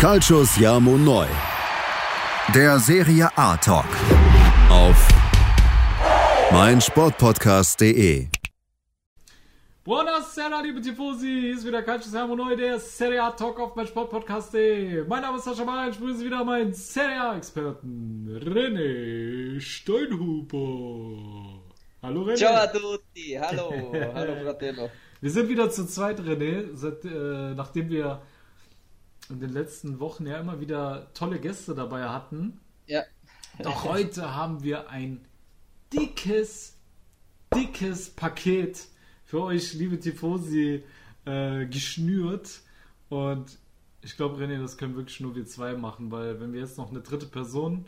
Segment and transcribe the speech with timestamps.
[0.00, 1.26] Calcius Jamo Neu.
[2.54, 3.84] Der Serie A Talk.
[4.70, 5.08] Auf
[6.50, 8.28] meinsportpodcast.de.
[9.84, 11.40] Buonasera, liebe Tifosi.
[11.42, 15.04] Hier ist wieder Calcius Jamo Neu, der Serie A Talk auf meinsportpodcast.de.
[15.06, 15.90] Mein Name ist Sascha Mayer.
[15.90, 21.60] Ich begrüße wieder meinen Serie A-Experten René Steinhuber.
[22.02, 22.38] Hallo René.
[22.38, 23.38] Ciao a tutti.
[23.38, 23.92] Hallo.
[24.14, 24.88] Hallo Fratello.
[25.20, 28.22] Wir sind wieder zu zweit, René, seit, äh, nachdem wir
[29.30, 32.60] in den letzten Wochen ja immer wieder tolle Gäste dabei hatten.
[32.86, 33.02] Ja.
[33.62, 35.20] Doch heute haben wir ein
[35.92, 36.76] dickes,
[37.54, 38.86] dickes Paket
[39.24, 40.82] für euch, liebe Tifosi,
[41.24, 42.60] äh, geschnürt.
[43.08, 43.58] Und
[44.02, 46.90] ich glaube, René, das können wirklich nur wir zwei machen, weil wenn wir jetzt noch
[46.90, 47.86] eine dritte Person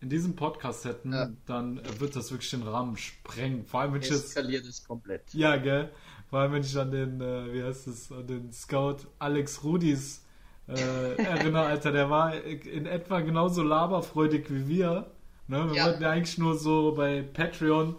[0.00, 1.30] in diesem Podcast hätten, Ja.
[1.46, 3.64] dann wird das wirklich den Rahmen sprengen.
[3.66, 5.22] Vor allem, wenn ich jetzt Eskaliert es komplett.
[5.34, 5.90] ja, gell?
[6.30, 10.24] Vor allem, wenn ich an den, äh, wie heißt es, an den Scout Alex Rudis
[10.68, 15.10] äh, erinnere, Alter, der war in etwa genauso laberfreudig wie wir.
[15.46, 15.66] Ne?
[15.70, 15.86] Wir Ja.
[15.86, 17.96] wollten ja eigentlich nur so bei Patreon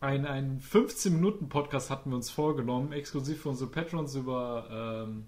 [0.00, 5.24] ein, ein 15-Minuten-Podcast hatten wir uns vorgenommen, exklusiv für unsere Patrons über ähm,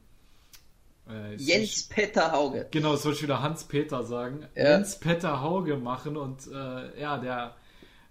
[1.09, 2.69] äh, Jens Petter Hauge.
[2.71, 4.47] Genau, das wollte ich wieder Hans-Peter sagen.
[4.55, 4.73] Ja.
[4.73, 7.55] Jens-Peter Hauge machen und äh, ja, der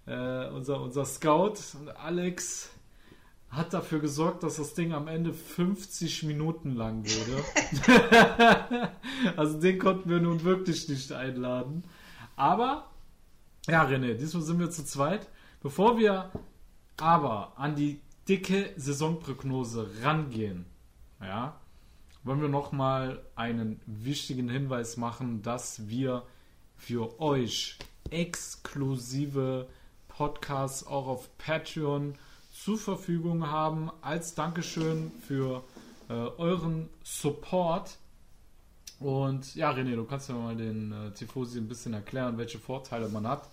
[0.06, 1.54] äh, unser, unser Scout
[2.02, 2.70] Alex
[3.50, 8.90] hat dafür gesorgt, dass das Ding am Ende 50 Minuten lang wurde.
[9.36, 11.84] also den konnten wir nun wirklich nicht einladen.
[12.34, 12.90] Aber,
[13.66, 15.28] ja, René, diesmal sind wir zu zweit.
[15.62, 16.30] Bevor wir
[16.98, 20.66] aber an die dicke Saisonprognose rangehen,
[21.20, 21.58] ja,
[22.24, 26.24] wollen wir nochmal einen wichtigen Hinweis machen, dass wir
[26.76, 27.78] für euch
[28.10, 29.68] exklusive
[30.08, 32.16] Podcasts auch auf Patreon
[32.64, 35.62] zur Verfügung haben, als Dankeschön für
[36.08, 37.96] äh, euren Support.
[38.98, 43.08] Und ja, René, du kannst ja mal den äh, Tifosi ein bisschen erklären, welche Vorteile
[43.08, 43.48] man hat,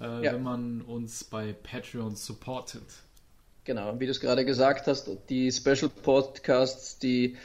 [0.00, 0.32] äh, Ja.
[0.32, 2.82] wenn man uns bei Patreon supportet.
[3.64, 7.36] Genau, wie du es gerade gesagt hast, die Special Podcasts, die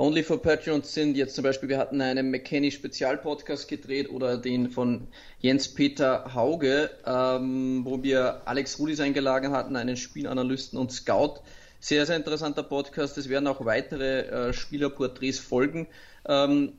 [0.00, 1.14] only for Patreons sind.
[1.14, 5.08] Jetzt zum Beispiel, wir hatten einen McKenny Spezialpodcast gedreht oder den von
[5.40, 11.40] Jens Peter Hauge, ähm, wo wir Alex Rudis eingeladen hatten, einen Spielanalysten und Scout.
[11.80, 13.18] Sehr, sehr interessanter Podcast.
[13.18, 15.86] Es werden auch weitere äh, Spielerporträts folgen
[16.26, 16.72] ähm,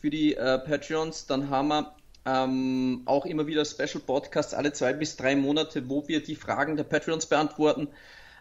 [0.00, 1.26] für die äh, Patreons.
[1.26, 1.94] Dann haben wir
[2.26, 6.76] ähm, auch immer wieder Special Podcasts alle zwei bis drei Monate, wo wir die Fragen
[6.76, 7.88] der Patreons beantworten.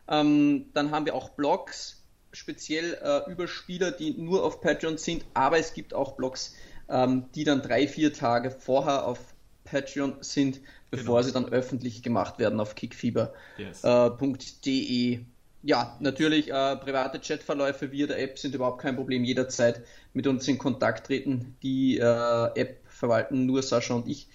[0.10, 2.01] Ähm, dann haben wir auch Blogs,
[2.32, 6.56] speziell äh, über Spieler, die nur auf Patreon sind, aber es gibt auch Blogs,
[6.90, 9.20] ähm, die dann drei, vier Tage vorher auf
[9.64, 10.60] Patreon sind,
[10.90, 11.22] bevor Genau.
[11.22, 13.32] sie dann öffentlich gemacht werden auf kickfieber.de.
[13.58, 13.84] Yes.
[13.84, 15.20] Äh,
[15.64, 19.24] ja, natürlich, äh, private Chatverläufe via der App sind überhaupt kein Problem.
[19.24, 19.84] Jederzeit
[20.14, 21.56] mit uns in Kontakt treten.
[21.62, 24.28] Die äh, App verwalten nur Sascha und ich.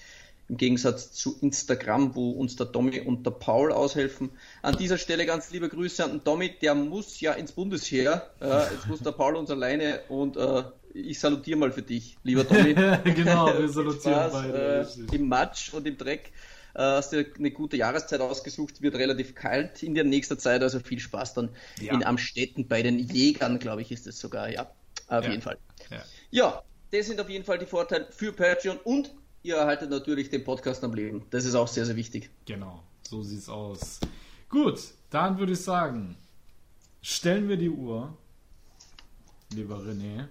[0.48, 4.30] Im Gegensatz zu Instagram, wo uns der Tommy und der Paul aushelfen.
[4.62, 8.30] An dieser Stelle ganz liebe Grüße an den Tommy, der muss ja ins Bundesheer.
[8.40, 10.62] Äh, jetzt muss der Paul uns alleine und äh,
[10.94, 12.74] ich salutiere mal für dich, lieber Tommy.
[13.04, 14.86] genau, wir salutieren beide.
[15.10, 15.14] äh.
[15.16, 16.30] Im Matsch und im Dreck.
[16.74, 20.78] Äh, hast du eine gute Jahreszeit ausgesucht, wird relativ kalt in der nächsten Zeit, also
[20.78, 21.48] viel Spaß dann
[21.80, 21.92] Ja.
[21.94, 24.70] in Amstetten bei den Jägern, glaube ich, ist es sogar, ja.
[25.08, 25.30] Auf Ja.
[25.30, 25.58] jeden Fall.
[25.90, 26.02] Ja.
[26.30, 26.62] Ja,
[26.92, 29.12] das sind auf jeden Fall die Vorteile für Patreon und
[29.46, 31.24] ihr erhaltet natürlich den Podcast am Leben.
[31.30, 32.30] Das ist auch sehr, sehr wichtig.
[32.46, 34.00] Genau, so sieht's aus.
[34.48, 34.80] Gut,
[35.10, 36.16] dann würde ich sagen,
[37.00, 38.16] stellen wir die Uhr,
[39.52, 40.26] lieber René,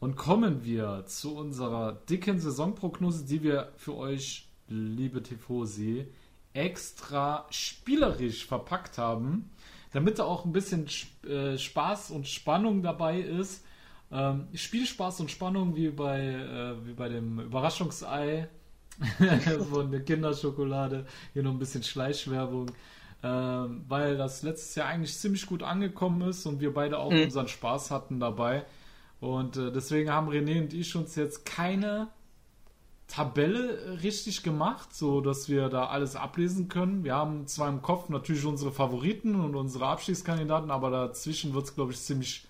[0.00, 6.06] und kommen wir zu unserer dicken Saisonprognose, die wir für euch, liebe Tifosi,
[6.54, 9.50] extra spielerisch verpackt haben,
[9.92, 10.86] damit da auch ein bisschen
[11.28, 13.64] äh, Spaß und Spannung dabei ist.
[14.12, 18.48] Ähm, Spielspaß und Spannung wie bei, äh, wie bei dem Überraschungsei
[19.70, 21.06] von der Kinderschokolade.
[21.32, 22.70] Hier noch ein bisschen Schleichwerbung.
[23.24, 27.22] Ähm, weil das letztes Jahr eigentlich ziemlich gut angekommen ist und wir beide auch Mhm.
[27.22, 28.64] unseren Spaß hatten dabei.
[29.20, 32.08] Und äh, deswegen haben René und ich uns jetzt keine
[33.06, 37.04] Tabelle richtig gemacht, so dass wir da alles ablesen können.
[37.04, 41.74] Wir haben zwar im Kopf natürlich unsere Favoriten und unsere Abstiegskandidaten, aber dazwischen wird es,
[41.74, 42.46] glaube ich, ziemlich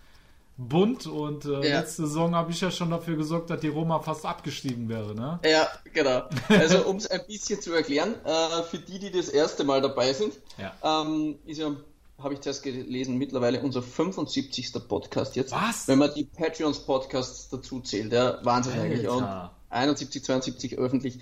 [0.57, 1.07] bunt.
[1.07, 1.81] Und äh, Ja.
[1.81, 5.15] letzte Saison habe ich ja schon dafür gesorgt, dass die Roma fast abgestiegen wäre.
[5.15, 5.41] Ne?
[5.45, 6.23] Ja, genau.
[6.49, 10.13] Also um es ein bisschen zu erklären, äh, für die, die das erste Mal dabei
[10.13, 11.03] sind, Ja.
[11.03, 11.71] ähm, ist ja,
[12.19, 14.73] habe ich zuerst gelesen, mittlerweile unser 75.
[14.89, 15.53] Podcast jetzt.
[15.53, 15.89] Was?
[15.89, 18.13] Wenn man die Patreons Podcasts dazu zählt.
[18.13, 19.09] Ja, Wahnsinn eigentlich.
[19.09, 19.53] Und Alter.
[19.71, 21.19] 71, 72 öffentlich.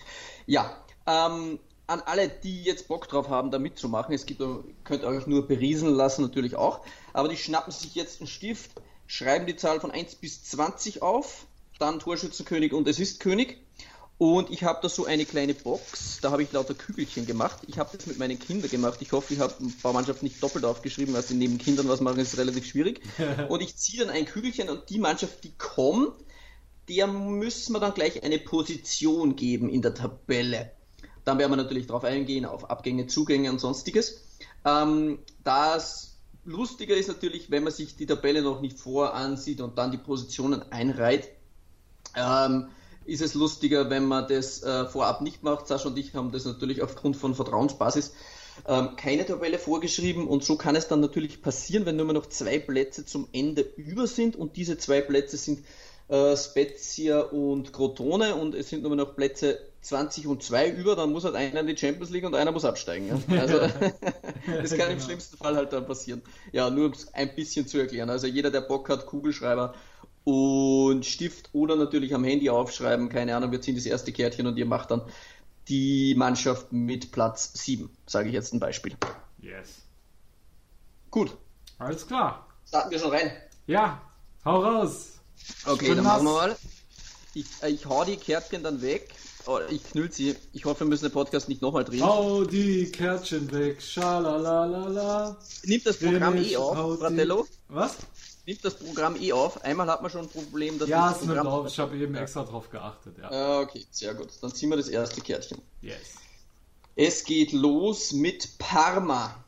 [0.47, 4.41] Ja, ähm, an alle, die jetzt Bock drauf haben, da mitzumachen, es gibt,
[4.85, 6.81] könnt ihr euch nur berieseln lassen, natürlich auch,
[7.13, 8.71] aber die schnappen sich jetzt einen Stift,
[9.11, 11.47] schreiben die Zahl von 1 bis 20 auf
[11.81, 13.59] dann Torschützenkönig und es ist König.
[14.19, 17.59] Und ich habe da so eine kleine Box, da habe ich lauter Kügelchen gemacht.
[17.67, 18.99] Ich habe das mit meinen Kindern gemacht.
[19.01, 22.03] Ich hoffe, ich habe ein paar Mannschaften nicht doppelt aufgeschrieben, weil sie neben Kindern was
[22.03, 23.01] machen, ist relativ schwierig.
[23.49, 26.13] und ich ziehe dann ein Kügelchen und die Mannschaft, die kommt,
[26.89, 30.73] der müssen wir dann gleich eine Position geben in der Tabelle.
[31.25, 34.21] Dann werden wir natürlich darauf eingehen, auf Abgänge, Zugänge und sonstiges.
[34.67, 36.10] Ähm, das
[36.51, 40.63] Lustiger ist natürlich, wenn man sich die Tabelle noch nicht voransieht und dann die Positionen
[40.71, 41.29] einreiht.
[42.17, 42.69] Ähm,
[43.07, 45.67] ist es lustiger, wenn man das äh, vorab nicht macht.
[45.67, 48.13] Sascha und ich haben das natürlich aufgrund von Vertrauensbasis
[48.67, 52.59] ähm, keine Tabelle vorgeschrieben und so kann es dann natürlich passieren, wenn nur noch zwei
[52.59, 55.65] Plätze zum Ende über sind und diese zwei Plätze sind
[56.09, 61.13] äh, Spezia und Crotone und es sind nur noch Plätze 20 und 2 über, dann
[61.13, 63.09] muss halt einer in die Champions League und einer muss absteigen.
[63.09, 63.19] Ja?
[63.41, 65.01] Also das kann im genau.
[65.01, 66.23] schlimmsten Fall halt dann passieren.
[66.53, 68.11] Ja, nur um es ein bisschen zu erklären.
[68.11, 69.75] Also jeder, der Bock hat, Kugelschreiber
[70.25, 74.57] und Stift oder natürlich am Handy aufschreiben, keine Ahnung, wir ziehen das erste Kärtchen und
[74.59, 75.03] ihr macht dann
[75.69, 78.97] die Mannschaft mit Platz 7, sage ich jetzt ein Beispiel.
[79.41, 79.83] Yes.
[81.11, 81.37] Gut.
[81.79, 82.47] Alles klar.
[82.67, 83.33] Starten wir schon rein.
[83.67, 84.03] Ja,
[84.45, 85.21] hau raus.
[85.65, 86.57] Okay, dann machen wir mal.
[87.35, 89.15] Ich, äh, ich hau die Kärtchen dann weg.
[89.47, 90.37] Oh, ich knüll sie.
[90.53, 92.03] Ich hoffe, wir müssen den Podcast nicht nochmal drehen.
[92.03, 93.81] Hau die Kärtchen weg.
[93.81, 95.37] Schalalalala.
[95.65, 97.47] Nimmt das Programm eh auf, Fratello?
[97.69, 97.97] Was?
[98.47, 99.65] Nimmt das Programm eh auf?
[99.65, 101.47] Einmal hat man schon ein Problem, dass ja, das Programm...
[101.47, 101.67] drauf.
[101.69, 103.31] Ich habe eben extra drauf geachtet, ja.
[103.31, 104.29] Ah, okay, sehr gut.
[104.43, 105.59] Dann ziehen wir das erste Kärtchen.
[105.81, 106.17] Yes.
[106.97, 109.43] Es geht los mit Parma.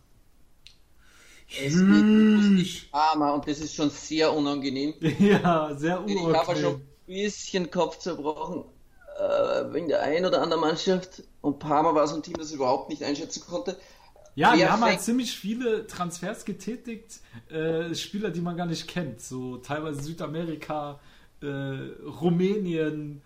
[1.49, 4.95] Es geht los mit Parma und das ist schon sehr unangenehm.
[5.19, 6.31] Ja, sehr unangenehm.
[6.31, 8.65] Ich habe schon ein bisschen Kopf zerbrochen
[9.23, 11.23] äh, wegen der einen oder anderen Mannschaft.
[11.41, 13.77] Und Parma war so ein Team, das ich überhaupt nicht einschätzen konnte.
[14.35, 17.21] Ja, wir haben halt ziemlich viele Transfers getätigt,
[17.51, 19.21] äh, Spieler, die man gar nicht kennt.
[19.21, 21.01] So teilweise Südamerika,
[21.43, 23.21] äh, Rumänien.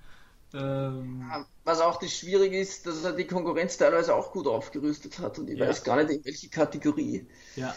[0.52, 1.30] Ähm,
[1.64, 5.50] Was auch das Schwierige ist, dass er die Konkurrenz teilweise auch gut aufgerüstet hat und
[5.50, 5.68] ich ja.
[5.68, 7.26] weiß gar nicht, in welche Kategorie.
[7.54, 7.74] Ja.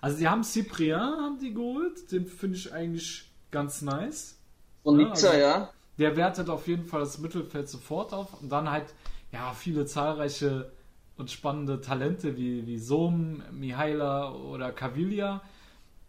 [0.00, 4.36] Also die haben Cyprien haben die geholt, den finde ich eigentlich ganz nice.
[4.82, 5.54] Von Nizza, ja.
[5.54, 8.94] Also, ja der wertet auf jeden Fall das Mittelfeld sofort auf und dann halt
[9.32, 10.70] ja viele zahlreiche
[11.16, 15.42] und spannende Talente wie, wie Som, Mihaila oder Kavilia.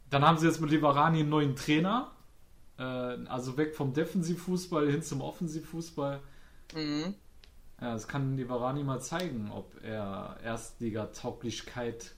[0.10, 2.12] Dann haben sie jetzt mit Livarani einen neuen Trainer,
[2.78, 6.22] äh, also weg vom Defensivfußball hin zum Offensivfußball.
[6.74, 7.14] Mhm.
[7.82, 12.14] Ja, das kann Livarani mal zeigen, ob er Erstliga-Tauglichkeit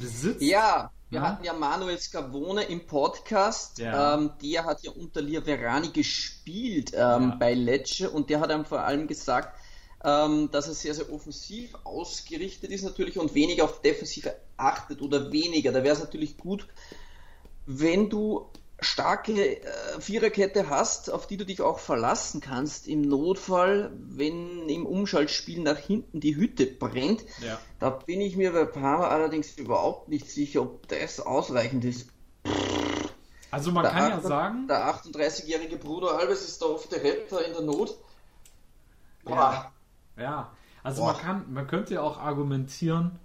[0.00, 0.42] besitzt.
[0.42, 1.26] Ja, wir ja.
[1.26, 3.78] hatten ja Manuel Scavone im Podcast.
[3.78, 4.14] Ja.
[4.14, 7.36] Ähm, der hat ja unter Verani gespielt ähm, ja.
[7.38, 9.54] bei Lecce und der hat dann vor allem gesagt,
[10.02, 15.30] ähm, dass er sehr, sehr offensiv ausgerichtet ist natürlich und weniger auf Defensive achtet oder
[15.30, 15.70] weniger.
[15.70, 16.66] Da wäre es natürlich gut,
[17.66, 18.48] wenn du
[18.82, 24.86] starke äh, Viererkette hast, auf die du dich auch verlassen kannst im Notfall, wenn im
[24.86, 27.24] Umschaltspiel nach hinten die Hütte brennt.
[27.40, 27.58] Ja.
[27.78, 32.08] Da bin ich mir bei Parma allerdings überhaupt nicht sicher, ob das ausreichend ist.
[33.50, 34.68] Also man der kann 8, ja sagen...
[34.68, 37.96] Der 38-jährige Bruder Alves ist der oft der Retter in der Not.
[39.28, 39.70] Ja,
[40.16, 40.52] ja.
[40.82, 43.18] also man, kann, man könnte ja auch argumentieren,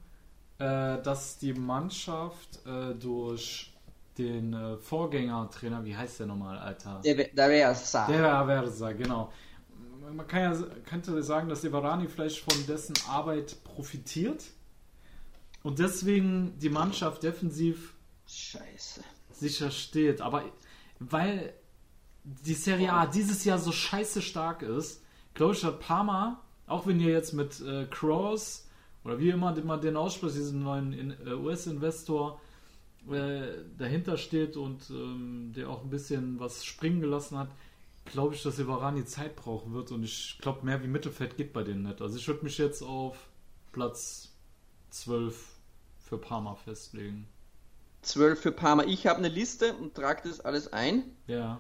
[0.60, 3.74] äh, dass die Mannschaft äh, durch
[4.18, 7.02] den äh, Vorgängertrainer, wie heißt der nochmal, Alter?
[7.04, 8.08] Der, der Versa.
[8.08, 9.32] Der Versa, genau.
[10.14, 14.44] Man kann ja, könnte sagen, dass Ivarani vielleicht von dessen Arbeit profitiert
[15.64, 17.94] und deswegen die Mannschaft defensiv
[18.26, 19.02] Scheiße.
[19.32, 20.22] sicher steht.
[20.22, 20.44] Aber
[21.00, 21.54] weil
[22.24, 25.04] die Serie A dieses Jahr so scheiße stark ist,
[25.34, 28.68] glaube ich, hat Parma, auch wenn ihr jetzt mit äh, Cross
[29.04, 32.42] oder wie immer man den ausspricht, diesen neuen äh, US-Investor,
[33.12, 37.50] äh, dahinter steht und ähm, der auch ein bisschen was springen gelassen hat,
[38.06, 41.64] glaube ich, dass Ivarani Zeit brauchen wird und ich glaube, mehr wie Mittelfeld geht bei
[41.64, 42.02] denen nicht.
[42.02, 43.18] Also ich würde mich jetzt auf
[43.72, 44.30] Platz
[44.92, 45.36] 12
[46.00, 47.28] für Parma festlegen.
[48.02, 48.84] 12 für Parma.
[48.84, 51.04] Ich habe eine Liste und trage das alles ein.
[51.28, 51.60] Ja.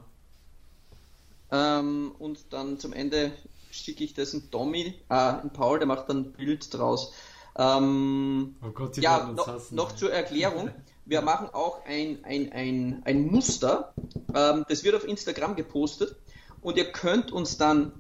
[1.51, 3.31] Ähm, und dann zum Ende
[3.71, 7.13] schicke ich das in Tommy, äh, in Paul, der macht dann ein Bild draus.
[7.57, 10.69] Ähm, oh Gott, ja, noch, noch zur Erklärung.
[11.07, 13.93] Wir machen auch ein, ein, ein, ein Muster.
[14.35, 16.17] Ähm, das wird auf Instagram gepostet.
[16.61, 17.93] Und ihr könnt uns dann,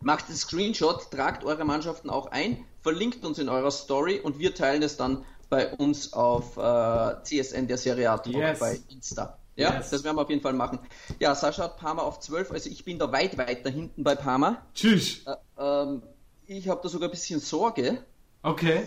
[0.00, 4.54] macht einen Screenshot, tragt eure Mannschaften auch ein, verlinkt uns in eurer Story und wir
[4.54, 8.60] teilen es dann bei uns auf äh, CSN der Serie A yes.
[8.60, 9.36] bei Insta.
[9.56, 9.90] Ja, yes.
[9.90, 10.78] das werden wir auf jeden Fall machen.
[11.18, 14.14] Ja, Sascha hat Parma auf 12, also ich bin da weit, weit da hinten bei
[14.14, 14.62] Parma.
[14.74, 15.24] Tschüss.
[15.26, 16.02] Äh, ähm,
[16.46, 17.98] ich habe da sogar ein bisschen Sorge.
[18.42, 18.86] Okay.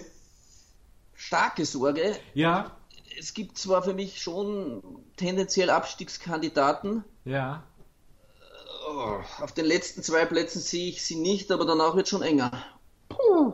[1.16, 2.16] Starke Sorge.
[2.34, 2.78] Ja
[3.18, 4.82] es gibt zwar für mich schon
[5.16, 7.04] tendenziell Abstiegskandidaten.
[7.26, 7.64] Ja.
[8.90, 12.52] Oh, auf den letzten zwei Plätzen sehe ich sie nicht, aber danach wird schon enger.
[13.10, 13.54] Puh.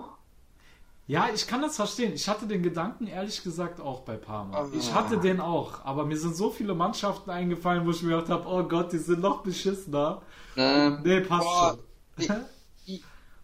[1.06, 2.14] Ja, ich kann das verstehen.
[2.14, 4.70] Ich hatte den Gedanken ehrlich gesagt auch bei Parma.
[4.74, 8.30] Ich hatte den auch, aber mir sind so viele Mannschaften eingefallen, wo ich mir gedacht
[8.30, 10.22] habe, oh Gott, die sind noch beschissener.
[10.56, 11.78] Ähm, Nee, passt boah,
[12.18, 12.26] schon.
[12.26, 12.30] ich,
[12.96, 13.04] ich,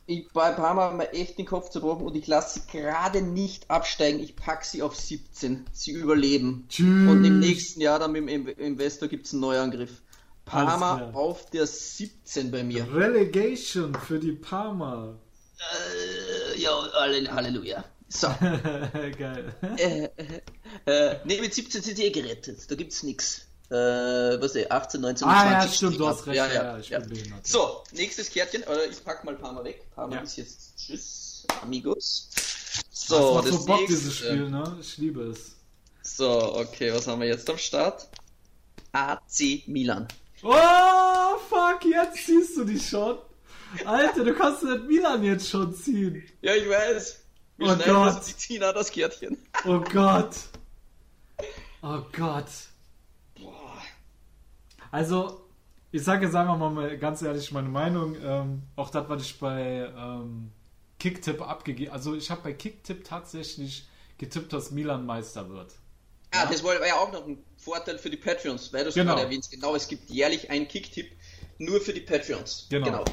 [0.10, 3.70] ich, bei Parma haben wir echt den Kopf zerbrochen und ich lasse sie gerade nicht
[3.70, 4.20] absteigen.
[4.20, 5.66] Ich packe sie auf 17.
[5.72, 6.66] Sie überleben.
[6.70, 7.10] Tschüss.
[7.10, 10.02] Und im nächsten Jahr dann mit dem Investor gibt es einen Neuangriff.
[10.46, 12.88] Parma auf der 17 bei mir.
[12.94, 15.16] Relegation für die Parma.
[15.60, 17.84] Äh, ja, Halle- Halleluja.
[18.08, 18.28] So.
[19.20, 19.54] Geil.
[19.78, 20.10] äh,
[20.86, 22.60] äh, ne, mit 17 sind die eh gerettet.
[22.72, 23.46] Da gibt's nix.
[23.72, 25.52] Äh, was eh, 18, 19, Ah 20.
[25.52, 26.38] ja, stimmt, du hast recht.
[26.38, 27.00] Ja, Ja, ja, ich ja.
[27.00, 27.46] bin behindert.
[27.46, 28.64] So, nächstes Kärtchen.
[28.64, 29.86] Oder ich pack mal Parma weg.
[29.96, 30.22] Parma Ja.
[30.22, 32.30] ist jetzt Tschüss, Amigos.
[32.32, 33.96] Das So, macht das, so Bock, nächste.
[33.96, 34.78] dieses Spiel, ne?
[34.82, 35.52] Ich liebe es.
[36.02, 38.08] So, okay, was haben wir jetzt am Start?
[38.92, 40.08] AC Milan.
[40.42, 43.20] Oh, fuck, jetzt ziehst du die schon.
[43.86, 46.24] Alter, du kannst nicht Milan jetzt schon ziehen.
[46.42, 47.18] Ja, ich weiß.
[47.58, 48.22] Wie Oh Gott.
[48.28, 49.38] die ziehen an das Kärtchen?
[49.66, 50.36] Oh Gott.
[51.84, 52.48] Oh Gott.
[54.92, 55.42] Also,
[55.92, 58.16] ich sage jetzt einfach mal ganz ehrlich meine Meinung.
[58.24, 60.52] Ähm, auch das, was ich bei ähm,
[61.00, 65.74] Kicktip abgegeben Also, ich habe bei Kicktip tatsächlich getippt, dass Milan Meister wird.
[66.32, 69.14] Ah, das war ja auch noch ein Vorteil für die Patreons, weil du es Genau.
[69.14, 69.50] gerade erwähnst.
[69.50, 71.12] Genau, es gibt jährlich einen Kicktipp
[71.58, 72.68] nur für die Patreons.
[72.70, 73.04] Genau.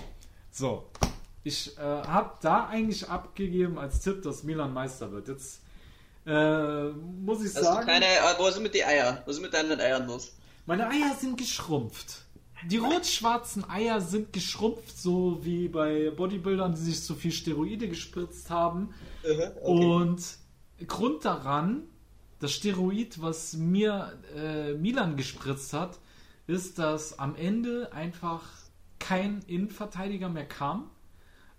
[0.50, 0.87] So.
[1.45, 5.28] Ich äh, habe da eigentlich abgegeben als Tipp, dass Milan Meister wird.
[5.28, 5.61] Jetzt
[6.26, 7.87] äh, muss ich Also sagen.
[7.87, 9.18] keine, äh, was ist mit den Eiern?
[9.25, 10.33] Was ist mit deinen Eiern los?
[10.66, 12.25] Meine Eier sind geschrumpft.
[12.68, 18.50] Die rot-schwarzen Eier sind geschrumpft, so wie bei Bodybuildern, die sich zu viel Steroide gespritzt
[18.50, 18.92] haben.
[19.62, 20.23] Und
[20.88, 21.85] Grund daran,
[22.40, 26.00] das Steroid, was mir äh, Milan gespritzt hat,
[26.49, 28.42] ist, dass am Ende einfach
[28.99, 30.90] kein Innenverteidiger mehr kam.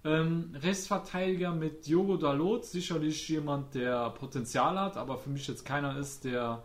[0.03, 5.97] Ähm, Rechtsverteidiger mit Diogo Dalot, sicherlich jemand, der Potenzial hat, aber für mich jetzt keiner
[5.97, 6.63] ist, der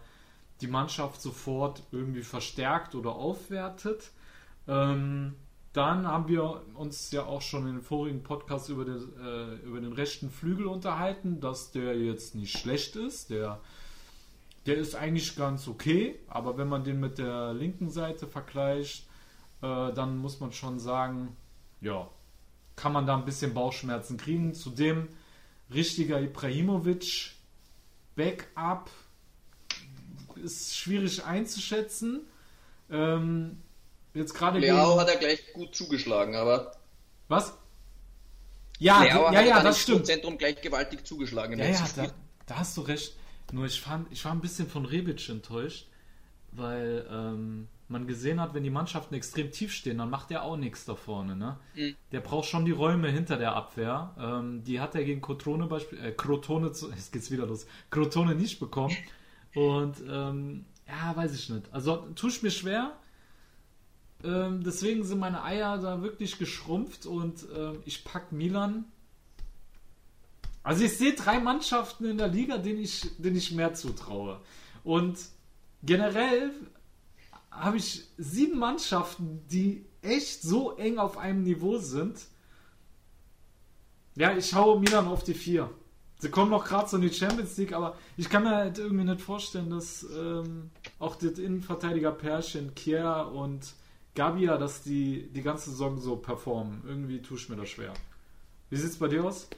[0.62, 4.10] die Mannschaft sofort irgendwie verstärkt oder aufwertet.
[4.68, 5.34] Ähm,
[5.72, 9.80] dann haben wir uns ja auch schon in den vorigen Podcast über den, äh, über
[9.80, 13.30] den rechten Flügel unterhalten, dass der jetzt nicht schlecht ist.
[13.30, 13.60] Der,
[14.66, 19.06] der ist eigentlich ganz okay, aber wenn man den mit der linken Seite vergleicht,
[19.62, 21.36] äh, dann muss man schon sagen,
[21.80, 22.08] ja,
[22.76, 24.54] kann man da ein bisschen Bauchschmerzen kriegen.
[24.54, 25.08] Zudem
[25.72, 27.32] richtiger Ibrahimovic,
[28.14, 28.90] Backup,
[30.42, 32.20] ist schwierig einzuschätzen.
[32.90, 33.62] Ähm,
[34.14, 36.76] jetzt gerade Leao hat er gleich gut zugeschlagen, aber
[37.28, 37.54] Was?
[38.78, 40.06] Ja, Leao ja, hat ja, das im stimmt.
[40.06, 41.58] Zentrum gleich gewaltig zugeschlagen.
[41.58, 42.06] Ja, ja, da,
[42.46, 43.16] da hast du recht.
[43.52, 45.86] Nur ich, fand, ich war ein bisschen von Rebic enttäuscht,
[46.52, 50.56] weil ähm, man gesehen hat, wenn die Mannschaften extrem tief stehen, dann macht er auch
[50.56, 51.36] nichts da vorne.
[51.36, 51.58] Ne?
[51.74, 51.94] Mhm.
[52.10, 54.14] Der braucht schon die Räume hinter der Abwehr.
[54.18, 58.34] Ähm, die hat er gegen Crotone, Beispiel, äh, Crotone, zu, jetzt geht's wieder los, Crotone
[58.34, 58.96] nicht bekommen.
[59.54, 61.72] Und ähm, ja, weiß ich nicht.
[61.72, 62.96] Also ich mir schwer.
[64.24, 68.84] Ähm, deswegen sind meine Eier da wirklich geschrumpft und ähm, ich pack Milan.
[70.62, 74.40] Also ich sehe drei Mannschaften in der Liga, denen ich, denen ich mehr zutraue.
[74.84, 75.18] Und
[75.82, 76.52] generell
[77.50, 82.20] habe ich sieben Mannschaften, die echt so eng auf einem Niveau sind.
[84.14, 85.70] Ja, ich haue Milan auf die vier.
[86.22, 89.02] Sie kommen noch gerade so in die Champions League, aber ich kann mir halt irgendwie
[89.02, 93.60] nicht vorstellen, dass ähm, auch das Innenverteidiger-Pärchen Kier und
[94.14, 96.82] Gabia, dass die die ganze Saison so performen.
[96.86, 97.92] Irgendwie tue ich mir das schwer.
[98.70, 99.48] Wie sieht's bei dir aus?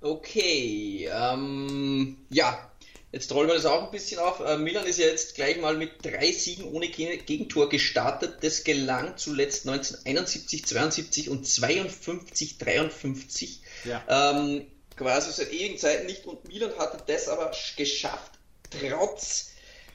[0.00, 2.70] Okay, ähm, ja,
[3.10, 4.38] jetzt rollen wir das auch ein bisschen auf.
[4.40, 8.38] Äh, Milan ist ja jetzt gleich mal mit drei Siegen ohne Ge- Gegentor gestartet.
[8.42, 13.60] Das gelang zuletzt 1971, 72 und 52, 53.
[13.86, 14.02] Ja.
[14.08, 16.26] Ähm, quasi seit ewigen Zeiten nicht.
[16.26, 18.32] Und Milan hatte das aber sch- geschafft,
[18.70, 19.50] trotz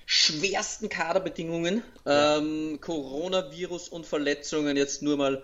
[0.05, 5.43] schwersten Kaderbedingungen, ähm, Coronavirus und Verletzungen jetzt nur mal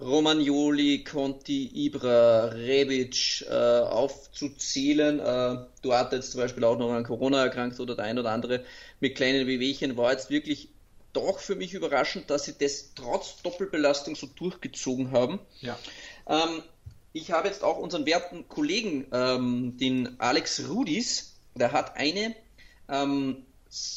[0.00, 5.20] Romagnoli, Conti, Ibra, Rebic äh, aufzuzählen.
[5.20, 8.64] Äh, Duarte jetzt zum Beispiel auch noch an Corona erkrankt oder der ein oder andere
[9.00, 10.68] mit kleinen Wehwehchen war jetzt wirklich
[11.12, 15.38] doch für mich überraschend, dass sie das trotz Doppelbelastung so durchgezogen haben.
[15.60, 15.78] Ja.
[16.28, 16.62] Ähm,
[17.14, 22.34] ich habe jetzt auch unseren werten Kollegen, ähm, den Alex Rudis, der hat eine,
[22.88, 23.46] ähm,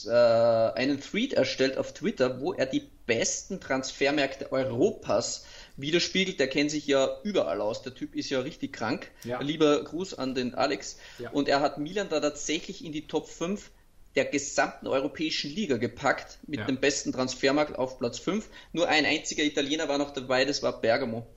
[0.06, 5.46] äh, einen Tweet erstellt auf Twitter, wo er die besten Transfermärkte Europas
[5.78, 6.40] widerspiegelt.
[6.40, 7.82] Der kennt sich ja überall aus.
[7.82, 9.10] Der Typ ist ja richtig krank.
[9.24, 9.42] Ja.
[9.42, 10.98] Lieber Gruß an den Alex.
[11.18, 11.32] Ja.
[11.32, 13.72] Und er hat Milan da tatsächlich in die Top 5
[14.16, 16.66] der gesamten europäischen Liga gepackt mit ja.
[16.66, 18.48] dem besten Transfermarkt auf Platz 5.
[18.74, 21.28] Nur ein einziger Italiener war noch dabei, das war Bergamo.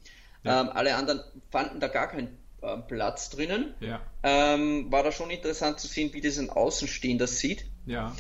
[0.45, 0.63] Ja.
[0.63, 1.21] Ähm, alle anderen
[1.51, 3.75] fanden da gar keinen äh, Platz drinnen.
[3.81, 4.01] Ja.
[4.23, 7.65] Ähm, war da schon interessant zu sehen, wie das ein Außenstehender sieht.
[7.87, 8.15] Ja.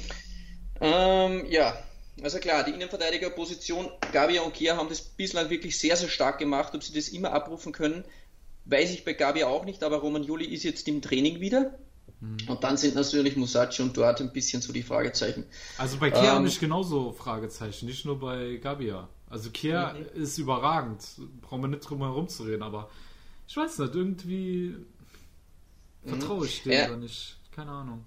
[0.80, 1.76] Ähm, ja,
[2.22, 6.74] also klar, die Innenverteidigerposition, Gabia und Kia haben das bislang wirklich sehr, sehr stark gemacht.
[6.74, 8.04] Ob sie das immer abrufen können,
[8.66, 11.78] weiß ich bei Gabia auch nicht, aber Roman Juli ist jetzt im Training wieder.
[12.20, 12.38] Mhm.
[12.48, 15.44] Und dann sind natürlich Musaci und Duarte ein bisschen so die Fragezeichen.
[15.78, 19.08] Also bei Kia ähm, habe ich genauso Fragezeichen, nicht nur bei Gabia.
[19.30, 20.22] Also Kia mhm.
[20.22, 21.02] ist überragend,
[21.40, 22.90] brauchen wir nicht drum herum zu reden, aber
[23.46, 24.76] ich weiß nicht, irgendwie
[26.04, 26.86] vertraue ich dem ja.
[26.86, 27.36] oder nicht.
[27.52, 28.04] Keine Ahnung.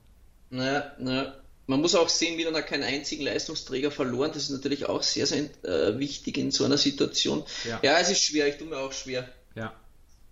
[0.49, 1.35] Naja, naja.
[1.65, 4.31] Man muss auch sehen, Milan hat keinen einzigen Leistungsträger verloren.
[4.33, 7.43] Das ist natürlich auch sehr, sehr äh, wichtig in so einer Situation.
[7.63, 7.79] Ja.
[7.81, 8.49] ja, es ist schwer.
[8.49, 9.29] Ich tue mir auch schwer.
[9.55, 9.73] Ja.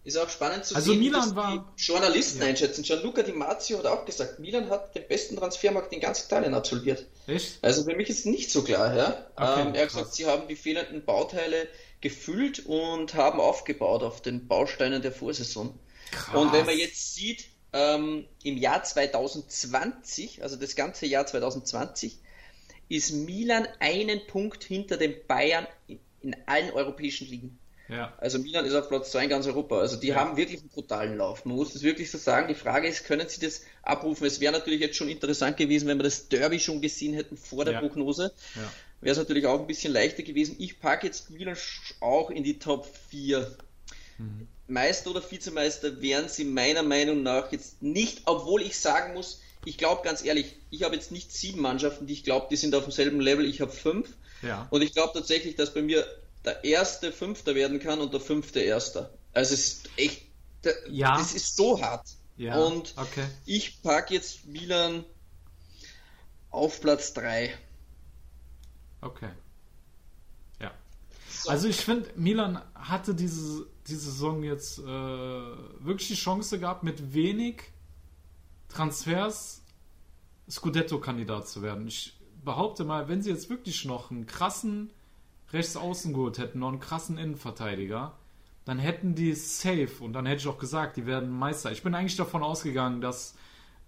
[0.04, 2.48] Ist auch spannend zu also sehen, Milan war, die Journalisten ja.
[2.48, 2.82] einschätzen.
[2.82, 7.06] Gianluca Di Marzio hat auch gesagt, Milan hat den besten Transfermarkt in ganz Italien absolviert.
[7.28, 7.60] Echt?
[7.62, 8.96] Also für mich ist nicht so klar.
[8.96, 9.26] Ja?
[9.36, 11.68] Okay, ähm, er hat gesagt, sie haben die fehlenden Bauteile
[12.02, 15.78] gefüllt und haben aufgebaut auf den Bausteinen der Vorsaison.
[16.10, 16.36] Krass.
[16.36, 22.18] Und wenn man jetzt sieht, ähm, im Jahr 2020, also das ganze Jahr 2020,
[22.90, 27.61] ist Milan einen Punkt hinter den Bayern in allen europäischen Ligen.
[27.88, 28.14] Ja.
[28.18, 29.80] Also Milan ist auf Platz 2 in ganz Europa.
[29.80, 30.16] Also die ja.
[30.16, 31.46] haben wirklich einen brutalen Lauf.
[31.46, 32.48] Man muss das wirklich so sagen.
[32.48, 34.26] Die Frage ist, können sie das abrufen?
[34.26, 37.66] Es wäre natürlich jetzt schon interessant gewesen, wenn wir das Derby schon gesehen hätten vor
[37.66, 37.80] der ja.
[37.80, 38.34] Prognose.
[39.02, 40.56] Wäre es natürlich auch ein bisschen leichter gewesen.
[40.60, 41.58] Ich packe jetzt Milan
[42.00, 43.58] auch in die Top 4.
[44.18, 44.48] Mhm.
[44.68, 49.78] Meister oder Vizemeister wären sie meiner Meinung nach jetzt nicht, obwohl ich sagen muss, ich
[49.78, 52.84] glaube ganz ehrlich, ich habe jetzt nicht sieben Mannschaften, die ich glaube, die sind auf
[52.84, 54.10] demselben Level, ich habe fünf.
[54.42, 54.68] Ja.
[54.72, 56.06] Und ich glaube tatsächlich, dass bei mir
[56.46, 59.14] der erste Fünfter werden kann und der fünfte Erster.
[59.34, 60.24] Also es ist echt,
[60.90, 61.18] ja.
[61.18, 62.08] das ist so hart.
[62.38, 62.58] Ja.
[62.58, 63.26] Und okay.
[63.46, 65.06] ich packe jetzt Milan
[66.50, 67.54] auf Platz 3.
[69.02, 69.30] Okay.
[70.60, 70.72] Ja.
[71.30, 71.50] So.
[71.50, 77.14] Also ich finde, Milan hatte diese, diese Saison jetzt äh, wirklich die Chance gehabt, mit
[77.14, 77.62] wenig
[78.70, 79.62] Transfers
[80.50, 81.88] Scudetto-Kandidat zu werden.
[81.88, 84.92] Ich behaupte mal, wenn sie jetzt wirklich noch einen krassen
[85.54, 88.14] rechts außen geholt hätten, noch einen krassen Innenverteidiger,
[88.66, 91.72] dann hätten die safe und dann hätte ich auch gesagt, die werden Meister.
[91.72, 93.36] Ich bin eigentlich davon ausgegangen, dass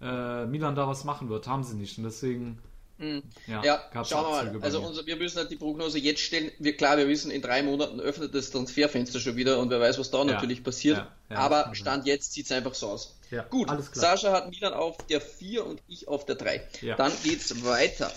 [0.00, 1.46] äh, Milan da was machen wird.
[1.46, 1.96] Haben sie nicht.
[1.98, 2.58] Und deswegen.
[2.98, 3.22] Mhm.
[3.46, 4.62] Ja, ja schauen wir mal.
[4.62, 6.50] Also unser, wir müssen halt die Prognose jetzt stellen.
[6.58, 9.98] Wir, klar, wir wissen, in drei Monaten öffnet das Transferfenster schon wieder und wer weiß,
[9.98, 10.24] was da ja.
[10.24, 10.98] natürlich passiert.
[11.30, 13.16] Ja, Aber Stand jetzt sieht es einfach so aus.
[13.50, 16.62] Gut, Sascha hat Milan auf der 4 und ich auf der 3.
[16.96, 18.12] Dann geht's weiter.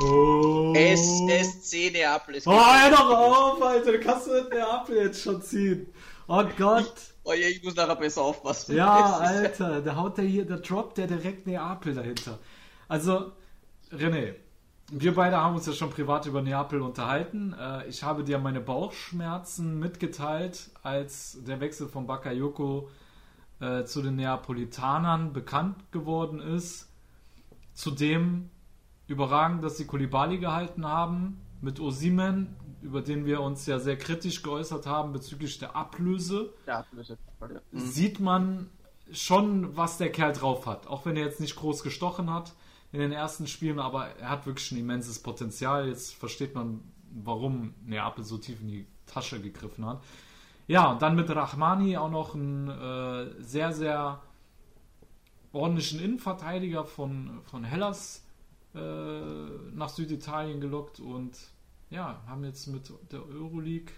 [0.00, 0.72] Oh.
[0.76, 2.40] SSC Neapel.
[2.46, 3.92] Oh, hör doch auf, Alter.
[3.92, 5.86] Du kannst mit Neapel jetzt schon ziehen.
[6.28, 6.94] Oh Gott.
[7.24, 8.76] Oh je, ich muss nachher besser aufpassen.
[8.76, 9.80] Ja, Alter.
[9.80, 12.38] Da haut der hier, da droppt der direkt Neapel dahinter.
[12.86, 13.32] Also,
[13.90, 14.34] René,
[14.90, 17.54] wir beide haben uns ja schon privat über Neapel unterhalten.
[17.58, 22.88] Äh, ich habe dir meine Bauchschmerzen mitgeteilt, als der Wechsel von Bakayoko
[23.60, 26.88] äh, zu den Neapolitanern bekannt geworden ist.
[27.74, 28.50] Zudem
[29.08, 34.42] überragend, dass sie Kulibali gehalten haben mit Osimen, über den wir uns ja sehr kritisch
[34.42, 36.52] geäußert haben bezüglich der Ablöse.
[36.66, 37.18] Der Ablöse.
[37.40, 37.78] Mhm.
[37.78, 38.70] Sieht man
[39.10, 40.86] schon, was der Kerl drauf hat.
[40.86, 42.52] Auch wenn er jetzt nicht groß gestochen hat
[42.92, 45.88] in den ersten Spielen, aber er hat wirklich ein immenses Potenzial.
[45.88, 50.02] Jetzt versteht man, warum Neapel so tief in die Tasche gegriffen hat.
[50.66, 54.20] Ja, und dann mit Rahmani auch noch einen äh, sehr, sehr
[55.52, 58.27] ordentlichen Innenverteidiger von, von Hellas
[59.74, 61.36] nach Süditalien gelockt und
[61.90, 63.92] ja, haben jetzt mit der Euroleague,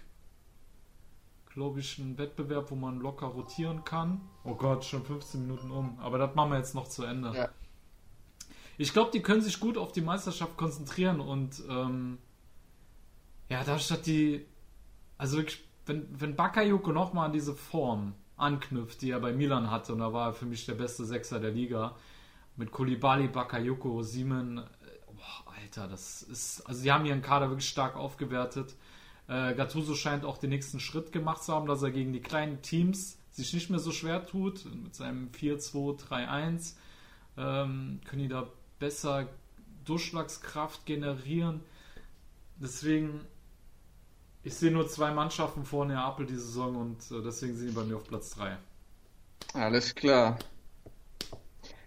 [1.53, 4.21] glaube ich, einen Wettbewerb, wo man locker rotieren kann.
[4.43, 5.99] Oh Gott, schon 15 Minuten um.
[5.99, 7.33] Aber das machen wir jetzt noch zu Ende.
[7.35, 7.49] Ja.
[8.77, 12.17] Ich glaube, die können sich gut auf die Meisterschaft konzentrieren und ähm,
[13.49, 14.45] ja, da statt die,
[15.17, 19.93] also wirklich, wenn, wenn Bakayoko nochmal an diese Form anknüpft, die er bei Milan hatte,
[19.93, 21.95] und da war er für mich der beste Sechser der Liga,
[22.61, 24.59] mit Kolibali, Bakayoko, Siemen.
[24.59, 24.61] Äh,
[25.07, 26.61] boah, Alter, das ist.
[26.67, 28.75] Also, sie haben ihren Kader wirklich stark aufgewertet.
[29.27, 32.61] Äh, Gattuso scheint auch den nächsten Schritt gemacht zu haben, dass er gegen die kleinen
[32.61, 34.63] Teams sich nicht mehr so schwer tut.
[34.65, 36.75] Mit seinem 4-2-3-1
[37.37, 38.47] ähm, können die da
[38.77, 39.27] besser
[39.85, 41.61] Durchschlagskraft generieren.
[42.57, 43.21] Deswegen,
[44.43, 47.83] ich sehe nur zwei Mannschaften vor Neapel die Saison und äh, deswegen sind die bei
[47.83, 48.55] mir auf Platz 3.
[49.53, 50.37] Alles klar.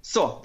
[0.07, 0.43] So,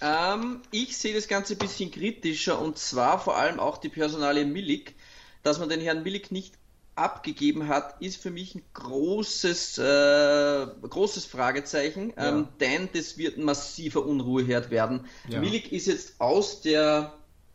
[0.00, 4.44] ähm, ich sehe das Ganze ein bisschen kritischer und zwar vor allem auch die Personalie
[4.44, 4.94] Milik,
[5.42, 6.54] dass man den Herrn Milik nicht
[6.94, 12.28] abgegeben hat, ist für mich ein großes, äh, großes Fragezeichen, ja.
[12.28, 15.06] ähm, denn das wird ein massiver Unruheherd werden.
[15.28, 15.40] Ja.
[15.40, 17.14] Milik ist jetzt aus der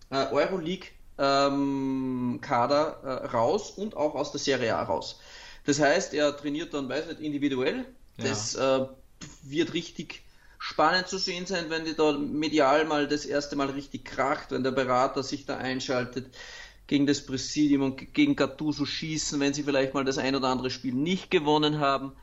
[0.09, 5.19] äh, Euroleague ähm, Kader äh, raus und auch aus der Serie A raus.
[5.65, 7.85] Das heißt, er trainiert dann, weiß nicht, individuell.
[8.17, 8.25] Ja.
[8.25, 8.85] Das äh,
[9.43, 10.24] wird richtig
[10.65, 14.63] spannend zu sehen sein, wenn die da medial mal das erste Mal richtig kracht, wenn
[14.63, 16.35] der Berater sich da einschaltet
[16.87, 20.71] gegen das Präsidium und gegen Gattuso schießen, wenn sie vielleicht mal das ein oder andere
[20.71, 22.13] Spiel nicht gewonnen haben.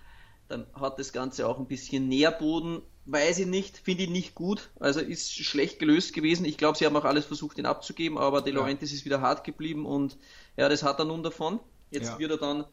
[0.49, 2.83] Dann hat das Ganze auch ein bisschen Nährboden.
[3.05, 4.71] Weiß ich nicht, finde ich nicht gut.
[4.81, 6.45] Also ist schlecht gelöst gewesen.
[6.45, 8.97] Ich glaube, sie haben auch alles versucht, ihn abzugeben, aber De Laurentiis ja.
[8.97, 10.19] ist wieder hart geblieben und
[10.57, 11.61] ja, das hat er nun davon.
[11.93, 12.19] Jetzt ja.
[12.19, 12.65] wird er dann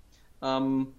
[0.41, 0.93] ähm,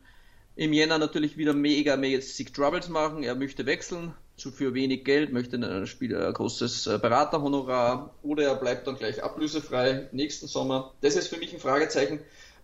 [0.55, 3.25] im Jänner natürlich wieder mega mäßig Troubles machen.
[3.25, 8.45] Er möchte wechseln zu für wenig Geld, möchte ein, Spiel, ein großes äh, Beraterhonorar oder
[8.45, 10.95] er bleibt dann gleich ablösefrei nächsten Sommer.
[11.03, 12.21] Das ist für mich ein Fragezeichen.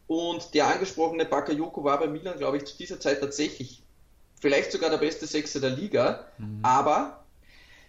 [0.06, 3.82] Und der angesprochene Bakayoko war bei Milan, glaube ich, zu dieser Zeit tatsächlich
[4.40, 6.60] vielleicht sogar der beste Sechser der Liga, mhm.
[6.62, 7.24] aber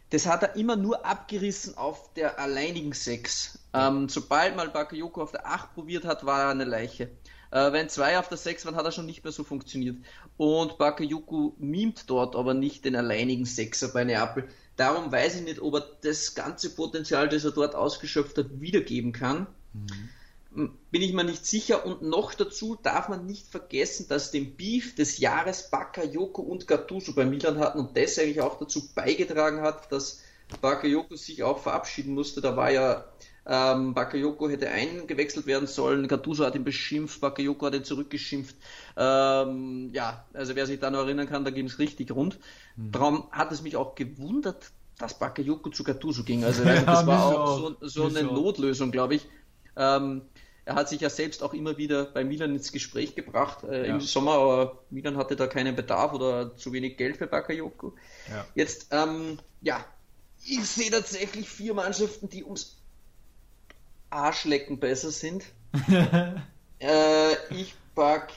[0.09, 3.59] das hat er immer nur abgerissen auf der alleinigen Sechs.
[3.73, 7.09] Ähm, sobald mal Bakayoko auf der Acht probiert hat, war er eine Leiche.
[7.51, 9.97] Äh, wenn zwei auf der Sechs waren, hat er schon nicht mehr so funktioniert.
[10.35, 14.47] Und Bakayuku mimt dort aber nicht den alleinigen Sechser bei Neapel.
[14.75, 19.11] Darum weiß ich nicht, ob er das ganze Potenzial, das er dort ausgeschöpft hat, wiedergeben
[19.11, 19.47] kann.
[19.73, 20.71] Mhm.
[20.91, 21.85] Bin ich mir nicht sicher.
[21.85, 27.13] Und noch dazu darf man nicht vergessen, dass den Beef des Jahres Bakayoko und Gattuso
[27.13, 30.21] bei Milan hatten und das eigentlich auch dazu beigetragen hat, dass
[30.61, 32.41] Bakayoko sich auch verabschieden musste.
[32.41, 33.05] Da war ja
[33.49, 36.07] ähm, Bakayoko hätte eingewechselt werden sollen.
[36.07, 38.55] Gattuso hat ihn beschimpft, Bakayoko hat ihn zurückgeschimpft.
[38.97, 42.39] Ähm, ja, also wer sich da noch erinnern kann, da ging es richtig rund.
[42.75, 42.91] Mhm.
[42.91, 46.43] Darum hat es mich auch gewundert, dass Bakayoko zu Gattuso ging.
[46.43, 49.25] Also ja, das war auch so, so eine Notlösung, glaube ich.
[49.77, 50.23] Ähm,
[50.65, 53.93] er hat sich ja selbst auch immer wieder bei Milan ins Gespräch gebracht äh, ja.
[53.93, 57.93] im Sommer, aber Milan hatte da keinen Bedarf oder zu wenig Geld für Bakayoko.
[58.29, 58.45] Ja.
[58.55, 59.85] Jetzt, ähm, ja,
[60.43, 62.76] ich sehe tatsächlich vier Mannschaften, die ums
[64.09, 65.45] Arschlecken besser sind.
[66.79, 68.31] äh, ich pack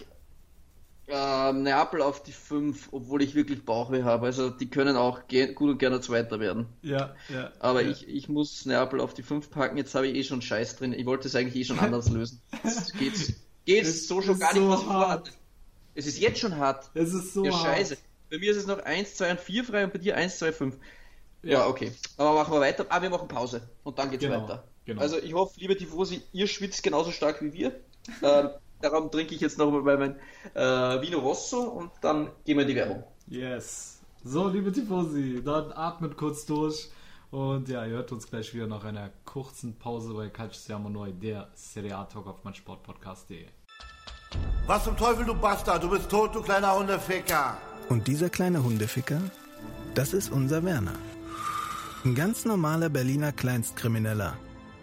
[1.10, 4.26] äh, Neapel auf die 5, obwohl ich wirklich Bauchweh habe.
[4.26, 6.66] Also die können auch gut und gerne Zweiter werden.
[6.82, 7.50] Ja, ja.
[7.58, 7.90] Aber ja.
[7.90, 9.76] Ich, ich muss Neapel auf die 5 packen.
[9.76, 10.92] Jetzt habe ich eh schon Scheiß drin.
[10.92, 12.40] Ich wollte es eigentlich eh schon anders lösen.
[12.64, 13.32] Jetzt geht's,
[13.64, 15.32] geht's so schon gar nicht, was vorhatte.
[15.94, 16.90] Es ist jetzt schon hart.
[16.94, 17.62] Es ist so ja, hart.
[17.76, 17.96] Scheiße.
[18.30, 20.52] Bei mir ist es noch 1, 2 und 4 frei und bei dir 1, 2,
[20.52, 20.76] 5.
[21.42, 21.92] Ja, ja okay.
[22.16, 22.86] Aber machen wir weiter.
[22.88, 23.62] Ah, wir machen Pause.
[23.82, 24.42] Und dann geht's genau.
[24.42, 24.64] weiter.
[24.90, 25.02] Genau.
[25.02, 27.80] Also ich hoffe, liebe Tifosi, ihr schwitzt genauso stark wie wir.
[28.24, 28.48] ähm,
[28.80, 30.16] darum trinke ich jetzt noch mal mein
[30.54, 33.04] äh, Vino Rosso und dann gehen wir in die Werbung.
[33.28, 34.00] Yes.
[34.24, 36.90] So, liebe Tifosi, dann atmet kurz durch.
[37.30, 41.12] Und ja, ihr hört uns gleich wieder nach einer kurzen Pause bei Calcio Siamo Neu,
[41.12, 43.46] der Serie A Talk auf meinsportpodcast.de.
[44.66, 45.84] Was zum Teufel, du Bastard?
[45.84, 47.56] Du bist tot, du kleiner Hundeficker.
[47.88, 49.20] Und dieser kleine Hundeficker,
[49.94, 50.98] das ist unser Werner.
[52.04, 54.36] Ein ganz normaler Berliner Kleinstkrimineller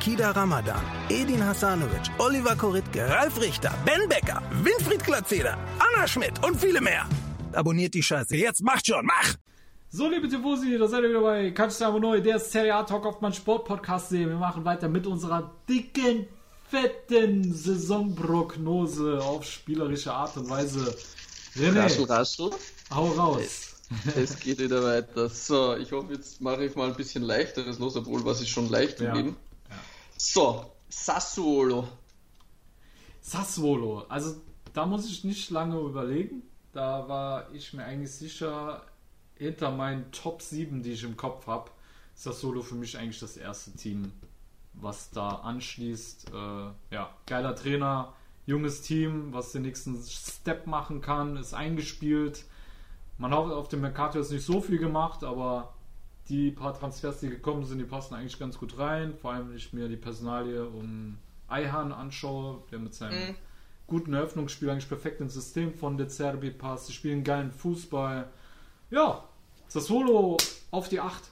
[0.00, 6.56] Kida Ramadan, Edin Hasanovic, Oliver Koritke, Ralf Richter, Ben Becker, Winfried Glatzeder, Anna Schmidt und
[6.56, 7.08] viele mehr.
[7.52, 8.36] Abonniert die Scheiße.
[8.36, 9.34] Jetzt macht schon, mach!
[9.90, 13.20] So, liebe Tifosi, da seid ihr wieder bei Calcio Neu, der Serie A Talk auf
[13.20, 14.12] mein Sportpodcast.
[14.12, 16.28] Wir machen weiter mit unserer dicken,
[16.70, 20.94] fetten Saisonprognose auf spielerische Art und Weise.
[21.56, 22.50] René, raschel, raschel.
[22.94, 23.74] hau raus.
[24.14, 25.28] Es geht wieder weiter.
[25.28, 28.68] So, ich hoffe, jetzt mache ich mal ein bisschen leichteres los, obwohl was ist schon
[28.68, 29.14] leicht ja.
[29.14, 29.34] im
[30.18, 31.88] so, Sassuolo.
[33.20, 34.04] Sassuolo.
[34.08, 36.42] Also da muss ich nicht lange überlegen.
[36.72, 38.82] Da war ich mir eigentlich sicher,
[39.36, 41.70] hinter meinen Top 7, die ich im Kopf habe,
[42.14, 44.12] Sassuolo für mich eigentlich das erste Team,
[44.74, 46.30] was da anschließt.
[46.30, 48.12] Äh, ja, geiler Trainer,
[48.46, 52.44] junges Team, was den nächsten Step machen kann, ist eingespielt.
[53.18, 55.74] Man hat auf dem Mercato jetzt nicht so viel gemacht, aber
[56.28, 59.14] die paar Transfers, die gekommen sind, die passen eigentlich ganz gut rein.
[59.20, 63.34] Vor allem, wenn ich mir die Personalie um Eihan anschaue, der mit seinem mhm.
[63.86, 66.88] guten Eröffnungsspiel eigentlich perfekt ins System von De Zerbi passt.
[66.88, 68.30] Die spielen geilen Fußball.
[68.90, 69.24] Ja,
[69.68, 70.36] Sassolo
[70.70, 71.22] auf die 8.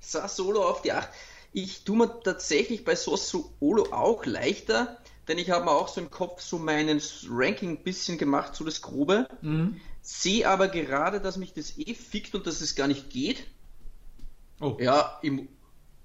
[0.00, 1.08] Sassolo auf die 8.
[1.52, 6.10] Ich tue mir tatsächlich bei Sassuolo auch leichter, denn ich habe mir auch so im
[6.10, 9.28] Kopf so meinen Ranking ein bisschen gemacht, so das Grobe.
[9.42, 9.80] Mhm.
[10.02, 13.44] Sehe aber gerade, dass mich das eh fickt und dass es gar nicht geht.
[14.60, 14.76] Oh.
[14.80, 15.32] Ja, ich,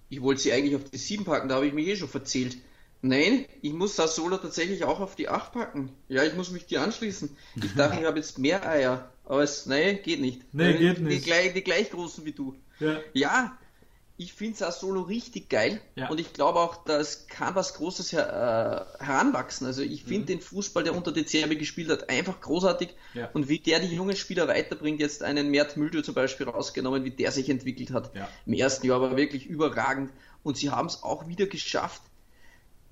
[0.09, 2.57] ich wollte sie eigentlich auf die 7 packen, da habe ich mich eh schon verzählt.
[3.01, 5.91] Nein, ich muss Sassuolo tatsächlich auch auf die 8 packen.
[6.07, 7.35] Ja, ich muss mich dir anschließen.
[7.55, 9.11] Ich dachte, ich habe jetzt mehr Eier.
[9.25, 10.41] Aber es, nein, geht nicht.
[10.53, 11.25] Nee, die, geht Die nicht.
[11.25, 12.55] gleich, die gleich großen wie du.
[12.79, 12.99] Ja.
[13.13, 13.57] Ja,
[14.15, 15.81] ich finde Sassuolo richtig geil.
[15.95, 16.09] Ja.
[16.09, 19.65] Und ich glaube auch, dass kann was Großes her, äh, heranwachsen.
[19.65, 21.23] Also ich finde den Fußball, der unter De
[21.55, 22.89] gespielt hat, einfach großartig.
[23.13, 23.19] Mhm.
[23.19, 23.29] Ja.
[23.33, 27.11] Und wie der die jungen Spieler weiterbringt, jetzt einen Mert Müldür zum Beispiel rausgenommen, wie
[27.11, 28.15] der sich entwickelt hat.
[28.15, 28.29] Ja.
[28.45, 30.11] Im ersten Jahr war wirklich überragend.
[30.43, 32.01] Und sie haben es auch wieder geschafft,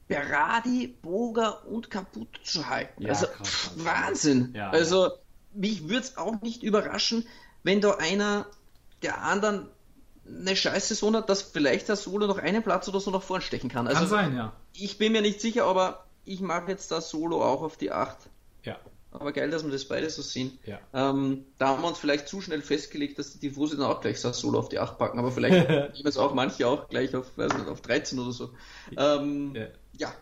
[0.07, 3.05] Berardi, Boga und Caputo zu halten.
[3.05, 3.71] Also krass.
[3.75, 4.57] Wahnsinn.
[4.57, 5.11] Also
[5.53, 7.27] mich würde es auch nicht überraschen,
[7.63, 8.47] wenn da einer
[9.03, 9.67] der anderen
[10.39, 13.41] eine scheiß Saison hat, dass vielleicht der Solo noch einen Platz oder so nach vorn
[13.41, 13.87] stechen kann.
[13.87, 14.53] Also Kann sein, ja.
[14.73, 18.17] ich bin mir nicht sicher, aber ich mag jetzt das Solo auch auf die 8.
[18.63, 18.77] Ja.
[19.11, 20.57] Aber geil, dass wir das beide so sehen.
[20.65, 20.79] Ja.
[20.93, 24.21] Ähm, da haben wir uns vielleicht zu schnell festgelegt, dass die Tifosi dann auch gleich
[24.21, 27.37] das Solo auf die 8 packen, aber vielleicht nehmen es auch manche auch gleich auf,
[27.37, 28.49] weiß nicht, auf 13 oder so.
[28.95, 29.67] Ähm, Ja.
[29.97, 30.13] ja.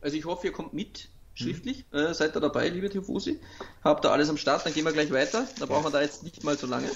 [0.00, 1.84] Also ich hoffe, ihr kommt mit schriftlich.
[1.90, 1.98] Mhm.
[1.98, 3.40] Äh, seid ihr dabei, liebe Tifosi?
[3.82, 5.46] Habt ihr alles am Start, dann gehen wir gleich weiter.
[5.58, 6.88] Da brauchen wir da jetzt nicht mal so lange.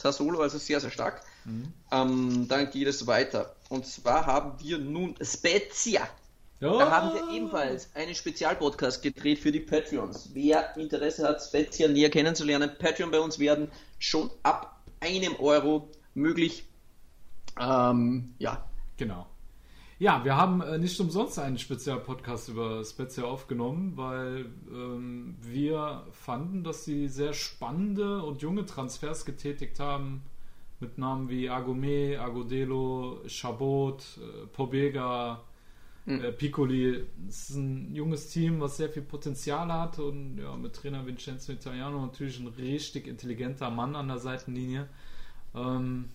[0.00, 1.22] Sassuolo, also sehr, sehr stark.
[1.44, 1.72] Mhm.
[1.92, 3.54] Ähm, dann geht es weiter.
[3.68, 6.08] Und zwar haben wir nun Spezia.
[6.60, 6.78] Ja.
[6.78, 10.30] Da haben wir ebenfalls einen Spezialpodcast gedreht für die Patreons.
[10.34, 16.64] Wer Interesse hat, Spezia näher kennenzulernen, Patreon bei uns werden schon ab einem Euro möglich.
[17.58, 18.64] Ähm, ja,
[19.00, 19.26] Genau.
[20.00, 26.64] Ja, wir haben äh, nicht umsonst einen Spezialpodcast über Spezia aufgenommen, weil ähm, wir fanden,
[26.64, 30.22] dass sie sehr spannende und junge Transfers getätigt haben.
[30.80, 35.42] Mit Namen wie Agome, Agodelo, Chabot, äh, Pobega,
[36.06, 37.04] äh, Piccoli.
[37.28, 41.52] Es ist ein junges Team, was sehr viel Potenzial hat und ja, mit Trainer Vincenzo
[41.52, 44.88] Italiano natürlich ein richtig intelligenter Mann an der Seitenlinie.
[45.54, 46.08] Ähm,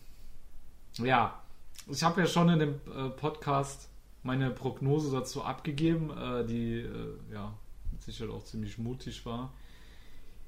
[0.97, 1.39] ja,
[1.87, 3.89] ich habe ja schon in dem äh, Podcast
[4.23, 7.53] meine Prognose dazu abgegeben, äh, die äh, ja
[7.91, 9.53] mit Sicherheit auch ziemlich mutig war.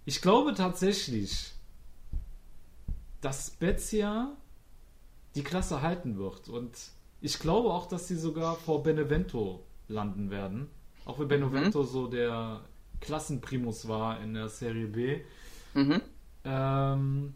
[0.06, 1.54] Ich glaube tatsächlich,
[3.22, 4.36] dass Spezia
[5.36, 6.72] die Klasse halten wird und
[7.22, 10.70] ich glaube auch, dass sie sogar vor Benevento landen werden.
[11.06, 12.62] Auch wenn Benevento so der
[13.00, 15.22] Klassenprimus war in der Serie B.
[15.74, 16.02] Mhm.
[16.44, 17.34] Ähm,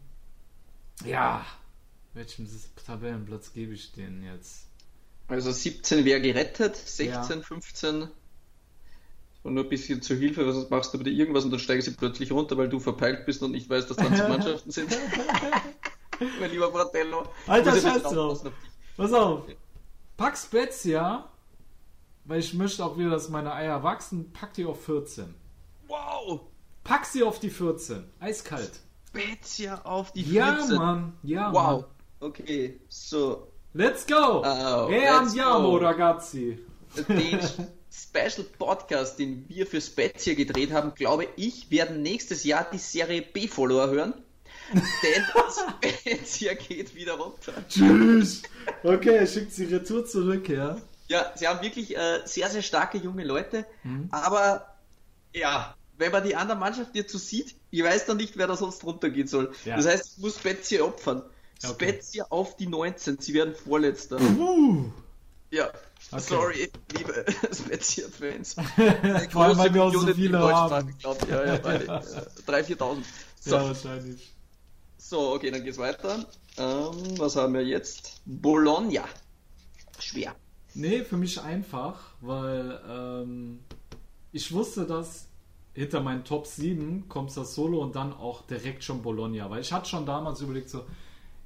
[1.04, 1.44] ja,
[2.14, 2.48] welchem
[2.86, 4.66] Tabellenplatz gebe ich denen jetzt?
[5.28, 7.22] Also 17 wäre gerettet, 16, Ja.
[7.44, 8.08] 15
[9.44, 11.92] und nur ein bisschen zur Hilfe, was machst du bitte irgendwas und dann steigen sie
[11.92, 14.96] plötzlich runter, weil du verpeilt bist und nicht weißt, dass 20 Mannschaften sind.
[16.40, 17.26] mein lieber Fratello.
[17.46, 18.44] Alter, scheiß drauf.
[18.96, 19.44] Pass auf.
[20.16, 21.28] Pack Spezia,
[22.24, 25.34] weil ich möchte auch wieder, dass meine Eier wachsen, pack die auf 14.
[25.88, 26.40] Wow!
[26.84, 28.04] Pack sie auf die 14.
[28.20, 28.80] Eiskalt.
[29.08, 30.76] Spezia auf die Ja, 14.
[30.76, 31.12] Mann.
[31.22, 31.82] Ja, Wow.
[31.82, 31.84] Mann.
[32.22, 33.48] Okay, so.
[33.74, 34.42] Let's go.
[34.88, 35.76] Hey, let's andiamo, go.
[35.78, 36.58] ragazzi.
[37.08, 37.40] Den
[37.90, 43.22] Special Podcast, den wir für Spezia gedreht haben, glaube ich, werden nächstes Jahr die Serie
[43.22, 44.14] B-Follower hören.
[44.72, 45.24] Denn
[46.02, 47.54] Spezia geht wieder runter.
[47.68, 48.42] Tschüss.
[48.84, 50.76] Okay, schickt sie retour zurück, ja.
[51.08, 54.08] Ja, sie haben wirklich äh, sehr, sehr starke junge Leute, Mhm.
[54.12, 54.76] aber
[55.34, 58.54] ja, wenn man die anderen Mannschaften jetzt so sieht, ich weiß dann nicht, wer da
[58.56, 59.52] sonst runtergehen soll.
[59.64, 59.76] Ja.
[59.76, 61.22] Das heißt, ich muss Spezia opfern.
[61.64, 61.88] Okay.
[61.92, 64.20] Spezia auf die 19, sie werden Vorletzter.
[64.20, 64.90] Uh.
[65.50, 65.70] Ja,
[66.10, 66.20] Okay.
[66.22, 68.54] sorry, liebe Spezia-Fans.
[69.30, 70.94] Vor allem, weil wir auch so viele haben.
[70.98, 71.28] Glaub.
[71.28, 71.84] Ja, ja, beide.
[71.84, 72.96] Äh, 3.000, 4.000.
[73.40, 74.30] So, Ja, wahrscheinlich.
[74.98, 76.26] so, okay, dann geht's weiter.
[76.58, 78.20] Ähm, was haben wir jetzt?
[78.26, 79.04] Bologna.
[79.98, 80.34] Schwer.
[80.74, 83.60] Nee, für mich einfach, weil ähm,
[84.32, 85.26] ich wusste, dass
[85.74, 89.48] hinter meinen Top 7 kommt das Solo und dann auch direkt schon Bologna.
[89.48, 90.84] Weil ich hatte schon damals überlegt, so,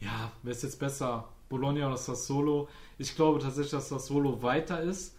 [0.01, 2.69] ja, wer ist jetzt besser, Bologna oder das Solo?
[2.99, 5.17] Ich glaube tatsächlich, dass das Solo weiter ist.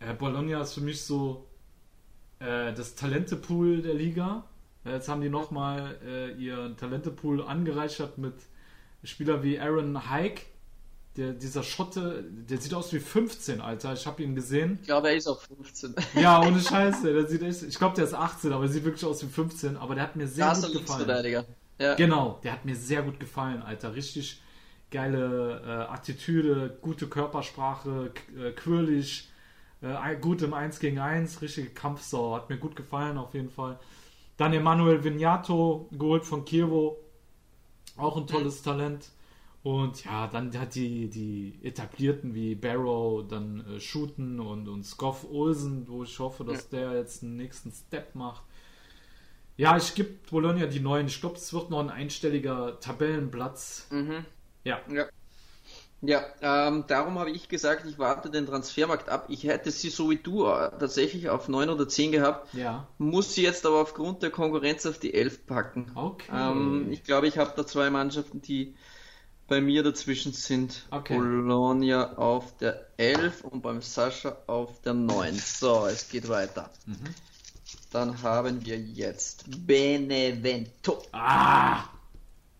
[0.00, 1.46] Äh, Bologna ist für mich so
[2.38, 4.44] äh, das Talentepool der Liga.
[4.84, 8.34] Ja, Jetzt haben die nochmal äh, ihren Talentepool angereichert mit
[9.02, 10.42] Spielern wie Aaron Hike,
[11.16, 13.92] der, dieser Schotte, der sieht aus wie 15, Alter.
[13.92, 14.78] Ich habe ihn gesehen.
[14.80, 15.94] Ich glaube, er ist auf 15.
[16.20, 17.12] Ja, ohne Scheiße.
[17.12, 19.76] Der sieht echt, ich glaube, der ist 18, aber er sieht wirklich aus wie 15.
[19.76, 21.46] Aber der hat mir sehr Krasser gut gefallen.
[21.78, 21.94] Ja.
[21.94, 23.94] Genau, der hat mir sehr gut gefallen, Alter.
[23.94, 24.40] Richtig
[24.90, 29.28] geile äh, Attitüde, gute Körpersprache, äh, quirlig,
[29.82, 32.36] äh, gut im 1 gegen 1, richtige Kampfsau.
[32.36, 33.78] Hat mir gut gefallen, auf jeden Fall.
[34.36, 36.96] Dann Emanuel Vignato, geholt von Kiewo.
[37.96, 39.10] Auch ein tolles Talent.
[39.64, 45.26] Und ja, dann hat die, die etablierten wie Barrow dann äh, shooten und, und Scoff
[45.30, 46.80] Olsen, wo ich hoffe, dass ja.
[46.80, 48.42] der jetzt einen nächsten Step macht.
[49.56, 51.06] Ja, ich gebe Bologna die neuen.
[51.06, 53.86] Es wird noch ein einstelliger Tabellenplatz.
[53.90, 54.24] Mhm.
[54.64, 54.80] Ja.
[54.90, 55.06] Ja,
[56.00, 59.26] ja ähm, darum habe ich gesagt, ich warte den Transfermarkt ab.
[59.28, 62.52] Ich hätte sie so wie du äh, tatsächlich auf 9 oder 10 gehabt.
[62.54, 62.88] Ja.
[62.98, 65.92] Muss sie jetzt aber aufgrund der Konkurrenz auf die 11 packen.
[65.94, 66.32] Okay.
[66.34, 68.74] Ähm, ich glaube, ich habe da zwei Mannschaften, die
[69.46, 70.86] bei mir dazwischen sind.
[70.90, 71.16] Okay.
[71.16, 75.34] Bologna auf der 11 und beim Sascha auf der 9.
[75.34, 76.70] So, es geht weiter.
[76.86, 77.14] Mhm.
[77.94, 81.00] Dann haben wir jetzt Benevento.
[81.12, 81.84] Ah!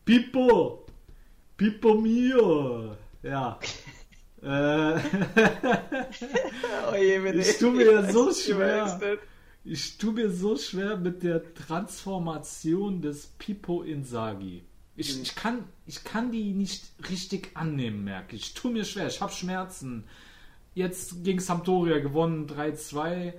[0.05, 0.87] Pippo!
[1.57, 2.97] Pippo mio!
[3.21, 3.59] Ja.
[4.43, 5.01] äh,
[6.89, 9.19] oh je, ich tue mir so schwer.
[9.65, 14.63] Ich tue mir so schwer mit der Transformation des Pippo Insagi.
[14.95, 18.43] Ich, ich, kann, ich kann die nicht richtig annehmen, merke ich.
[18.43, 20.05] Ich tue mir schwer, ich habe Schmerzen.
[20.75, 23.33] Jetzt gegen Sampdoria gewonnen, 3-2.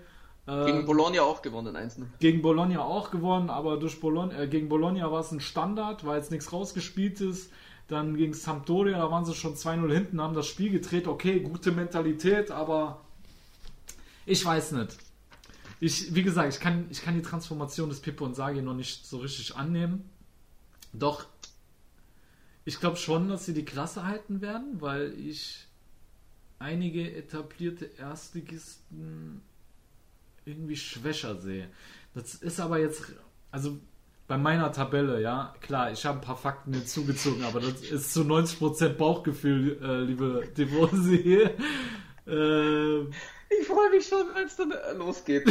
[0.48, 4.70] Gegen ähm, Bologna auch gewonnen, 1 Gegen Bologna auch gewonnen, aber durch Bologna, äh, gegen
[4.70, 7.52] Bologna war es ein Standard, weil jetzt nichts rausgespielt ist.
[7.88, 11.08] Dann gegen Sampdoria, da waren sie schon 2-0 hinten, haben das Spiel gedreht.
[11.08, 13.02] Okay, gute Mentalität, aber
[14.26, 14.98] ich weiß nicht.
[15.80, 19.06] Ich, wie gesagt, ich kann, ich kann die Transformation des Pippo und Sagi noch nicht
[19.06, 20.10] so richtig annehmen.
[20.94, 21.26] Doch
[22.66, 25.68] ich glaube schon, dass sie die Klasse halten werden, weil ich
[26.58, 29.42] einige etablierte Erstligisten
[30.46, 31.70] irgendwie schwächer sehe.
[32.14, 33.04] Das ist aber jetzt,
[33.52, 33.78] also
[34.28, 38.22] bei meiner Tabelle, ja, klar, ich habe ein paar Fakten hinzugezogen, aber das ist zu
[38.22, 41.42] 90% Bauchgefühl, äh, liebe Devosi.
[42.28, 45.44] äh, ich freue mich schon, wenn es dann losgeht.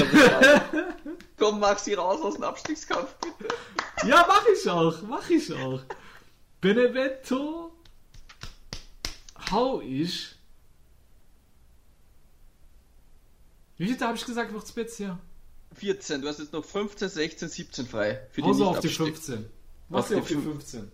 [1.39, 3.55] Komm, mach sie raus aus dem Abstiegskampf, bitte.
[4.07, 5.81] Ja, mach ich auch, mach ich auch.
[6.61, 7.73] Benevento
[9.51, 10.34] hau ich.
[13.77, 15.19] Wie viel habe ich gesagt, wird's jetzt hier?
[15.75, 18.21] 14, du hast jetzt noch 15, 16, 17 frei.
[18.31, 19.47] Für die also auf die 15.
[19.89, 20.91] Was auf, auf die 15?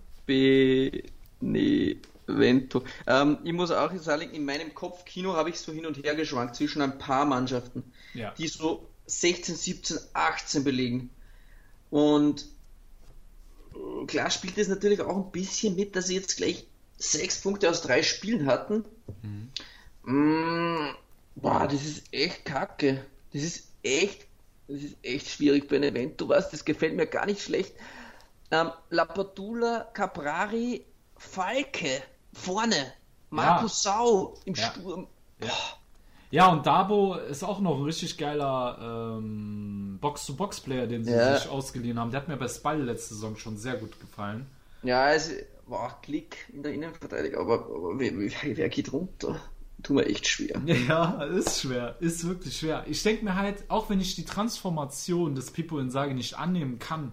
[1.47, 2.85] Benevento.
[3.07, 6.57] Ähm, ich muss auch sagen, in meinem Kopfkino habe ich so hin und her geschwankt
[6.57, 8.33] zwischen ein paar Mannschaften, ja.
[8.39, 11.11] die so 16, 17, 18 belegen.
[11.91, 12.47] Und
[14.07, 16.67] klar spielt es natürlich auch ein bisschen mit, dass sie jetzt gleich
[16.97, 18.85] sechs Punkte aus drei Spielen hatten.
[19.23, 19.51] Mhm.
[21.35, 23.05] Boah, das ist echt kacke.
[23.33, 24.27] Das ist echt,
[24.69, 26.21] das ist echt schwierig bei einem Event.
[26.21, 27.75] Du weißt, das gefällt mir gar nicht schlecht.
[28.51, 30.85] Ähm, Lapadula, Caprari,
[31.17, 32.93] Falke, vorne.
[33.31, 33.93] Markus ja.
[33.93, 34.71] Sau im ja.
[34.71, 35.07] Sturm.
[35.41, 35.53] Ja.
[36.33, 41.37] Ja, und Dabo ist auch noch ein richtig geiler ähm, Box-to-Box-Player, den sie ja.
[41.37, 42.13] sich ausgeliehen haben.
[42.13, 44.47] Der hat mir bei Spall letzte Saison schon sehr gut gefallen.
[44.85, 45.33] Ja, also,
[45.67, 49.41] boah, Klick in der Innenverteidigung, aber, aber wer, wer geht runter?
[49.83, 50.61] Tut mir echt schwer.
[50.67, 51.97] Ja, ist schwer.
[52.01, 52.85] Ist wirklich schwer.
[52.89, 56.79] Ich denke mir halt, auch wenn ich die Transformation des Pipo in Sage nicht annehmen
[56.79, 57.13] kann,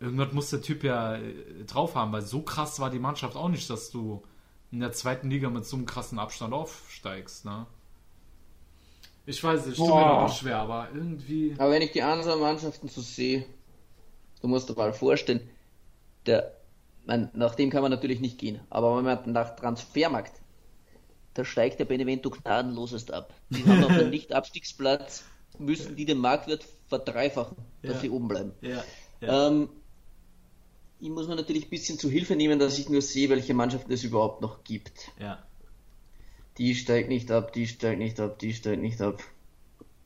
[0.00, 3.48] irgendwas muss der Typ ja äh, drauf haben, weil so krass war die Mannschaft auch
[3.48, 4.22] nicht, dass du
[4.70, 7.66] in der zweiten Liga mit so einem krassen Abstand aufsteigst, ne?
[9.28, 11.54] Ich weiß nicht, tut mir auch schwer, aber irgendwie.
[11.58, 13.44] Aber wenn ich die anderen Mannschaften so sehe,
[14.40, 15.40] du musst dir mal vorstellen,
[16.26, 16.52] der,
[17.06, 20.40] man, nach dem kann man natürlich nicht gehen, aber wenn man nach Transfermarkt,
[21.36, 23.34] da steigt der Benevento gnadenlosest ab.
[23.50, 25.24] Die haben auf dem Nicht-Abstiegsplatz,
[25.58, 28.00] müssen die den Marktwert verdreifachen, dass ja.
[28.00, 28.52] sie oben bleiben.
[28.60, 28.84] Ja.
[29.20, 29.48] Ja.
[29.48, 29.68] Ähm,
[30.98, 33.92] ich muss mir natürlich ein bisschen zu Hilfe nehmen, dass ich nur sehe, welche Mannschaften
[33.92, 35.10] es überhaupt noch gibt.
[35.18, 35.44] Ja
[36.58, 39.22] die steigt nicht ab, die steigt nicht ab, die steigt nicht ab.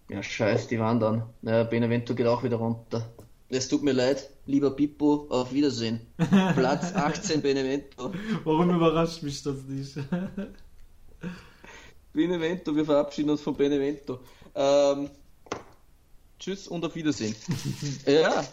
[0.09, 1.23] Ja, scheiß, die waren dann.
[1.43, 3.09] Naja, Benevento geht auch wieder runter.
[3.49, 6.01] Es tut mir leid, lieber Pippo, auf Wiedersehen.
[6.57, 8.13] Platz 18 Benevento.
[8.45, 9.97] Warum überrascht mich das nicht?
[12.13, 14.21] Benevento, wir verabschieden uns von Benevento.
[14.55, 15.11] Ähm,
[16.39, 17.35] tschüss und auf Wiedersehen.
[18.07, 18.45] ja,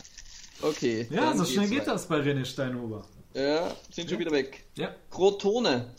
[0.62, 1.08] okay.
[1.10, 3.06] Ja, so schnell geht das bei René Steinhuber.
[3.34, 4.66] Ja, sind schon wieder weg.
[4.76, 4.96] Ja.
[5.10, 5.94] Crotone.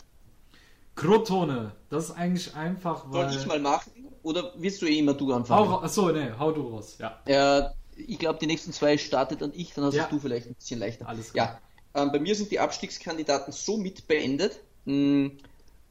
[0.95, 3.31] Crotone, das ist eigentlich einfach, weil...
[3.31, 3.93] Soll ich mal machen?
[4.23, 5.69] Oder willst du eh immer du anfangen?
[5.69, 7.21] Hau, achso, nee, hau du raus, ja.
[7.27, 10.09] Ja, ich glaube, die nächsten zwei startet dann ich, dann hast ja.
[10.09, 11.09] du vielleicht ein bisschen leichter.
[11.09, 11.61] Alles klar.
[11.95, 14.61] Ja, ähm, bei mir sind die Abstiegskandidaten somit beendet.
[14.87, 15.39] Hm,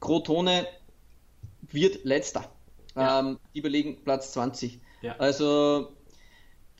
[0.00, 0.66] Crotone
[1.70, 2.50] wird letzter.
[2.96, 3.20] Ja.
[3.20, 4.80] Ähm, die belegen Platz 20.
[5.02, 5.16] Ja.
[5.18, 5.92] Also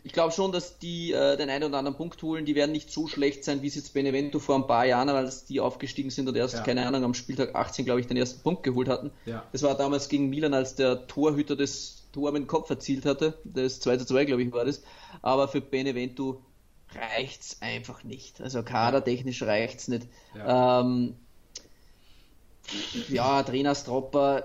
[0.05, 2.45] ich glaube schon, dass die äh, den einen oder anderen Punkt holen.
[2.45, 5.45] Die werden nicht so schlecht sein, wie es jetzt Benevento vor ein paar Jahren, als
[5.45, 6.63] die aufgestiegen sind und erst, ja.
[6.63, 9.11] keine Ahnung, am Spieltag 18, glaube ich, den ersten Punkt geholt hatten.
[9.27, 9.45] Ja.
[9.53, 13.39] Das war damals gegen Milan, als der Torhüter das Tor mit dem Kopf erzielt hatte.
[13.45, 14.83] Das 2 zu 2, glaube ich, war das.
[15.21, 16.43] Aber für Benevento
[16.95, 18.41] reicht es einfach nicht.
[18.41, 20.07] Also kadertechnisch reicht es nicht.
[20.35, 20.81] Ja.
[20.81, 21.17] Ähm,
[23.09, 24.45] ja, Trainerstropper,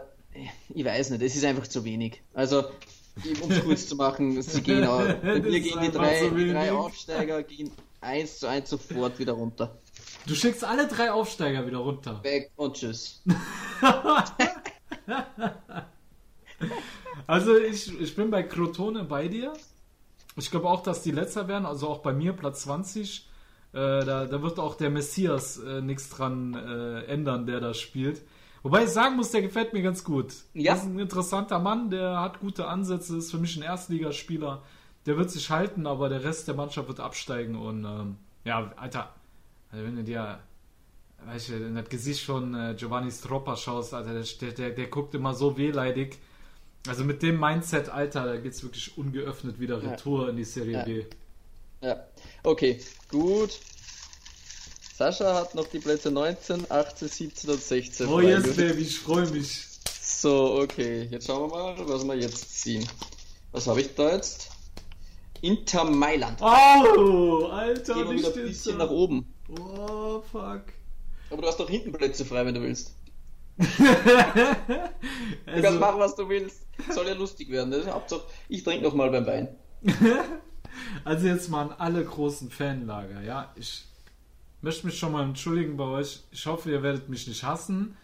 [0.74, 2.22] ich weiß nicht, es ist einfach zu wenig.
[2.34, 2.64] Also,
[3.42, 7.72] um es kurz zu machen, sie gehen auch, wir gehen die drei, drei Aufsteiger, gehen
[8.02, 9.78] eins zu eins sofort wieder runter.
[10.26, 12.24] Du schickst alle drei Aufsteiger wieder runter.
[12.24, 13.22] Weg und tschüss.
[17.28, 19.54] also ich, ich bin bei Crotone bei dir.
[20.36, 23.30] Ich glaube auch, dass die letzter werden, also auch bei mir Platz 20.
[23.74, 28.22] Äh, da, da wird auch der Messias äh, nichts dran äh, ändern, der da spielt.
[28.64, 30.34] Wobei ich sagen muss, der gefällt mir ganz gut.
[30.54, 30.74] Ja.
[30.74, 34.64] Das ist ein interessanter Mann, der hat gute Ansätze, ist für mich ein Erstligaspieler.
[35.06, 39.14] Der wird sich halten, aber der Rest der Mannschaft wird absteigen und ähm, ja, Alter,
[39.70, 40.40] also wenn du dir
[41.26, 45.14] weißt du, in das Gesicht von äh, Giovanni Stroppa schaust, Alter, der, der, der guckt
[45.16, 46.18] immer so wehleidig.
[46.88, 50.84] Also mit dem Mindset, Alter, da geht's wirklich ungeöffnet wieder Retour in die Serie Ja.
[50.84, 51.06] B.
[51.82, 52.04] Ja,
[52.44, 53.60] okay, gut.
[54.96, 58.08] Sascha hat noch die Plätze 19, 18, 17 und 16.
[58.08, 59.66] Oh yes, Baby, ich freue mich.
[60.00, 62.88] So, okay, jetzt schauen wir mal, was wir jetzt ziehen.
[63.52, 64.50] Was habe ich da jetzt?
[65.42, 66.40] Inter Mailand.
[66.42, 68.86] Oh, Alter, Gehen wir wieder ein bisschen da?
[68.86, 69.34] nach oben.
[69.60, 70.62] Oh, fuck.
[71.32, 72.94] Aber du hast doch hinten Plätze frei, wenn du willst.
[73.58, 73.66] Du
[75.52, 76.62] kannst Also, machen, was du willst.
[76.92, 77.72] Soll ja lustig werden.
[77.72, 79.56] Das ist Hauptsache, ich trinke noch mal beim Wein.
[81.04, 83.52] also jetzt mal an alle großen Fanlager, ja.
[83.56, 83.86] Ich
[84.64, 86.24] möchte mich schon mal entschuldigen bei euch.
[86.32, 87.96] Ich hoffe, ihr werdet mich nicht hassen.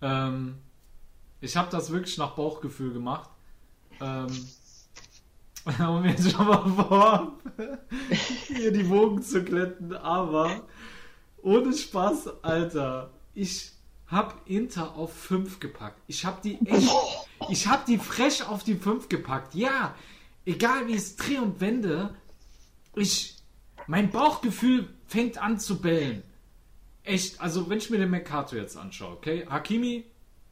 [0.00, 0.56] Ähm,
[1.40, 3.28] ich habe das wirklich nach Bauchgefühl gemacht.
[4.00, 4.28] Ähm,
[5.80, 7.32] um jetzt schon mal vorab
[8.46, 10.62] hier die Wogen zu glätten, aber
[11.42, 13.10] ohne Spaß, Alter.
[13.34, 13.72] Ich
[14.06, 16.00] hab Inter auf 5 gepackt.
[16.06, 16.90] Ich hab die echt,
[17.48, 19.54] ich hab die frech auf die 5 gepackt.
[19.54, 19.94] Ja,
[20.44, 22.14] egal wie es dreh und wende,
[22.94, 23.36] ich,
[23.88, 26.22] mein Bauchgefühl fängt an zu bellen.
[27.02, 29.46] Echt, also wenn ich mir den Mercato jetzt anschaue, okay?
[29.48, 30.04] Hakimi,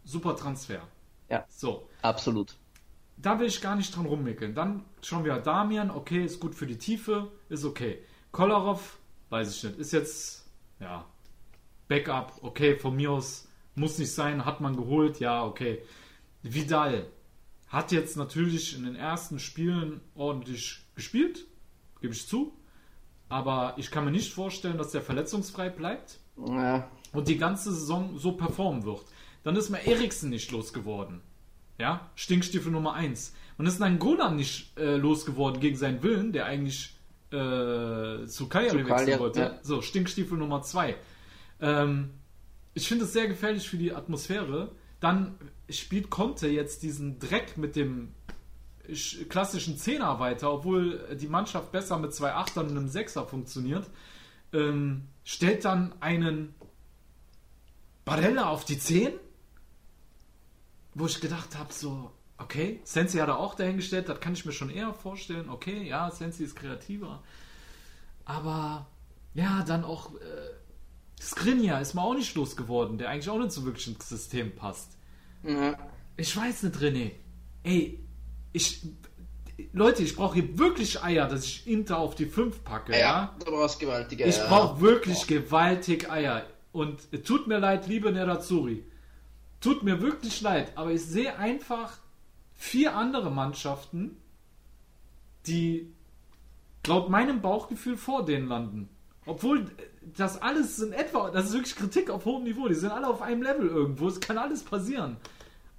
[0.04, 0.82] super Transfer.
[1.28, 2.56] Ja, So, absolut.
[3.16, 4.54] da will ich gar nicht dran rummickeln.
[4.54, 8.04] Dann schauen wir Damian, okay, ist gut für die Tiefe, ist okay.
[8.32, 8.98] Kolarov,
[9.30, 10.46] weiß ich nicht, ist jetzt,
[10.80, 11.06] ja,
[11.88, 15.82] Backup, okay, von mir aus muss nicht sein, hat man geholt, ja, okay.
[16.42, 17.06] Vidal
[17.68, 21.46] hat jetzt natürlich in den ersten Spielen ordentlich gespielt,
[22.00, 22.56] gebe ich zu.
[23.34, 28.16] Aber ich kann mir nicht vorstellen, dass der verletzungsfrei bleibt Ja, und die ganze Saison
[28.16, 29.02] so performen wird.
[29.42, 31.20] Dann ist man Eriksen nicht losgeworden.
[31.76, 33.34] Ja, Stinkstiefel Nummer 1.
[33.58, 36.94] Man ist Nangola nicht äh, losgeworden gegen seinen Willen, der eigentlich
[37.32, 39.40] äh, zu Cagliari Zu wechseln wollte.
[39.40, 39.58] ja.
[39.62, 40.94] So, Stinkstiefel Nummer 2.
[41.60, 42.10] Ähm,
[42.74, 44.70] ich finde es sehr gefährlich für die Atmosphäre.
[45.00, 45.34] Dann
[45.68, 48.12] spielt Conte jetzt diesen Dreck mit dem
[49.28, 53.86] klassischen Zehner weiter, obwohl die Mannschaft besser mit zwei Achtern und einem Sechser funktioniert.
[54.52, 56.54] Ähm, stellt dann einen
[58.04, 59.12] Barella auf die 10,
[60.94, 64.52] wo ich gedacht habe, so, okay, Sensi hat er auch dahingestellt, das kann ich mir
[64.52, 65.48] schon eher vorstellen.
[65.48, 67.22] Okay, ja, Sensi ist kreativer.
[68.24, 68.86] Aber
[69.34, 73.64] ja, dann auch äh, Skriniar ist mir auch nicht losgeworden, der eigentlich auch nicht so
[73.64, 74.96] wirklich ins System passt.
[75.42, 75.76] ja.
[76.16, 77.10] Ich weiß nicht, René.
[77.64, 78.03] Ey,
[78.54, 78.80] ich.
[79.72, 82.98] Leute, ich brauche hier wirklich Eier, dass ich Inter auf die 5 packe, ja?
[82.98, 84.48] ja, du brauchst gewaltige Ich Eier.
[84.48, 86.46] brauche wirklich gewaltig Eier.
[86.72, 88.82] Und tut mir leid, liebe Nerazzurri.
[89.60, 91.98] Tut mir wirklich leid, aber ich sehe einfach
[92.54, 94.16] vier andere Mannschaften,
[95.46, 95.92] die
[96.86, 98.88] laut meinem Bauchgefühl vor denen landen.
[99.26, 99.66] Obwohl
[100.16, 103.22] das alles in etwa, das ist wirklich Kritik auf hohem Niveau, die sind alle auf
[103.22, 105.16] einem Level irgendwo, es kann alles passieren.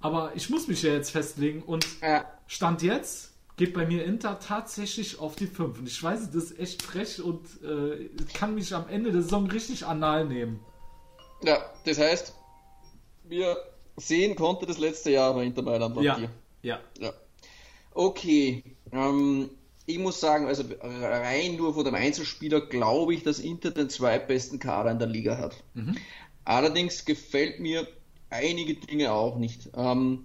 [0.06, 2.24] Aber ich muss mich ja jetzt festlegen und Ja.
[2.46, 5.80] Stand jetzt geht bei mir Inter tatsächlich auf die 5.
[5.80, 9.50] Und ich weiß, das ist echt frech und äh, kann mich am Ende der Saison
[9.50, 10.60] richtig anal nehmen.
[11.42, 12.34] ja, das heißt,
[13.24, 13.56] wir
[13.96, 16.30] sehen konnte das letzte Jahr bei Inter Mailand dir.
[16.62, 16.78] ja.
[17.00, 17.12] Ja.
[17.92, 18.62] Okay.
[18.92, 19.50] Ähm,
[19.86, 24.60] ich muss sagen, also rein nur von dem Einzelspieler glaube ich, dass Inter den zweitbesten
[24.60, 25.64] Kader in der Liga hat.
[26.44, 27.88] Allerdings gefällt mir
[28.30, 29.70] einige Dinge auch nicht.
[29.76, 30.24] Ähm,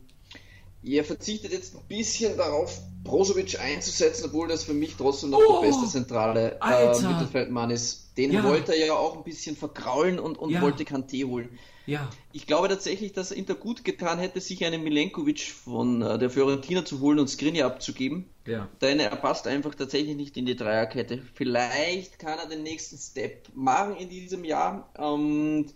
[0.83, 5.59] ihr verzichtet jetzt ein bisschen darauf, Brozovic einzusetzen, obwohl das für mich trotzdem noch Oh,
[5.61, 7.01] der beste zentrale äh.
[7.01, 8.09] Mittelfeldmann ist.
[8.17, 8.43] Den Ja.
[8.43, 10.61] wollte er ja auch ein bisschen vergraulen und, und Ja.
[10.61, 11.49] wollte Kanté holen.
[11.87, 12.09] Ja.
[12.31, 16.85] Ich glaube tatsächlich, dass Inter gut getan hätte, sich einen Milenkovic von äh, der Fiorentina
[16.85, 18.29] zu holen und Skriniar abzugeben.
[18.45, 18.69] Ja.
[18.81, 21.23] Denn er passt einfach tatsächlich nicht in die Dreierkette.
[21.33, 25.73] Vielleicht kann er den nächsten Step machen in diesem Jahr und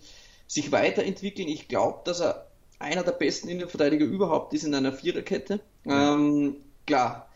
[0.48, 1.48] sich weiterentwickeln.
[1.48, 2.48] Ich glaube, dass er
[2.80, 5.60] einer der besten Innenverteidiger überhaupt ist in einer Viererkette.
[5.86, 7.30] Ähm, klar,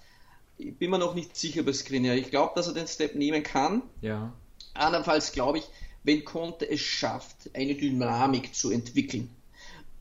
[0.58, 2.16] ich bin mir noch nicht sicher bei Skriniar.
[2.16, 3.84] Ich glaube, dass er den Step nehmen kann.
[4.02, 4.34] Ja.
[4.74, 5.66] Andernfalls glaube ich,
[6.04, 9.30] wenn Conte es schafft, eine Dynamik zu entwickeln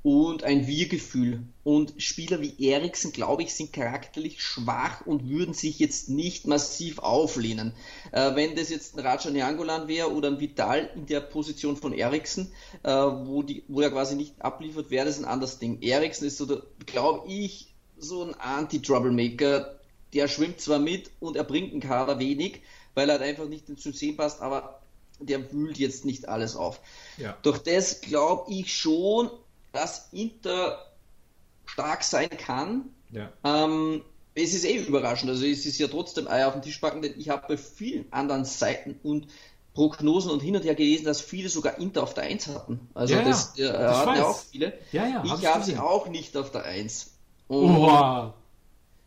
[0.09, 1.43] und ein Wir-Gefühl.
[1.65, 6.99] Und Spieler wie Eriksen, glaube ich, sind charakterlich schwach und würden sich jetzt nicht massiv
[7.01, 7.75] auflehnen.
[8.11, 11.93] Äh, wenn das jetzt ein Raja Nyangolan wäre oder ein Vital in der Position von
[11.93, 12.51] Eriksen,
[12.85, 15.83] äh, wo, die, wo er quasi nicht abliefert, wäre das ein anderes Ding.
[15.83, 19.79] Eriksen ist so, glaube ich, so ein Anti-Troublemaker.
[20.15, 22.63] Der schwimmt zwar mit und er bringt einen Kader wenig,
[22.95, 24.81] weil er halt einfach nicht ins System passt, aber
[25.21, 26.81] der wühlt jetzt nicht alles auf.
[27.19, 27.37] Ja.
[27.43, 29.29] Durch das glaube ich schon,
[29.79, 30.85] dass Inter
[31.67, 32.91] stark sein kann.
[33.11, 33.31] Ja.
[33.45, 34.03] Ähm,
[34.35, 35.31] es ist eh überraschend.
[35.31, 38.13] Also es ist ja trotzdem Eier auf den Tisch packen, denn ich habe bei vielen
[38.13, 39.29] anderen Seiten und
[39.75, 42.89] Prognosen und hin und her gelesen, dass viele sogar Inter auf der 1 hatten.
[42.95, 44.73] Also Ja, ja, das äh, ich hatten ja auch viele.
[44.91, 47.13] Ja, ja, ich habe sie auch nicht auf der 1.
[47.47, 48.35] Und, Oha.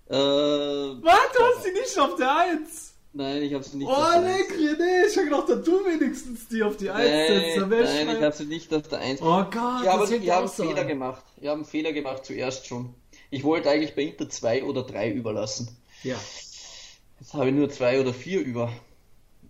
[0.10, 1.20] äh, Was?
[1.36, 2.91] Du hast sie nicht auf der 1?
[3.14, 4.38] Nein, ich habe sie nicht Oh, auf der 1.
[4.38, 5.08] leck, René.
[5.10, 7.58] Ich hab gedacht, dass du wenigstens die auf die 1 setzt.
[7.58, 9.22] Nein, nein, ich sie nicht auf der 1.
[9.22, 10.70] Oh Gott, Ja, aber das hätte ich habe auch einen.
[10.70, 11.24] Fehler gemacht.
[11.38, 12.94] Ich habe einen Fehler gemacht zuerst schon.
[13.30, 15.78] Ich wollte eigentlich bei Inter 2 oder 3 überlassen.
[16.04, 16.18] Ja.
[17.20, 18.72] Jetzt habe ich nur 2 oder 4 über.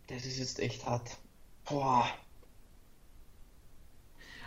[0.07, 1.17] Das ist jetzt echt hart.
[1.69, 2.05] Boah,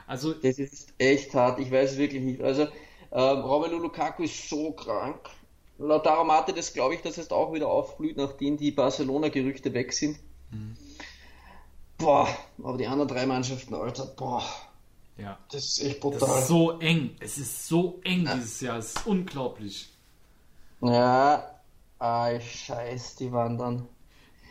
[0.06, 1.58] Also, das ist echt hart.
[1.58, 2.42] Ich weiß es wirklich nicht.
[2.42, 2.68] Also,
[3.12, 5.30] ähm, Romelu Lukaku ist so krank.
[5.78, 10.18] Lautaro Martinez glaube ich, dass es auch wieder aufblüht, nachdem die Barcelona-Gerüchte weg sind.
[10.50, 10.76] Mhm.
[11.98, 12.28] Boah,
[12.62, 14.44] aber die anderen drei Mannschaften, Alter, boah,
[15.16, 15.38] ja.
[15.50, 16.38] das ist echt Das brutal.
[16.40, 17.16] ist so eng.
[17.20, 18.78] Es ist so eng dieses Jahr.
[18.78, 19.88] Es ist unglaublich.
[20.80, 21.60] Ja,
[21.98, 23.88] ah, scheiß, die wandern.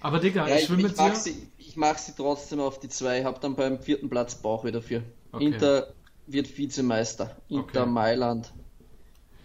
[0.01, 1.15] Aber Digga, Ja, ich ich, will ich, mit dir.
[1.15, 4.81] sie, ich mach sie trotzdem auf die zwei, hab dann beim vierten Platz Bauch wieder
[4.81, 5.03] für.
[5.31, 5.45] Okay.
[5.45, 5.93] Inter
[6.27, 7.37] wird Vizemeister.
[7.49, 7.85] Inter Okay.
[7.85, 8.53] Mailand.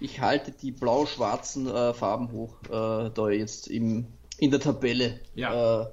[0.01, 4.07] Ich halte die blau-schwarzen äh, Farben hoch, äh, da jetzt im,
[4.39, 5.21] in der Tabelle.
[5.35, 5.83] Ja.
[5.83, 5.87] Äh,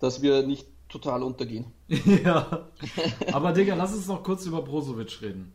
[0.00, 1.66] dass wir nicht total untergehen.
[1.88, 2.68] ja.
[3.32, 5.52] Aber Digga, lass uns noch kurz über Brozovic reden.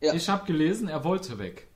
[0.00, 0.14] Ja.
[0.14, 1.68] Ich habe gelesen, er wollte weg.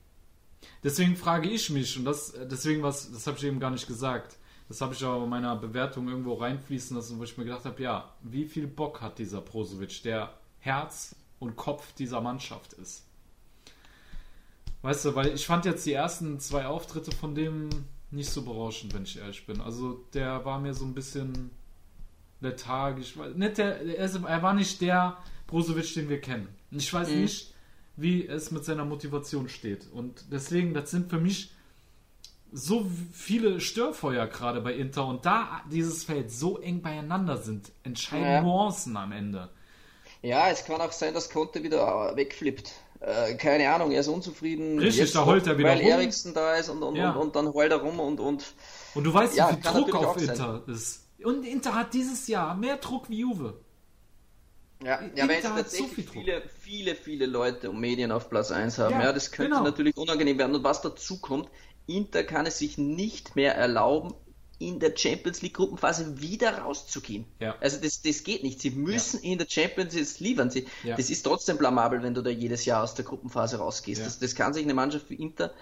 [0.82, 4.36] Deswegen frage ich mich, und das, deswegen was, das habe ich eben gar nicht gesagt.
[4.68, 7.82] Das habe ich aber in meiner Bewertung irgendwo reinfließen lassen, wo ich mir gedacht habe,
[7.82, 13.04] ja, wie viel Bock hat dieser Brozovic, der Herz und Kopf dieser Mannschaft ist.
[14.82, 17.68] Weißt du, weil ich fand jetzt die ersten zwei Auftritte von dem
[18.10, 19.60] nicht so berauschend, wenn ich ehrlich bin.
[19.60, 21.50] Also der war mir so ein bisschen
[22.40, 23.16] lethargisch.
[23.34, 26.48] Nicht der, er, er war nicht der Brozovic, den wir kennen.
[26.70, 27.54] Ich weiß nicht,
[27.96, 29.86] wie es mit seiner Motivation steht.
[29.92, 31.52] Und deswegen, das sind für mich
[32.52, 35.06] so viele Störfeuer gerade bei Inter.
[35.06, 38.42] Und da dieses Feld so eng beieinander sind, entscheiden Ja.
[38.42, 39.50] Nuancen am Ende.
[40.22, 42.72] Ja, es kann auch sein, dass Conte wieder wegflippt.
[43.00, 44.78] Äh, keine Ahnung, er ist unzufrieden.
[44.78, 45.88] Richtig, da heult er wieder Weil rum.
[45.88, 47.12] Eriksen da ist und, und, Ja.
[47.12, 48.54] und, und dann heult er rum und, und
[48.94, 50.28] Und du weißt, Ja, wie viel Druck auf auch sein.
[50.28, 51.06] Inter ist.
[51.24, 53.60] Und Inter hat dieses Jahr mehr Druck wie Juve.
[54.82, 56.12] Ja, Inter ja so tatsächlich viel Druck.
[56.14, 58.94] viele, viele, viele Leute und Medien auf Platz 1 haben.
[58.94, 59.64] Ja, Ja, das könnte genau.
[59.64, 60.54] natürlich unangenehm werden.
[60.54, 61.50] Und was dazu kommt,
[61.86, 64.14] Inter kann es sich nicht mehr erlauben,
[64.60, 67.24] in der Champions League Gruppenphase wieder rauszugehen.
[67.40, 67.56] Ja.
[67.60, 68.60] Also das, das geht nicht.
[68.60, 70.50] Sie müssen in der Champions jetzt liefern.
[70.50, 70.96] Sie, Ja.
[70.96, 74.00] Das ist trotzdem blamabel, wenn du da jedes Jahr aus der Gruppenphase rausgehst.
[74.00, 74.04] Ja.
[74.04, 75.52] Das, das kann sich eine Mannschaft wie Inter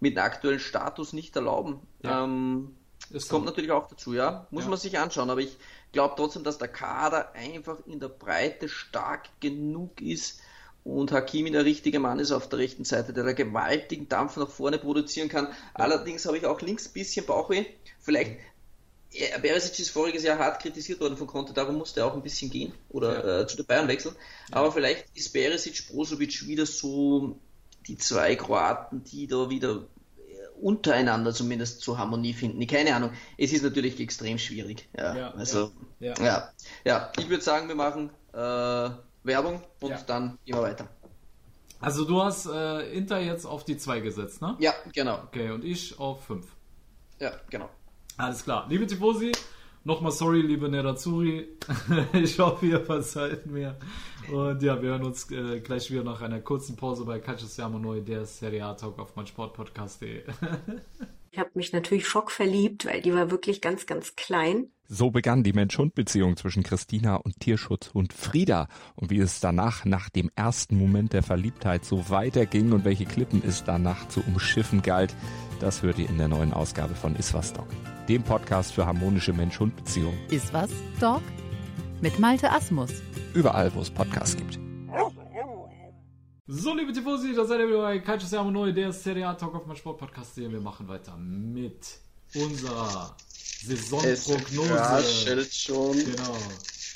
[0.00, 1.80] mit dem aktuellen Status nicht erlauben.
[2.02, 2.24] Ja.
[2.24, 2.74] Ähm,
[3.10, 3.50] Ist Kommt so.
[3.50, 4.46] natürlich auch dazu, ja.
[4.50, 4.70] Muss Ja.
[4.70, 5.30] man sich anschauen.
[5.30, 5.56] Aber ich
[5.92, 10.40] glaube trotzdem, dass der Kader einfach in der Breite stark genug ist
[10.86, 14.48] und Hakimi der richtige Mann ist auf der rechten Seite, der da gewaltigen Dampf nach
[14.48, 15.48] vorne produzieren kann.
[15.74, 17.64] Allerdings habe ich auch links ein bisschen Bauchweh.
[17.98, 18.38] Vielleicht,
[19.10, 22.22] ja, Beresic ist voriges Jahr hart kritisiert worden von Conte, darum musste er auch ein
[22.22, 24.14] bisschen gehen oder äh, zu den Bayern wechseln.
[24.52, 27.36] Aber vielleicht ist Beresic, Brozovic wieder so
[27.88, 29.82] die zwei Kroaten, die da wieder
[30.60, 32.64] untereinander zumindest zur Harmonie finden.
[32.68, 33.10] Keine Ahnung.
[33.36, 34.88] Es ist natürlich extrem schwierig.
[34.96, 36.24] Ja, Ja, also, ja, ja.
[36.24, 36.52] ja.
[36.84, 37.12] ja.
[37.18, 38.90] Ich würde sagen, wir machen äh,
[39.26, 40.02] Werbung und Ja.
[40.06, 40.88] dann wir weiter.
[41.80, 44.56] Also du hast äh, Inter jetzt auf die 2 gesetzt, ne?
[44.60, 45.18] Ja, genau.
[45.26, 46.46] Okay, und ich auf 5.
[47.20, 47.68] Ja, genau.
[48.16, 48.66] Alles klar.
[48.70, 49.32] Liebe Tifosi,
[49.84, 51.48] nochmal sorry, liebe Nerazzurri.
[52.14, 53.76] ich hoffe, ihr verzeiht mir.
[54.32, 57.78] Und ja, wir hören uns äh, gleich wieder nach einer kurzen Pause bei Calcio Siamo
[57.78, 60.22] Neu, der Serie A Talk auf meinsportpodcast.de.
[61.32, 64.70] Ich habe mich natürlich schockverliebt, weil die war wirklich ganz, ganz klein.
[64.88, 68.68] So begann die Mensch-Hund-Beziehung zwischen Christina und Tierschutz und Frieda.
[68.94, 73.42] Und wie es danach, nach dem ersten Moment der Verliebtheit, so weiterging und welche Klippen
[73.44, 75.14] es danach zu umschiffen galt,
[75.58, 77.66] das hört ihr in der neuen Ausgabe von Iswas Dog,
[78.08, 80.18] dem Podcast für harmonische Mensch-Hund-Beziehungen.
[80.30, 80.70] Ist was,
[81.00, 81.22] Dog?
[82.00, 82.92] Mit Malte Asmus.
[83.34, 84.60] Überall, wo es Podcasts gibt.
[86.46, 89.56] So, liebe Tifosi, da seid ihr wieder bei Calcio Siamo Neu, der Serie A Talk
[89.56, 90.48] auf meinsportpodcast.de.
[90.52, 91.98] Wir machen weiter mit
[92.36, 93.16] unserer
[93.66, 94.74] Saisonprognose.
[94.74, 95.98] raschelt schon.
[95.98, 96.36] Genau.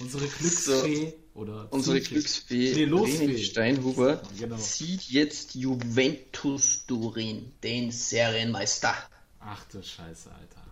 [0.01, 3.43] Unsere Glücksfee so, oder unsere Glücksfee nee, Losfee.
[3.43, 4.57] Steinhuber genau.
[4.57, 8.95] zieht jetzt Juventus Turin, den Serienmeister.
[9.41, 10.67] Ach du Scheiße, Alter.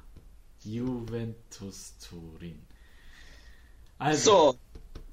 [0.65, 2.59] Juventus Turin.
[3.99, 4.59] Also, so,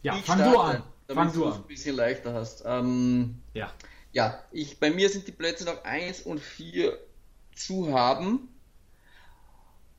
[0.02, 0.84] ja, fang starte, du an.
[1.08, 1.54] Fang du an.
[1.54, 2.64] ein bisschen leichter hast.
[2.66, 3.74] Ähm, ja.
[4.12, 6.98] Ja, ich, bei mir sind die Plätze noch 1 und 4
[7.54, 8.48] zu haben.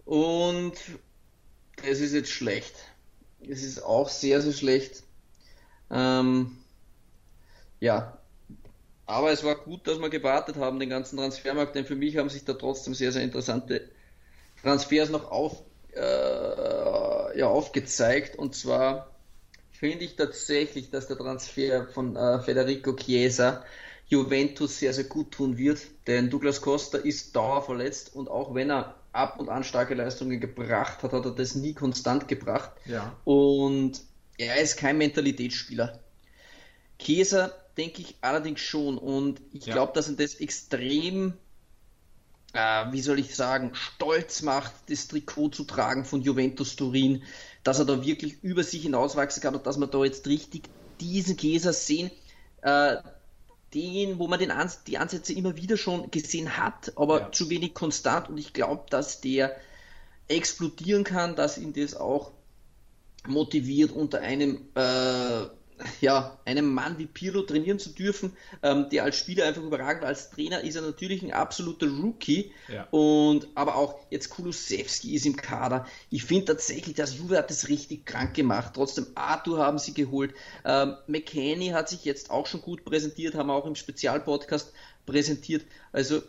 [0.07, 0.75] Und
[1.83, 2.75] es ist jetzt schlecht.
[3.41, 5.03] Es ist auch sehr, sehr schlecht.
[5.91, 6.57] Ähm,
[7.81, 8.17] ja,
[9.05, 12.31] aber es war gut, dass wir gewartet haben, den ganzen Transfermarkt, denn für mich haben
[12.31, 13.89] sich da trotzdem sehr, sehr interessante
[14.63, 18.37] Transfers noch auf, äh, ja, aufgezeigt.
[18.37, 19.11] Und zwar
[19.73, 23.65] finde ich tatsächlich, dass der Transfer von äh, Federico Chiesa
[24.09, 28.95] Juventus sehr, sehr gut tun wird, denn Douglas Costa ist dauerverletzt und auch wenn er
[29.17, 32.71] ab und an starke Leistungen gebracht hat, hat er das nie konstant gebracht.
[32.85, 33.17] Ja.
[33.25, 34.03] Und
[34.39, 36.01] er ist kein Mentalitätsspieler.
[36.99, 39.75] Käser denke ich allerdings schon und ich ja.
[39.75, 41.35] glaube, dass er das extrem,
[42.53, 47.23] äh, wie soll ich sagen, stolz macht, das Trikot zu tragen von Juventus Turin,
[47.65, 50.65] dass er da wirklich über sich hinauswachsen kann und dass wir da jetzt richtig
[51.01, 52.11] diesen Käser sehen,
[52.63, 52.97] äh,
[53.75, 57.33] den, wo man den Ans die Ansätze immer wieder schon gesehen hat, aber ja.
[57.33, 59.57] zu wenig konstant und ich glaube, dass der
[60.29, 62.33] explodieren kann, dass ihn das auch
[63.27, 65.47] motiviert unter einem äh,
[66.01, 70.09] ja, einem Mann wie Pirlo trainieren zu dürfen, ähm, der als Spieler einfach überragend war.
[70.09, 72.53] Als Trainer ist er natürlich ein absoluter Rookie.
[72.69, 72.87] Ja.
[72.91, 75.87] Und aber auch jetzt Kulusewski ist im Kader.
[76.11, 78.73] Ich finde tatsächlich, dass Juve hat das richtig krank gemacht.
[78.75, 80.35] Trotzdem, Arthur haben sie geholt.
[80.65, 84.73] Ähm, McKenny hat sich jetzt auch schon gut präsentiert, haben wir auch im Spezialpodcast
[85.05, 85.65] präsentiert.
[85.93, 86.23] Also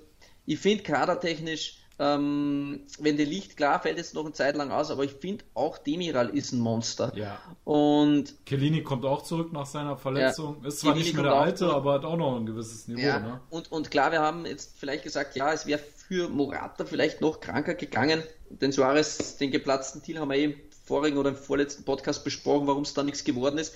[0.45, 4.91] ich finde kadertechnisch ähm, wenn der Licht, klar, fällt jetzt noch eine Zeit lang aus,
[4.91, 7.11] aber ich finde auch Demiral ist ein Monster.
[7.15, 7.39] Ja.
[7.63, 8.45] Und.
[8.45, 10.57] Kellini kommt auch zurück nach seiner Verletzung.
[10.61, 10.67] Ja.
[10.67, 13.01] Ist zwar Kellini nicht mehr der alte, aber hat auch noch ein gewisses Niveau.
[13.01, 13.19] Ja.
[13.19, 13.41] Ne?
[13.49, 17.39] Und, und klar, wir haben jetzt vielleicht gesagt, ja, es wäre für Morata vielleicht noch
[17.39, 18.21] kranker gegangen.
[18.49, 22.67] Den Suarez, den geplatzten Deal haben wir eben im vorigen oder im vorletzten Podcast besprochen,
[22.67, 23.73] warum es da nichts geworden ist.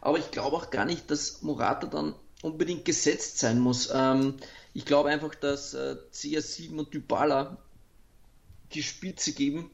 [0.00, 3.90] Aber ich glaube auch gar nicht, dass Morata dann unbedingt gesetzt sein muss.
[3.92, 4.34] Ähm,
[4.74, 7.58] ich glaube einfach, dass äh, CR7 und Dybala
[8.72, 9.70] die Spitze geben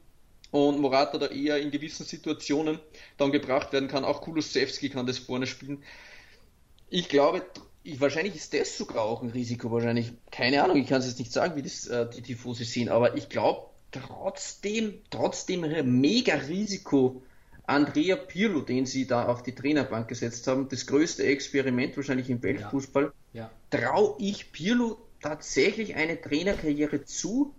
[0.51, 2.79] und Morata da eher in gewissen Situationen
[3.17, 4.03] dann gebracht werden kann.
[4.03, 5.83] Auch Kulusewski kann das vorne spielen.
[6.89, 7.45] Ich glaube,
[7.83, 9.71] ich, wahrscheinlich ist das sogar auch ein Risiko.
[9.71, 12.89] Wahrscheinlich, keine Ahnung, ich kann es jetzt nicht sagen, wie das äh, die Tifosi sehen,
[12.89, 15.61] aber ich glaube trotzdem, trotzdem
[16.01, 17.23] mega Risiko.
[17.67, 22.43] Andrea Pirlo, den sie da auf die Trainerbank gesetzt haben, das größte Experiment wahrscheinlich im
[22.43, 23.43] Weltfußball, ja.
[23.43, 23.51] ja.
[23.69, 27.53] traue ich Pirlo tatsächlich eine Trainerkarriere zu,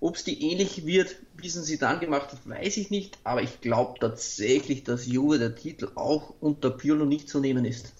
[0.00, 3.60] ob es die ähnlich wird, wie sie dann gemacht hat, weiß ich nicht, aber ich
[3.60, 7.92] glaube tatsächlich, dass Juve der Titel auch unter Pirlo nicht zu nehmen ist.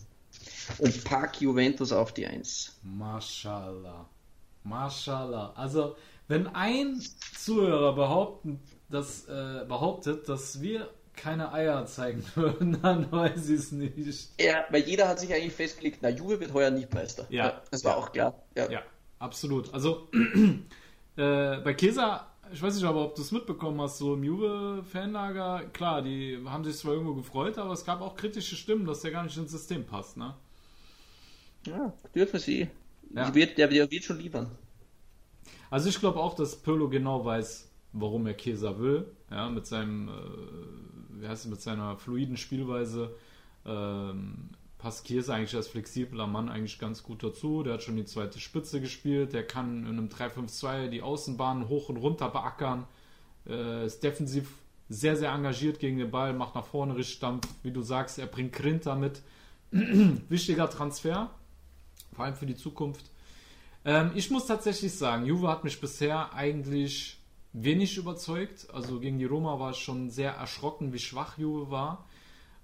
[0.78, 2.78] Und pack Juventus auf die Eins.
[2.82, 4.08] Mashallah.
[4.64, 5.54] Mashallah.
[5.56, 5.96] Also,
[6.28, 7.00] wenn ein
[7.36, 13.72] Zuhörer behaupten, das, äh, behauptet, dass wir keine Eier zeigen würden, dann weiß ich es
[13.72, 14.28] nicht.
[14.40, 17.26] Ja, weil jeder hat sich eigentlich festgelegt, na, Juve wird heuer nicht Meister.
[17.30, 17.62] Ja.
[17.70, 17.98] Das war ja.
[17.98, 18.42] auch klar.
[18.54, 18.82] Ja, ja
[19.18, 19.72] absolut.
[19.74, 20.08] Also,
[21.18, 25.64] Äh, bei Kesa, ich weiß nicht aber, ob du es mitbekommen hast, so im Juve-Fanlager,
[25.72, 29.10] klar, die haben sich zwar irgendwo gefreut, aber es gab auch kritische Stimmen, dass der
[29.10, 30.34] gar nicht ins System passt, ne?
[31.66, 32.68] Ja, dürfen sie.
[33.12, 33.34] Ja.
[33.34, 34.48] Wird, der, der wird schon liefern.
[35.70, 40.08] Also ich glaube auch, dass Pirlo genau weiß, warum er Kesa will, ja, mit seinem,
[40.08, 43.12] äh, wie heißt es, mit seiner fluiden Spielweise.
[43.66, 47.62] Ähm, passt Kiers eigentlich als flexibler Mann eigentlich ganz gut dazu.
[47.62, 49.32] Der hat schon die zweite Spitze gespielt.
[49.32, 52.86] Der kann in einem 3-5-2 die Außenbahn hoch und runter beackern.
[53.46, 54.48] Äh, ist defensiv
[54.88, 57.46] sehr, sehr engagiert gegen den Ball, macht nach vorne Richtstampf.
[57.62, 59.22] Wie du sagst, er bringt Grinter mit.
[59.70, 61.30] Wichtiger Transfer,
[62.14, 63.10] vor allem für die Zukunft.
[63.84, 67.18] Ähm, ich muss tatsächlich sagen, Juve hat mich bisher eigentlich
[67.52, 68.68] wenig überzeugt.
[68.72, 72.06] Also gegen die Roma war es schon sehr erschrocken, wie schwach Juve war.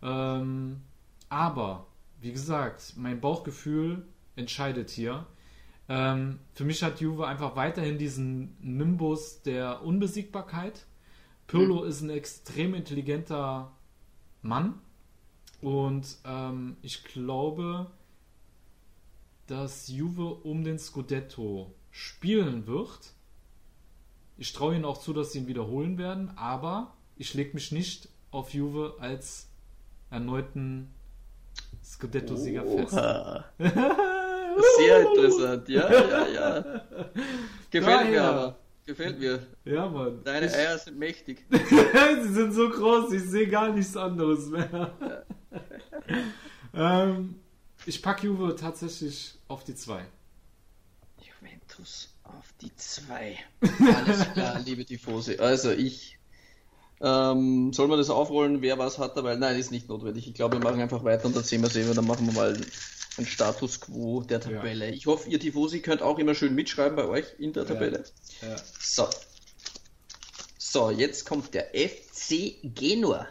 [0.03, 0.81] Ähm,
[1.29, 1.87] aber
[2.25, 4.03] wie gesagt, mein Bauchgefühl
[4.35, 5.27] entscheidet hier.
[5.91, 10.87] Ähm, für mich hat Juve einfach weiterhin diesen Nimbus der Unbesiegbarkeit.
[11.47, 11.89] Pirlo mhm.
[11.89, 13.73] ist ein extrem intelligenter
[14.41, 14.81] Mann
[15.61, 17.91] und ähm, ich glaube,
[19.47, 23.13] dass Juve um den Scudetto spielen wird.
[24.39, 28.09] Ich traue ihnen auch zu, dass sie ihn wiederholen werden, aber ich lege mich nicht
[28.31, 29.51] auf Juve als
[30.09, 30.94] erneuten
[31.85, 32.95] Scudetto-Sieger fest.
[34.79, 36.61] Sehr interessant, ja, ja, ja.
[37.71, 38.59] Gefällt mir aber.
[38.87, 39.47] Gefällt mir.
[39.65, 40.23] Ja, Mann.
[40.25, 41.45] Deine ich, Eier sind mächtig.
[41.51, 45.25] Sie sind so groß, ich sehe gar nichts anderes mehr.
[46.75, 47.37] ähm,
[47.87, 50.05] ich packe Juve tatsächlich auf die 2.
[51.19, 53.39] Juventus auf die 2.
[53.61, 55.41] Alles klar, liebe Tifose.
[55.41, 56.19] Also ich.
[57.07, 59.37] Ähm, soll man das aufrollen, wer was hat dabei?
[59.37, 60.27] Nein, ist nicht notwendig.
[60.27, 61.95] Ich glaube, wir machen einfach weiter und dann sehen wir es eben.
[61.95, 62.59] Dann machen wir mal
[63.19, 64.87] einen Status quo der Tabelle.
[64.89, 64.93] Ja.
[64.95, 68.05] Ich hoffe, ihr Tifosi könnt auch immer schön mitschreiben bei euch in der Tabelle.
[68.41, 68.49] Ja.
[68.49, 68.57] Ja.
[68.81, 69.07] So.
[70.59, 73.29] So, jetzt kommt der FC Genua.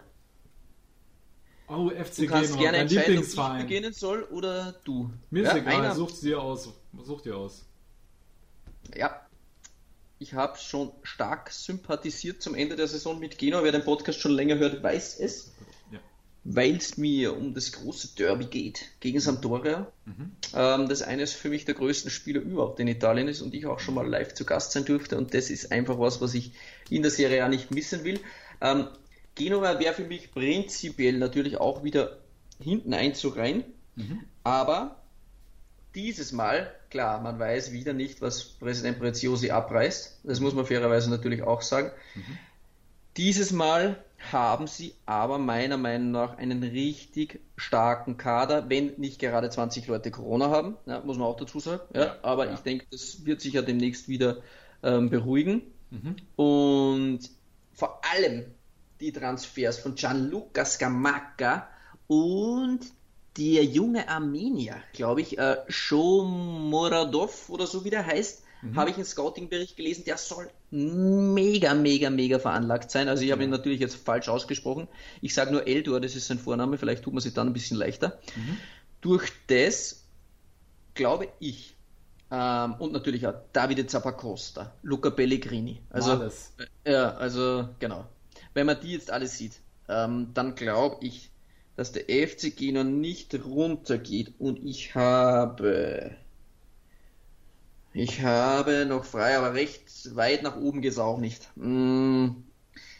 [1.68, 3.62] Oh, FC du kannst Genua, gerne mein entscheiden, ob ich Lieblingsverein.
[3.64, 5.10] beginnen soll oder du.
[5.32, 6.70] Mir ist Ja, egal, einer- sucht dir aus.
[7.04, 7.66] Such dir aus.
[8.96, 9.20] Ja.
[10.24, 13.62] Ich habe schon stark sympathisiert zum Ende der Saison mit Genua.
[13.62, 15.52] Wer den Podcast schon länger hört, weiß es.
[15.92, 16.00] Ja.
[16.46, 19.92] Weil es mir um das große Derby geht gegen Sampdoria.
[20.56, 23.82] Ähm, das eines für mich der größten Spieler überhaupt in Italien ist und ich auch
[23.82, 25.18] schon mal live zu Gast sein durfte.
[25.18, 26.54] Und das ist einfach was, was ich
[26.90, 28.22] in der Serie A nicht missen will.
[28.62, 28.88] Ähm,
[29.36, 32.20] Genua wäre für mich prinzipiell natürlich auch wieder
[32.62, 33.66] hinten Einzug rein.
[34.46, 35.04] Aber
[35.96, 40.20] dieses Mal, klar, man weiß wieder nicht, was Präsident Preziosi abreißt.
[40.24, 41.90] Das muss man fairerweise natürlich auch sagen.
[43.18, 43.98] Dieses Mal
[44.32, 50.12] haben sie aber meiner Meinung nach einen richtig starken Kader, wenn nicht gerade 20 Leute
[50.12, 51.82] Corona haben, ja, muss man auch dazu sagen.
[51.96, 54.38] Ja, Ja, aber ich denke, das wird sich ja demnächst wieder
[54.84, 55.64] ähm, beruhigen.
[56.36, 57.22] Und
[57.74, 58.46] vor allem
[59.00, 61.68] die Transfers von Gianluca Scamacca
[62.08, 62.82] und
[63.38, 68.44] der junge Armenier, glaube ich, äh, Shomoradov oder so wie der heißt,
[68.76, 73.10] habe ich einen Scouting-Bericht gelesen, der soll mega, mega, mega veranlagt sein.
[73.10, 74.88] Also ich habe ihn natürlich jetzt falsch ausgesprochen.
[75.20, 77.76] Ich sage nur Eldor, das ist sein Vorname, vielleicht tut man sich dann ein bisschen
[77.76, 78.22] leichter.
[79.02, 80.04] Durch das
[80.94, 81.76] glaube ich,
[82.32, 85.82] ähm, und natürlich auch Davide Zappacosta, Luca Pellegrini.
[85.90, 86.54] Also, Alles.
[86.86, 88.06] ja, also genau.
[88.54, 89.60] Wenn man die jetzt alle sieht,
[89.90, 91.32] ähm, dann glaube ich,
[91.76, 96.18] dass der FCG noch nicht runtergeht und ich habe
[97.94, 101.52] ich habe noch frei, aber recht weit nach oben geht es auch nicht.
[101.56, 102.30] Mm,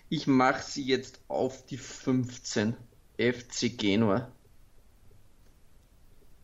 [0.10, 2.78] Ich mache sie jetzt auf die 15
[3.18, 4.34] FC Genua.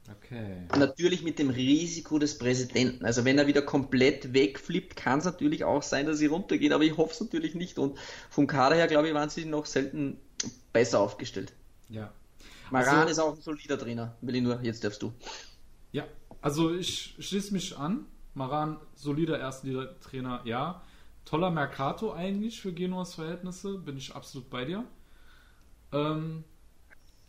[0.07, 0.67] Okay.
[0.75, 3.05] Natürlich mit dem Risiko des Präsidenten.
[3.05, 6.83] Also wenn er wieder komplett wegflippt, kann es natürlich auch sein, dass sie runtergehen, aber
[6.83, 7.77] ich hoffe es natürlich nicht.
[7.77, 7.97] Und
[8.29, 10.19] vom Kader her, glaube ich, waren sie noch selten
[10.73, 11.53] besser aufgestellt.
[11.89, 12.18] Ja.
[12.71, 14.15] Maran Also- ist auch ein solider Trainer.
[14.21, 15.13] Will ich nur, jetzt darfst du.
[15.91, 16.03] Ja,
[16.41, 18.05] also ich schließe mich an.
[18.35, 20.81] Maran, solider Erstliga-Trainer, ja.
[21.25, 24.83] Toller Mercato eigentlich für Genuas Verhältnisse, bin ich absolut bei dir.
[25.91, 26.43] Ähm,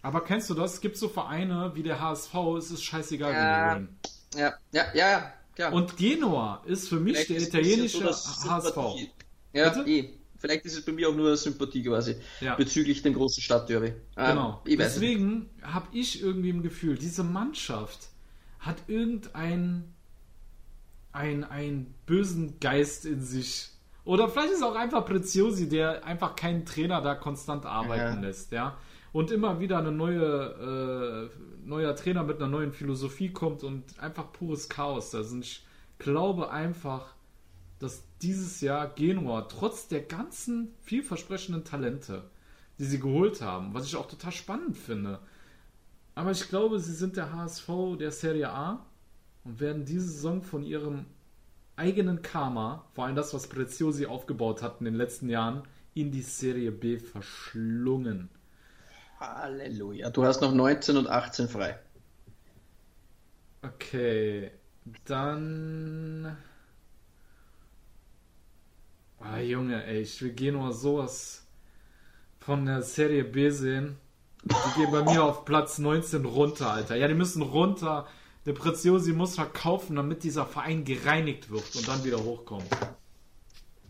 [0.02, 0.74] aber kennst du das?
[0.74, 3.76] Es gibt so Vereine wie der HSV, es ist scheißegal, Ja.
[3.76, 3.88] wen
[4.34, 4.38] die.
[4.38, 5.72] Ja, ja, ja, ja, klar.
[5.72, 8.76] Und Genua ist für mich Vielleicht der italienische so HSV.
[9.52, 9.90] Ja, Bitte?
[9.90, 10.19] eh.
[10.40, 12.56] Vielleicht ist es bei mir auch nur Sympathie quasi Ja.
[12.56, 13.88] bezüglich dem großen Stadtderby.
[13.88, 14.62] Ähm, Genau.
[14.64, 14.80] Nicht.
[14.80, 18.08] Deswegen habe ich irgendwie im Gefühl, diese Mannschaft
[18.58, 19.94] hat irgendeinen
[21.12, 23.70] einen, einen bösen Geist in sich.
[24.04, 28.28] Oder vielleicht ist es auch einfach Preziosi, der einfach keinen Trainer da konstant arbeiten Ja.
[28.28, 28.76] lässt, ja.
[29.12, 34.32] Und immer wieder eine neue, äh, neuer Trainer mit einer neuen Philosophie kommt und einfach
[34.32, 35.14] pures Chaos.
[35.14, 35.64] Also ich
[35.98, 37.12] glaube einfach,
[37.80, 42.30] dass dieses Jahr Genua trotz der ganzen vielversprechenden Talente,
[42.78, 45.18] die sie geholt haben, was ich auch total spannend finde,
[46.14, 47.68] aber ich glaube, sie sind der HSV
[47.98, 48.84] der Serie A
[49.44, 51.06] und werden diese Saison von ihrem
[51.76, 55.62] eigenen Karma, vor allem das, was Preziosi aufgebaut hat in den letzten Jahren,
[55.94, 58.28] in die Serie B verschlungen.
[59.18, 60.10] Halleluja.
[60.10, 61.78] Du hast noch 19 und 18 frei.
[63.62, 64.50] Okay,
[65.04, 66.36] dann.
[69.20, 71.42] Ah, Junge, ey, ich will Genua sowas
[72.40, 73.98] von der Serie B sehen.
[74.44, 76.96] Die gehen bei mir auf Platz 19 runter, Alter.
[76.96, 78.08] Ja, die müssen runter.
[78.46, 82.64] Der Preziosi muss verkaufen, damit dieser Verein gereinigt wird und dann wieder hochkommt.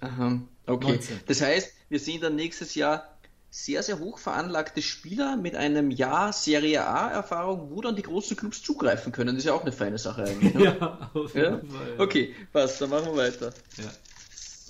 [0.00, 0.40] Aha.
[0.66, 0.92] Okay.
[0.92, 1.20] 19.
[1.26, 3.16] Das heißt, wir sehen dann nächstes Jahr
[3.50, 8.62] sehr, sehr hoch veranlagte Spieler mit einem Jahr Serie A-Erfahrung, wo dann die großen Clubs
[8.62, 9.28] zugreifen können.
[9.28, 10.54] Das ist ja auch eine feine Sache eigentlich.
[10.54, 10.64] Ne?
[10.80, 11.56] Ja, auf ja?
[11.56, 11.94] jeden Fall.
[11.98, 13.52] Okay, passt, dann machen wir weiter.
[13.76, 13.90] Ja.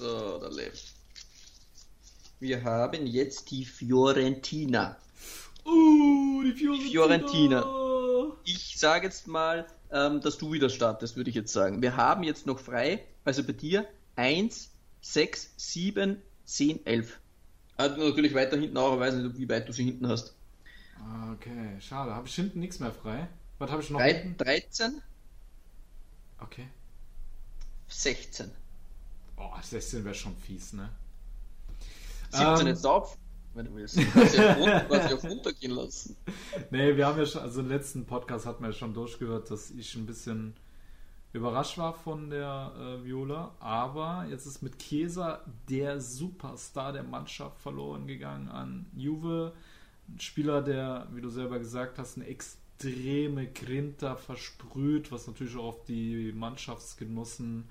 [0.01, 0.95] So, da lebt.
[2.39, 4.97] Wir haben jetzt die Fiorentina.
[5.65, 6.91] Uh, die Fiorentina.
[6.91, 8.37] Fiorentina.
[8.45, 11.83] Ich sage jetzt mal, ähm, dass du wieder startest, würde ich jetzt sagen.
[11.83, 13.87] Wir haben jetzt noch frei, also bei dir,
[14.17, 14.71] 1,
[15.03, 17.21] 6, 7, 10, 11.
[17.77, 20.35] Also natürlich weiter hinten auch, aber weiß nicht, wie weit du sie hinten hast.
[20.99, 22.15] Ah, Okay, schade.
[22.15, 23.29] Habe ich hinten nichts mehr frei?
[23.59, 24.37] Was habe ich noch Drei, hinten?
[24.39, 25.03] 13,
[26.39, 26.67] Okay.
[27.89, 28.51] 16.
[29.41, 30.91] Oh, 16 wäre schon fies, ne?
[32.31, 33.17] 17 Ähm, jetzt auf,
[33.55, 33.97] wenn du willst.
[33.97, 36.17] Du kannst ja auf runtergehen lassen.
[36.71, 39.71] Nee, wir haben ja schon, also im letzten Podcast hat man ja schon durchgehört, dass
[39.71, 40.55] ich ein bisschen
[41.33, 47.59] überrascht war von der äh, Viola, aber jetzt ist mit Chiesa der Superstar der Mannschaft
[47.61, 49.53] verloren gegangen an Juve.
[50.09, 52.27] Ein Spieler, der, wie du selber gesagt hast, eine
[52.81, 57.69] extreme Grinta versprüht, was natürlich auch auf die Mannschaftsgenossen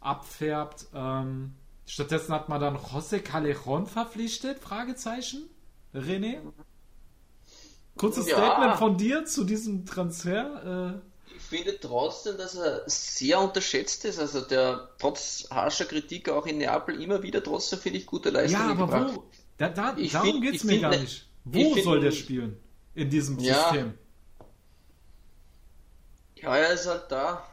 [0.00, 0.86] abfärbt.
[0.94, 1.52] Ähm,
[1.86, 4.58] stattdessen hat man dann José Callejon verpflichtet?
[4.58, 5.42] Fragezeichen.
[5.94, 6.38] René?
[7.96, 8.36] Kurzes Ja.
[8.36, 11.00] Statement von dir zu diesem Transfer.
[11.34, 14.18] Ich finde trotzdem, dass er sehr unterschätzt ist.
[14.18, 18.32] Also der trotz harscher Kritik auch in Neapel immer wieder trotzdem finde ich gute Äh,
[18.32, 19.16] Leistungen ja, aber gebracht.
[19.16, 19.24] wo?
[19.58, 21.26] Da, da, darum geht's ich mir gar ne- nicht.
[21.52, 22.56] ich Wo soll der spielen?
[22.94, 23.54] In diesem Ja.
[23.70, 23.94] System.
[26.36, 27.46] Ja, er ist halt da.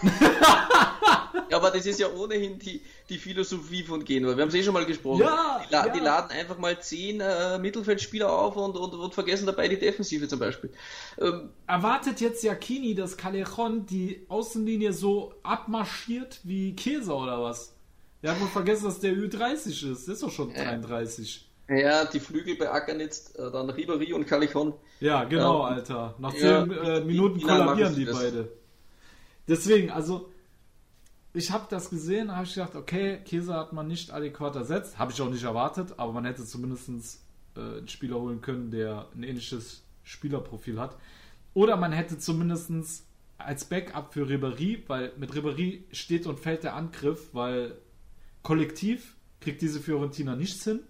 [1.50, 4.36] ja, aber das ist ja ohnehin die, die Philosophie von Genua.
[4.36, 5.20] Wir haben es eh schon mal gesprochen.
[5.20, 5.92] Ja, die, la ja.
[5.92, 10.28] die laden einfach mal zehn äh, Mittelfeldspieler auf und, und, und vergessen dabei die Defensive
[10.28, 10.70] zum Beispiel.
[11.20, 17.74] Ähm, Erwartet jetzt Jacchini, dass Callejon die Außenlinie so abmarschiert wie Käse oder was?
[18.24, 20.06] Hat wohl vergessen, dass der Ü30 ist.
[20.06, 21.47] Der ist doch schon 33.
[21.68, 24.74] ja, die Flügel beackern jetzt äh, dann Ribéry und Callejon.
[25.00, 25.74] Ja, genau, Ja.
[25.74, 26.14] Alter.
[26.18, 28.18] Nach Ja, 10 äh, Minuten kollabieren die das?
[28.18, 28.48] beide.
[29.46, 30.30] Deswegen, also,
[31.34, 34.98] ich habe das gesehen, habe ich gedacht, okay, Käse hat man nicht adäquat ersetzt.
[34.98, 36.88] Habe ich auch nicht erwartet, aber man hätte zumindest
[37.56, 40.96] äh, einen Spieler holen können, der ein ähnliches Spielerprofil hat.
[41.54, 42.70] Oder man hätte zumindest
[43.36, 47.76] als Backup für Ribéry, weil mit Ribéry steht und fällt der Angriff, weil
[48.42, 50.80] kollektiv kriegt diese Fiorentina nichts hin.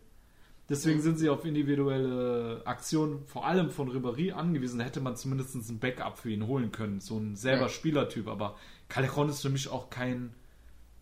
[0.68, 4.78] Deswegen sind sie auf individuelle Aktionen, vor allem von Ribéry, angewiesen.
[4.78, 7.00] Da hätte man zumindest ein Backup für ihn holen können.
[7.00, 7.68] So ein selber Ja.
[7.70, 8.28] Spielertyp.
[8.28, 8.56] Aber
[8.88, 10.34] Callejon ist für mich auch kein,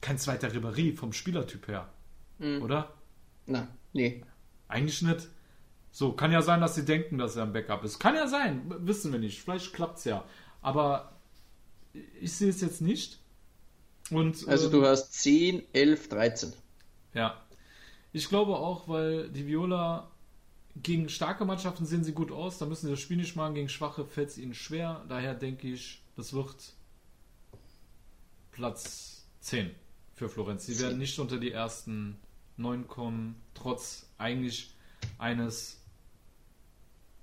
[0.00, 1.88] kein zweiter Ribéry vom Spielertyp her.
[2.38, 2.62] Mhm.
[2.62, 2.94] Oder?
[3.46, 4.22] Na, nee.
[4.68, 5.28] Eigentlich nicht.
[5.90, 7.98] So, kann ja sein, dass sie denken, dass er ein Backup ist.
[7.98, 9.42] Kann ja sein, wissen wir nicht.
[9.42, 10.24] Vielleicht klappt's ja.
[10.62, 11.12] Aber
[12.20, 13.18] ich sehe es jetzt nicht.
[14.10, 16.52] Und, Also ähm, du hast 10, 11, 13.
[17.14, 17.42] Ja.
[18.16, 20.10] Ich glaube auch, weil die Viola
[20.82, 23.68] gegen starke Mannschaften sehen sie gut aus, da müssen sie das Spiel nicht machen, gegen
[23.68, 25.04] schwache fällt es ihnen schwer.
[25.06, 26.54] Daher denke ich, das wird
[28.52, 29.70] Platz 10
[30.14, 30.64] für Florenz.
[30.66, 32.16] Sie werden nicht unter die ersten
[32.56, 34.70] 9 kommen, trotz eigentlich
[35.18, 35.78] eines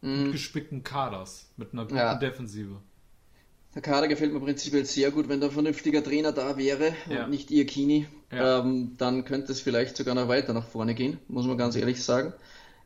[0.02, 0.32] Mhm.
[0.32, 2.14] gespickten Kaders mit einer guten Ja.
[2.16, 2.76] Defensive.
[3.74, 7.24] Der Kader gefällt mir prinzipiell sehr gut, wenn da ein vernünftiger Trainer da wäre Ja.
[7.24, 8.06] und nicht Iacchini,
[8.36, 8.60] Ja.
[8.60, 12.04] ähm, dann könnte es vielleicht sogar noch weiter nach vorne gehen, muss man ganz ehrlich
[12.04, 12.34] sagen.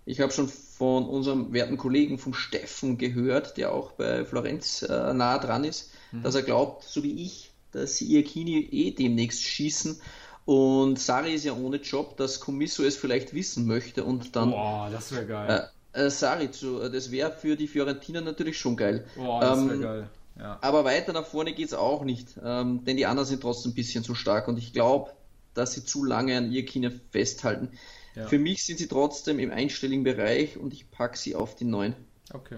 [0.06, 5.14] Ich habe schon von unserem werten Kollegen, vom Steffen, gehört, der auch bei Florenz äh,
[5.14, 6.24] nah dran ist, Mhm.
[6.24, 10.00] dass er glaubt, so wie ich, dass sie Iacchini eh demnächst schießen.
[10.46, 14.90] Und Sari ist ja ohne Job, dass Commisso es vielleicht wissen möchte und dann Boah,
[14.90, 15.70] das wäre geil.
[15.94, 19.06] äh, äh, Sari zu, äh, das wäre für die Fiorentina natürlich schon geil.
[19.16, 20.10] Boah, das wäre Ähm, geil.
[20.40, 20.58] Ja.
[20.62, 24.04] aber weiter nach vorne geht's auch nicht, ähm, denn die anderen sind trotzdem ein bisschen
[24.04, 25.12] zu stark und ich glaube,
[25.58, 27.70] dass sie zu lange an ihr Kine festhalten.
[28.16, 28.28] Ja.
[28.28, 31.96] Für mich sind sie trotzdem im einstelligen Bereich und ich packe sie auf die 9.
[32.34, 32.58] Okay.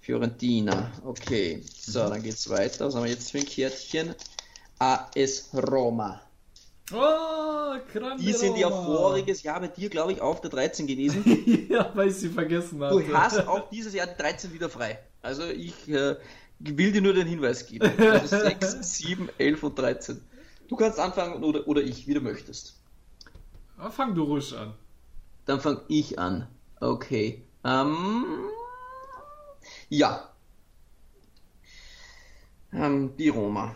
[0.00, 1.62] Fiorentina, okay.
[1.78, 2.86] So, dann geht's weiter.
[2.86, 4.14] Was haben wir jetzt für ein Kärtchen?
[4.78, 6.22] AS Roma.
[6.92, 7.74] Oh,
[8.18, 11.66] Die sind ja voriges Jahr bei dir, glaube ich, auf der 13 gewesen.
[11.70, 13.02] ja, weil ich sie vergessen hatte.
[13.02, 14.98] Du hast auch dieses Jahr die 13 wieder frei.
[15.20, 16.16] Also ich äh,
[16.58, 17.90] will dir nur den Hinweis geben.
[17.98, 20.20] Also 6, 7, 11 und 13.
[20.68, 22.78] Du kannst anfangen oder, oder ich, wie du möchtest.
[23.78, 24.74] Ah, Fang du ruhig an.
[25.46, 26.46] Dann fange ich an.
[26.80, 27.42] Okay.
[27.64, 28.24] Ähm,
[29.88, 30.30] ja.
[32.72, 33.74] Ähm, die Roma.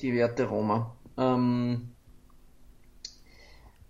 [0.00, 0.96] Die werte Roma.
[1.16, 1.92] Ähm,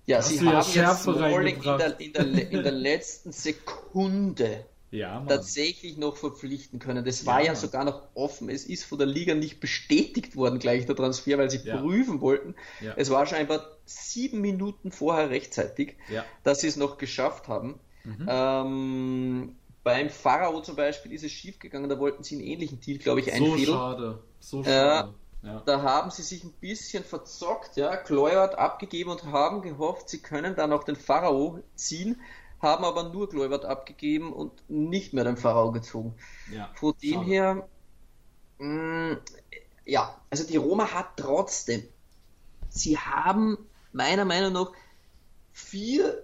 [0.05, 4.67] ja, Hast sie du ja haben jetzt in der, in, der, in der letzten Sekunde
[4.93, 7.05] Ja, tatsächlich noch verpflichten können.
[7.05, 8.49] Das war Ja, ja, sogar noch offen.
[8.49, 11.79] Es ist von der Liga nicht bestätigt worden, gleich der Transfer, weil sie Ja.
[11.79, 12.55] prüfen wollten.
[12.97, 15.97] Es war scheinbar sieben Minuten vorher rechtzeitig,
[16.45, 17.81] dass sie es noch geschafft haben.
[18.05, 18.27] Mhm.
[18.29, 23.21] Ähm, beim Pharao zum Beispiel ist es schiefgegangen, da wollten sie einen ähnlichen Deal, glaube
[23.21, 23.67] ich, So einfädeln.
[23.67, 24.19] schade.
[24.41, 25.15] So Äh, schade.
[25.43, 25.61] Ja.
[25.67, 30.55] Da haben sie sich ein bisschen verzockt, ja, Kluivert abgegeben und haben gehofft, sie können
[30.55, 32.21] dann auch den Pharao ziehen,
[32.63, 36.15] haben aber nur Kluivert abgegeben und nicht mehr den Pharao gezogen.
[36.47, 36.71] Ja.
[36.75, 37.27] Von dem Schade.
[37.27, 37.69] her,
[38.59, 39.19] mh,
[39.85, 41.83] ja, also die Roma hat trotzdem,
[42.69, 43.59] sie haben
[43.93, 44.73] meiner Meinung nach
[45.53, 46.23] vier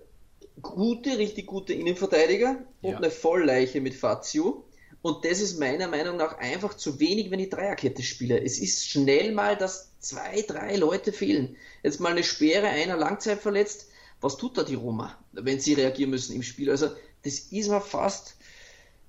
[0.63, 2.97] gute, richtig gute Innenverteidiger und Ja.
[2.99, 4.65] eine Vollleiche mit Fazio
[5.03, 8.43] Und das ist meiner Meinung nach einfach zu wenig, wenn ich Dreierkette spiele.
[8.43, 11.57] Es ist schnell mal, dass zwei, drei Leute fehlen.
[11.85, 13.88] Jetzt mal eine Sperre, einer Langzeit verletzt.
[14.21, 16.71] Was tut da die Roma, wenn sie reagieren müssen im Spiel?
[16.71, 16.89] Also,
[17.23, 18.37] das ist mir fast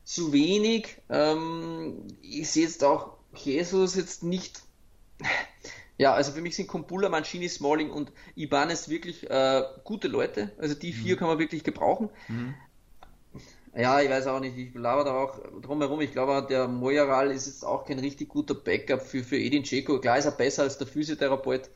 [0.04, 0.98] zu wenig.
[1.10, 4.62] Ähm, ich sehe jetzt auch Jesus jetzt nicht.
[5.98, 10.52] Ja, also für mich sind Kumpula, Mancini, Smalling und Ibanez wirklich äh, gute Leute.
[10.58, 11.20] Also die vier mhm.
[11.20, 12.10] kann man wirklich gebrauchen.
[12.30, 12.56] Mhm.
[13.76, 16.02] Ja, ich weiß auch nicht, ich laber da auch drumherum.
[16.02, 20.00] Ich glaube, der Mojaral ist jetzt auch kein richtig guter Backup für, für Edin Dzeko.
[20.00, 21.70] Klar ist er besser als der Physiotherapeut.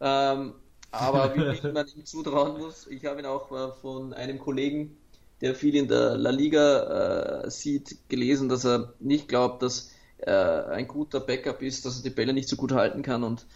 [0.00, 0.54] Ähm,
[0.90, 3.48] aber wie man ihm zutrauen muss, ich habe ihn auch
[3.80, 4.96] von einem Kollegen,
[5.40, 10.32] der viel in der La Liga äh, sieht, gelesen, dass er nicht glaubt, dass äh,
[10.32, 13.46] ein guter Backup ist, dass er die Bälle nicht so gut halten kann und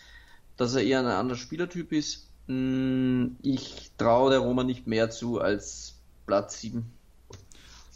[0.57, 2.29] dass er eher ein anderer Spielertyp ist.
[2.47, 5.95] Hm, ich traue der Roma nicht mehr zu als
[6.27, 6.85] Platz 7.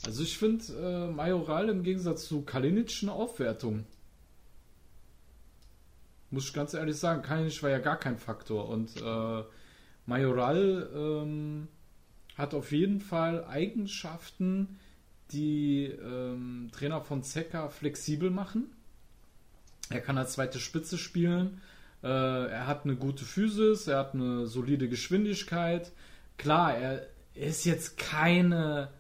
[0.05, 3.85] Also ich finde äh, Majoral im Gegensatz zu Kalinic eine Aufwertung.
[6.31, 9.43] Muss ich ganz ehrlich sagen, Kalinic war ja gar kein Faktor und äh,
[10.07, 11.69] Majoral ähm,
[12.37, 14.79] hat auf jeden Fall Eigenschaften,
[15.33, 18.71] die ähm, Trainer von Zecca flexibel machen.
[19.89, 21.61] Er kann als zweite Spitze spielen.
[22.03, 25.93] Äh, er hat eine gute Physis, er hat eine solide Geschwindigkeit.
[26.39, 28.91] Klar, er ist jetzt keine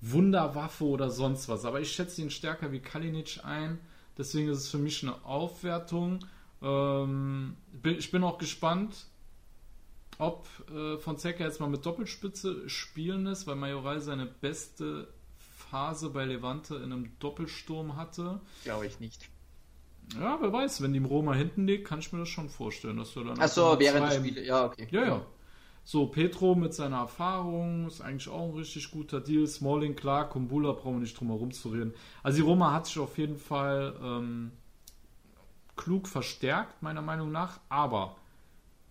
[0.00, 1.64] Wunderwaffe oder sonst was.
[1.64, 3.78] Aber ich schätze ihn stärker wie Kalinic ein.
[4.18, 6.20] Deswegen ist es für mich eine Aufwertung.
[6.62, 9.06] Ähm, ich bin auch gespannt,
[10.18, 15.08] ob äh, Fonseca jetzt mal mit Doppelspitze spielen ist, weil Majoral seine beste
[15.38, 18.40] Phase bei Levante in einem Doppelsturm hatte.
[18.64, 19.28] Glaube ich nicht.
[20.18, 22.96] Ja, wer weiß, wenn die im Roma hinten liegt, kann ich mir das schon vorstellen,
[22.96, 23.38] dass du dann.
[23.38, 24.88] Achso, während des Spiels, ja, okay.
[24.90, 25.26] Ja, ja.
[25.84, 29.46] So, Petro mit seiner Erfahrung ist eigentlich auch ein richtig guter Deal.
[29.46, 31.94] Smalling, klar, Kumbula brauchen wir nicht drum herum zu reden.
[32.22, 34.52] Also die Roma hat sich auf jeden Fall ähm,
[35.80, 37.58] klug verstärkt, meiner Meinung nach.
[37.70, 38.16] Aber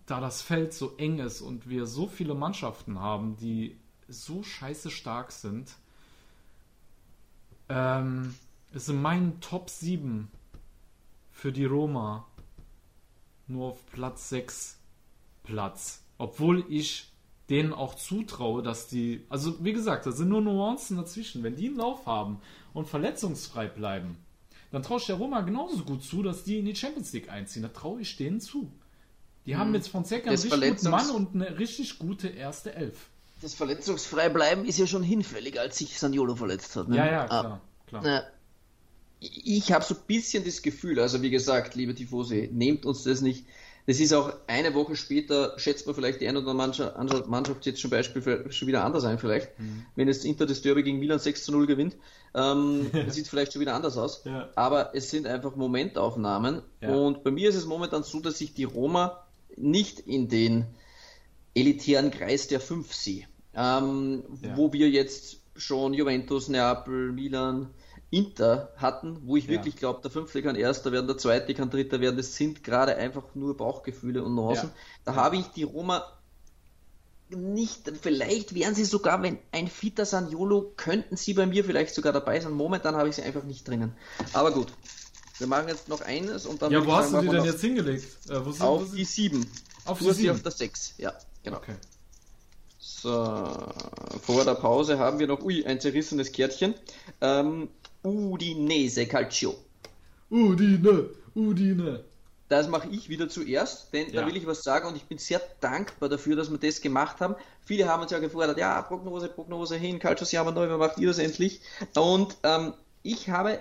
[0.06, 3.76] da das Feld so eng ist und wir so viele Mannschaften haben, die
[4.08, 5.70] so scheiße stark sind,
[7.68, 8.34] ähm,
[8.72, 10.28] ist in meinen Top 7
[11.30, 12.26] für die Roma
[13.46, 14.76] nur auf Platz 6
[15.44, 16.02] Platz.
[16.18, 17.12] Obwohl ich
[17.48, 21.44] denen auch zutraue, dass die, also wie gesagt, da sind nur Nuancen dazwischen.
[21.44, 22.40] Wenn die einen Lauf haben
[22.74, 24.16] und verletzungsfrei bleiben,
[24.72, 27.62] dann traue ich der Roma genauso gut zu, dass die in die Champions League einziehen.
[27.62, 28.70] Da traue ich denen zu.
[29.46, 29.60] Die hm.
[29.60, 33.08] haben jetzt von Fonseca einen richtig guten Mann und eine richtig gute erste Elf.
[33.42, 36.88] Das verletzungsfrei bleiben ist ja schon hinfällig, als sich Saniolo verletzt hat.
[36.88, 36.96] Ne?
[36.96, 37.44] Ja, ja, klar.
[37.44, 38.02] Ah, klar.
[38.04, 38.22] Na,
[39.20, 43.20] ich habe so ein bisschen das Gefühl, also wie gesagt, liebe Tifose, nehmt uns das
[43.20, 43.44] nicht
[43.86, 47.80] das ist auch eine Woche später, schätzt man vielleicht die eine oder andere Mannschaft jetzt
[47.80, 49.58] zum Beispiel schon wieder anders ein, vielleicht.
[49.58, 49.86] Mhm.
[49.96, 51.96] Wenn jetzt Inter das Derby gegen Milan 6 zu 0 gewinnt,
[52.34, 54.22] ähm, sieht es vielleicht schon wieder anders aus.
[54.24, 54.48] Ja.
[54.54, 56.62] Aber es sind einfach Momentaufnahmen.
[56.80, 56.94] Ja.
[56.94, 59.26] Und bei mir ist es momentan so, dass ich die Roma
[59.56, 60.66] nicht in den
[61.54, 63.26] elitären Kreis der fünf sehe.
[63.54, 64.56] Ähm, ja.
[64.56, 67.70] Wo wir jetzt schon Juventus, Neapel, Milan,
[68.10, 69.50] Inter hatten, wo ich ja.
[69.50, 72.16] wirklich glaube, der Fünfte kann Erster werden, der Zweite kann Dritter werden.
[72.16, 74.70] Das sind gerade einfach nur Bauchgefühle und Nuancen.
[74.70, 74.74] Ja.
[75.04, 76.04] Da habe ich die Roma
[77.28, 82.12] nicht, vielleicht wären sie sogar, wenn ein Fita Saniolo, könnten sie bei mir vielleicht sogar
[82.12, 82.52] dabei sein.
[82.52, 83.92] Momentan habe ich sie einfach nicht drinnen.
[84.32, 84.72] Aber gut,
[85.38, 86.72] wir machen jetzt noch eines und dann.
[86.72, 88.06] Ja, wo hast sagen, du die denn jetzt hingelegt?
[88.28, 89.46] Äh, sind, auf die 7.
[89.84, 90.30] Auf die 7?
[90.34, 91.58] auf der 6, ja, genau.
[91.58, 91.74] Okay.
[92.78, 93.10] So,
[94.22, 96.74] vor der Pause haben wir noch, ui, ein zerrissenes Kärtchen.
[97.20, 97.68] Ähm,
[98.02, 99.54] Udinese Calcio.
[100.30, 102.04] Udine, Udine.
[102.48, 104.20] Das mache ich wieder zuerst, denn ja.
[104.20, 107.20] da will ich was sagen und ich bin sehr dankbar dafür, dass wir das gemacht
[107.20, 107.36] haben.
[107.64, 111.18] Viele haben uns ja gefordert, ja, Prognose, Prognose hin, Calcio Siamo neu, macht ihr das
[111.18, 111.60] endlich?
[111.94, 112.74] Und ähm,
[113.04, 113.60] ich habe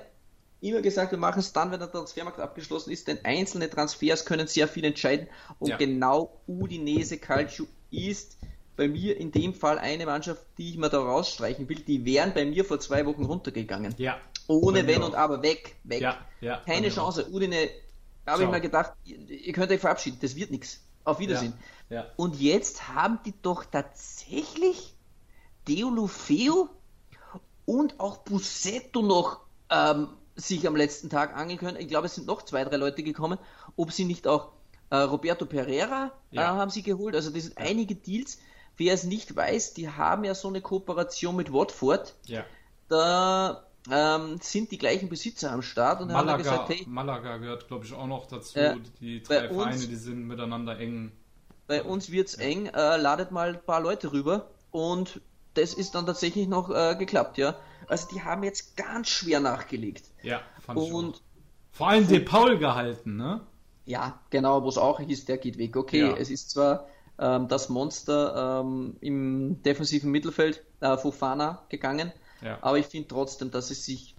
[0.62, 4.48] immer gesagt, wir machen es dann, wenn der Transfermarkt abgeschlossen ist, denn einzelne Transfers können
[4.48, 5.28] sehr viel entscheiden
[5.60, 5.78] und ja.
[5.78, 8.38] genau Udinese Calcio ist
[8.80, 12.34] bei mir in dem Fall eine Mannschaft, die ich mir da rausstreichen will, die wären
[12.34, 13.94] bei mir vor zwei Wochen runtergegangen.
[13.98, 14.18] Ja.
[14.48, 16.02] Ohne Wenn und Aber, weg, weg.
[16.02, 17.28] Ja, ja, Keine Chance.
[17.30, 17.70] Udine,
[18.26, 20.82] da habe ich mir gedacht, ihr könnt euch verabschieden, das wird nichts.
[21.04, 21.54] Auf Wiedersehen.
[21.90, 22.06] Ja, ja.
[22.16, 24.96] Und jetzt haben die doch tatsächlich
[25.68, 26.70] Deulofeo
[27.66, 31.78] und auch Busetto noch ähm, sich am letzten Tag angeln können.
[31.78, 33.40] Ich glaube, es sind noch zwei, drei Leute gekommen.
[33.76, 34.54] Ob sie nicht auch
[34.90, 36.44] äh, Roberto Pereira ja.
[36.44, 37.16] äh, haben sie geholt.
[37.16, 38.40] Also das sind einige Deals.
[38.80, 42.16] Wer es nicht weiß, die haben ja so eine Kooperation mit Watford.
[42.26, 42.46] Ja.
[42.88, 47.68] Da ähm, sind die gleichen Besitzer am Start und Malaga, haben gesagt, hey, Malaga gehört,
[47.68, 48.58] glaube ich, auch noch dazu.
[48.58, 51.12] Äh, die drei Vereine, uns, die sind miteinander eng.
[51.68, 52.44] Bei uns wird's ja.
[52.44, 52.68] eng.
[52.68, 55.20] Äh, ladet mal ein paar Leute rüber und
[55.56, 57.56] das ist dann tatsächlich noch äh, geklappt, ja.
[57.88, 60.06] Also die haben jetzt ganz schwer nachgelegt.
[60.24, 61.22] Ja, fand ich Und auch.
[61.72, 63.42] Vor allem De Paul gehalten, ne?
[63.90, 65.76] ja, genau, wo es auch hieß, der geht weg.
[65.76, 66.16] Okay, Ja.
[66.16, 66.88] es ist zwar
[67.20, 72.12] ähm, das Monster ähm, im defensiven Mittelfeld, äh, Fofana, gegangen,
[72.42, 72.58] Ja.
[72.62, 74.16] aber ich finde trotzdem, dass sie sich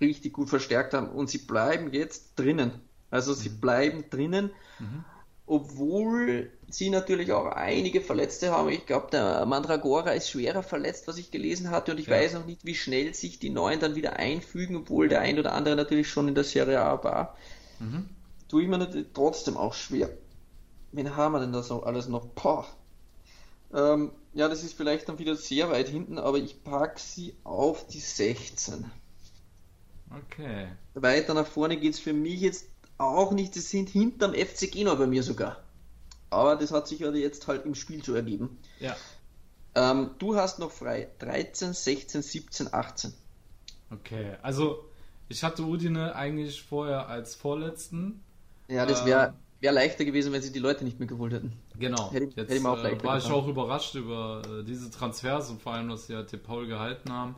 [0.00, 2.72] richtig gut verstärkt haben und sie bleiben jetzt drinnen.
[3.10, 4.50] Also sie bleiben drinnen,
[5.46, 8.70] obwohl sie natürlich auch einige Verletzte haben.
[8.70, 12.16] Ich glaube, der Mandragora ist schwerer verletzt, was ich gelesen hatte, und ich Ja.
[12.16, 15.52] weiß noch nicht, wie schnell sich die Neuen dann wieder einfügen, obwohl der ein oder
[15.52, 17.36] andere natürlich schon in der Serie A war.
[18.48, 20.08] Tue ich mir natürlich trotzdem auch schwer.
[20.92, 22.26] Wen haben wir denn da so alles noch?
[22.26, 22.66] Boah.
[23.74, 27.86] Ähm, ja, das ist vielleicht dann wieder sehr weit hinten, aber ich pack sie auf
[27.86, 28.90] die 16.
[30.10, 30.68] Okay.
[30.94, 32.66] Weiter nach vorne geht's für mich jetzt
[32.98, 33.56] auch nicht.
[33.56, 35.62] Das sind hinterm FC Genua bei mir sogar.
[36.30, 38.58] Aber das hat sich ja jetzt halt im Spiel so ergeben.
[38.80, 38.96] Ja.
[39.74, 43.14] Ähm, du hast noch frei 13, 16, 17, 18.
[43.90, 44.36] Okay.
[44.42, 44.84] Also,
[45.28, 48.22] ich hatte Udine eigentlich vorher als vorletzten.
[48.68, 49.34] Ja, das Ähm.
[49.62, 51.52] Wäre wär leichter gewesen, wenn sie die Leute nicht mehr geholt hätten.
[51.78, 52.10] Genau.
[52.12, 55.62] Hätte Jetzt hätte ich auch äh, war ich auch überrascht über äh, diese Transfers und
[55.62, 57.36] vor allem, dass sie halt De Paul gehalten haben.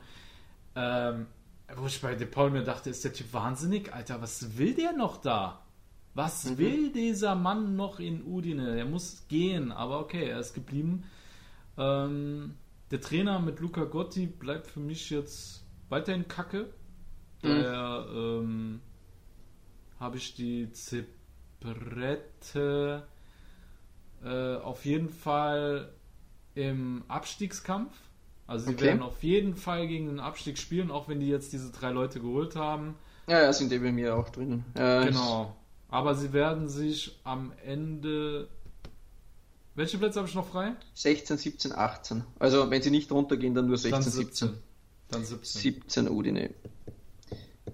[0.74, 1.26] Ähm,
[1.76, 3.92] wo ich bei De Paul mir dachte, ist der Typ wahnsinnig?
[3.92, 5.60] Alter, was will der noch da?
[6.14, 6.58] Was Mhm.
[6.58, 8.74] will dieser Mann noch in Udine?
[8.74, 11.04] Der muss gehen, aber okay, er ist geblieben.
[11.76, 12.54] Ähm,
[12.90, 16.64] der Trainer mit Luca Gotti bleibt für mich jetzt weiterhin kacke.
[17.42, 17.48] Mhm.
[17.48, 18.80] Daher ähm,
[19.98, 20.70] habe ich die
[21.64, 23.06] Zebrette
[24.22, 25.92] äh, auf jeden Fall
[26.54, 27.92] im Abstiegskampf.
[28.46, 28.84] Also sie Okay.
[28.86, 32.20] werden auf jeden Fall gegen den Abstieg spielen, auch wenn die jetzt diese drei Leute
[32.20, 32.94] geholt haben.
[33.26, 34.64] Ja, ja, sind die bei mir auch drinnen.
[34.74, 35.56] Äh, Genau.
[35.88, 38.48] Aber sie werden sich am Ende.
[39.76, 40.72] Welche Plätze habe ich noch frei?
[40.94, 42.24] 16, 17, 18.
[42.38, 44.48] Also wenn sie nicht runtergehen, dann nur 16, Dann 17.
[44.48, 44.62] 17.
[45.10, 45.60] Dann 17.
[45.62, 46.50] 17 Udine.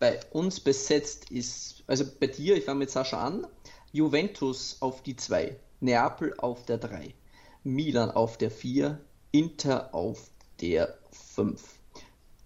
[0.01, 3.46] bei uns besetzt ist, also bei dir, ich fange mit Sascha an,
[3.92, 7.14] Juventus auf die 2, Neapel auf der 3,
[7.62, 8.98] Milan auf der 4,
[9.30, 10.30] Inter auf
[10.61, 10.98] der
[11.34, 11.62] 5.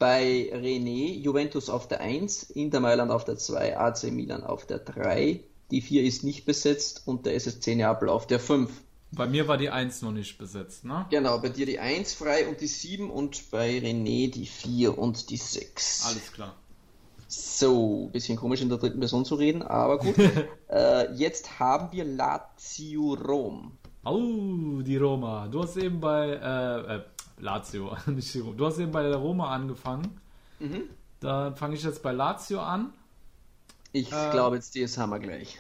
[0.01, 4.81] Bei René, Juventus auf der 1, Inter Mailand auf der 2, AC Milan auf der
[4.81, 5.41] 3,
[5.71, 8.69] die 4 ist nicht besetzt und der SSC Neapel auf der 5.
[9.15, 11.07] Bei mir war die 1 noch nicht besetzt, ne?
[11.11, 15.31] Genau, bei dir die 1 frei und die 7 und bei René die 4 und
[15.31, 16.07] die 6.
[16.07, 16.55] Alles klar.
[17.29, 20.15] So, bisschen komisch in der dritten Person zu reden, aber gut.
[20.69, 23.73] äh, jetzt haben wir Lazio Rom.
[24.05, 25.49] Oh, die Roma.
[25.49, 27.03] Du hast eben bei äh, äh,
[27.39, 28.57] Lazio, nicht die Roma.
[28.57, 30.21] Du hast eben bei der Roma angefangen.
[30.61, 30.83] Mhm.
[31.21, 32.93] Dann fange ich jetzt bei Lazio an.
[33.93, 34.31] Ich Äh.
[34.31, 35.59] glaube, jetzt das haben wir gleich.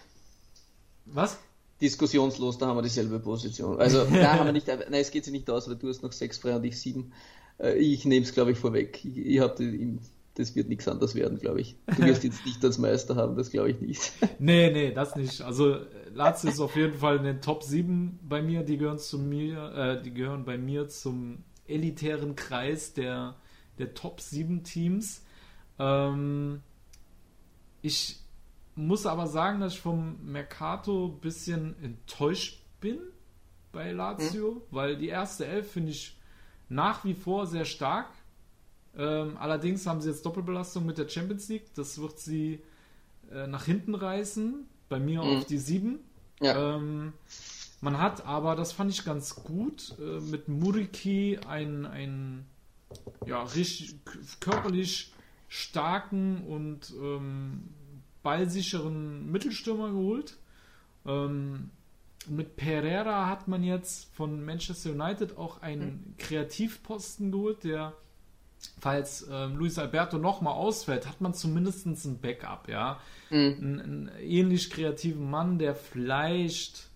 [1.06, 1.38] Was?
[1.80, 3.78] Diskussionslos, da haben wir dieselbe Position.
[3.78, 6.12] Also, da haben wir nicht, nein, es geht sich nicht aus, weil du hast noch
[6.12, 7.12] sechs frei und ich sieben.
[7.58, 9.04] Äh, ich nehme es, glaube ich, vorweg.
[9.04, 9.98] Ich, ich hab die,
[10.34, 11.76] das wird nichts anderes werden, glaube ich.
[11.86, 14.12] Du wirst jetzt nicht als Meister haben, das glaube ich nicht.
[14.38, 15.42] Nee, nee, das nicht.
[15.42, 15.78] Also
[16.12, 18.62] Lazio ist auf jeden Fall in den Top 7 bei mir.
[18.62, 23.36] Die gehören zu mir, äh, die gehören bei mir zum elitären Kreis der,
[23.78, 25.22] der Top 7 Teams.
[25.78, 26.60] Ähm,
[27.80, 28.23] ich
[28.76, 32.98] muss aber sagen, dass ich vom Mercato ein bisschen enttäuscht bin
[33.72, 36.16] bei Lazio, weil die erste Elf finde ich
[36.68, 38.08] nach wie vor sehr stark.
[38.96, 41.74] Ähm, allerdings haben sie jetzt Doppelbelastung mit der Champions League.
[41.74, 42.62] Das wird sie
[43.32, 44.66] äh, nach hinten reißen.
[44.88, 45.38] Bei mir Mhm.
[45.38, 45.98] auf die 7.
[46.40, 46.76] Ja.
[46.76, 47.12] Ähm,
[47.80, 52.46] man hat aber, das fand ich ganz gut, äh, mit Muriki einen, einen
[53.26, 53.96] ja, richtig
[54.40, 55.12] körperlich
[55.48, 57.68] starken und ähm,
[58.24, 60.36] ballsicheren Mittelstürmer geholt.
[61.06, 61.70] Ähm,
[62.26, 67.92] mit Pereira hat man jetzt von Manchester United auch einen Kreativposten geholt, der,
[68.80, 72.98] falls ähm, Luis Alberto nochmal ausfällt, hat man zumindest ein Backup, ja.
[73.30, 76.88] Einen, einen ähnlich kreativen Mann, der vielleicht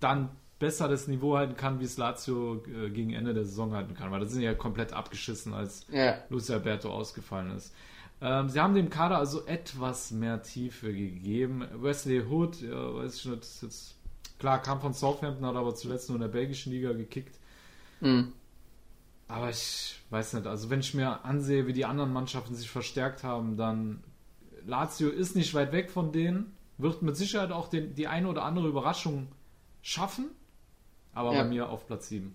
[0.00, 0.30] dann
[0.60, 4.10] besser das Niveau halten kann, wie es Lazio äh, gegen Ende der Saison halten kann,
[4.10, 6.18] weil das sind ja komplett abgeschissen, als Ja.
[6.30, 7.74] Luis Alberto ausgefallen ist.
[8.20, 11.64] Ähm, sie haben dem Kader also etwas mehr Tiefe gegeben.
[11.74, 13.94] Wesley Hood, ja, weiß ich nicht, ist jetzt
[14.38, 17.38] klar, kam von Southampton, hat aber zuletzt nur in der belgischen Liga gekickt.
[18.00, 18.32] Mhm.
[19.28, 23.22] Aber ich weiß nicht, also wenn ich mir ansehe, wie die anderen Mannschaften sich verstärkt
[23.24, 24.02] haben, dann
[24.66, 28.44] Lazio ist nicht weit weg von denen, wird mit Sicherheit auch den, die eine oder
[28.44, 29.28] andere Überraschung
[29.82, 30.26] schaffen,
[31.12, 31.42] aber Ja.
[31.42, 32.34] bei mir auf Platz 7.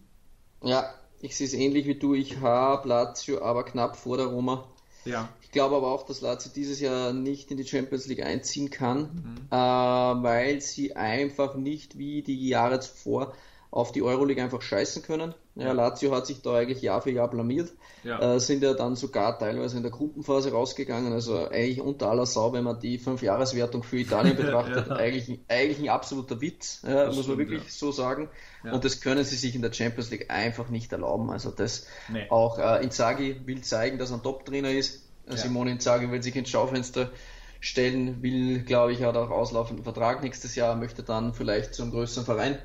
[0.64, 2.14] Ja, ich sehe es ähnlich wie du.
[2.14, 4.66] Ich habe Lazio aber knapp vor der Roma.
[5.06, 5.30] Ja.
[5.42, 9.48] Ich glaube aber auch, dass Lazio dieses Jahr nicht in die Champions League einziehen kann,
[9.52, 13.34] äh, weil sie einfach nicht wie die Jahre zuvor
[13.70, 15.34] auf die Euroleague einfach scheißen können.
[15.56, 17.72] Ja, Lazio hat sich da eigentlich Jahr für Jahr blamiert,
[18.04, 18.36] Ja.
[18.36, 22.54] äh, sind ja dann sogar teilweise in der Gruppenphase rausgegangen, also eigentlich unter aller Sau,
[22.54, 24.96] wenn man die Fünfjahreswertung für Italien betrachtet, Ja.
[24.96, 27.70] eigentlich, eigentlich ein absoluter Witz, ja, muss man stimmt, wirklich ja.
[27.70, 28.30] so sagen.
[28.64, 31.30] Und das können sie sich in der Champions League einfach nicht erlauben.
[31.30, 32.26] Also das Nee.
[32.30, 35.04] auch äh, Inzaghi will zeigen, dass er ein Top-Trainer ist.
[35.28, 37.12] Simone Inzaghi will sich ins Schaufenster
[37.60, 41.92] stellen, will, glaube ich, hat auch auslaufenden Vertrag nächstes Jahr, möchte dann vielleicht zu einem
[41.92, 42.58] größeren Verein.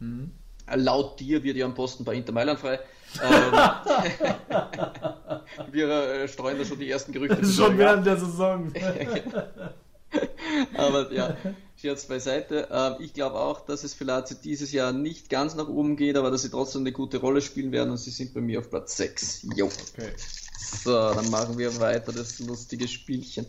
[0.00, 0.32] Mhm.
[0.74, 2.78] Laut dir wird ja am Posten bei Inter Mailand frei.
[3.20, 3.52] Ähm,
[5.72, 7.38] wir äh, streuen da schon die ersten Gerüchte.
[7.38, 8.72] Das ist schon während der Saison.
[10.76, 11.36] Aber ja,
[11.76, 12.68] Scherz beiseite.
[12.70, 16.16] Ähm, ich glaube auch, dass es für Lazio dieses Jahr nicht ganz nach oben geht,
[16.16, 18.68] aber dass sie trotzdem eine gute Rolle spielen werden und sie sind bei mir auf
[18.68, 19.46] Platz 6.
[19.56, 19.66] Jo.
[19.66, 20.10] Okay.
[20.84, 23.46] So, dann machen wir weiter das lustige Spielchen.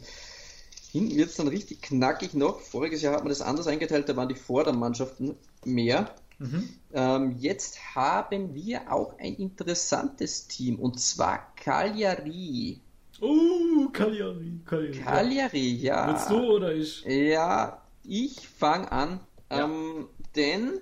[0.91, 2.61] Hinten wird es dann richtig knackig noch.
[2.61, 5.35] Voriges Jahr hat man das anders eingeteilt, da waren die Vordermannschaften
[5.65, 6.13] mehr.
[6.41, 6.69] Mhm.
[6.93, 12.81] Ähm, jetzt haben wir auch ein interessantes Team und zwar Cagliari.
[13.21, 14.59] Uh, Cagliari.
[14.65, 14.99] Cagliari.
[15.03, 16.07] Cagliari, ja.
[16.07, 17.03] Willst du oder ich?
[17.05, 19.19] Ja, ich fange an.
[19.51, 19.65] Ja.
[19.65, 20.79] Ähm, denn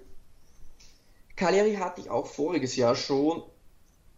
[1.36, 3.44] Cagliari hatte ich auch voriges Jahr schon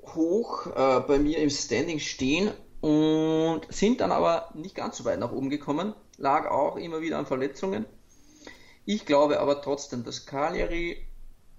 [0.03, 2.51] hoch äh, bei mir im Standing stehen
[2.81, 5.95] und sind dann aber nicht ganz so weit nach oben gekommen.
[6.17, 7.87] Lag auch immer wieder an Verletzungen.
[8.85, 11.07] Ich glaube aber trotzdem, dass Cagliari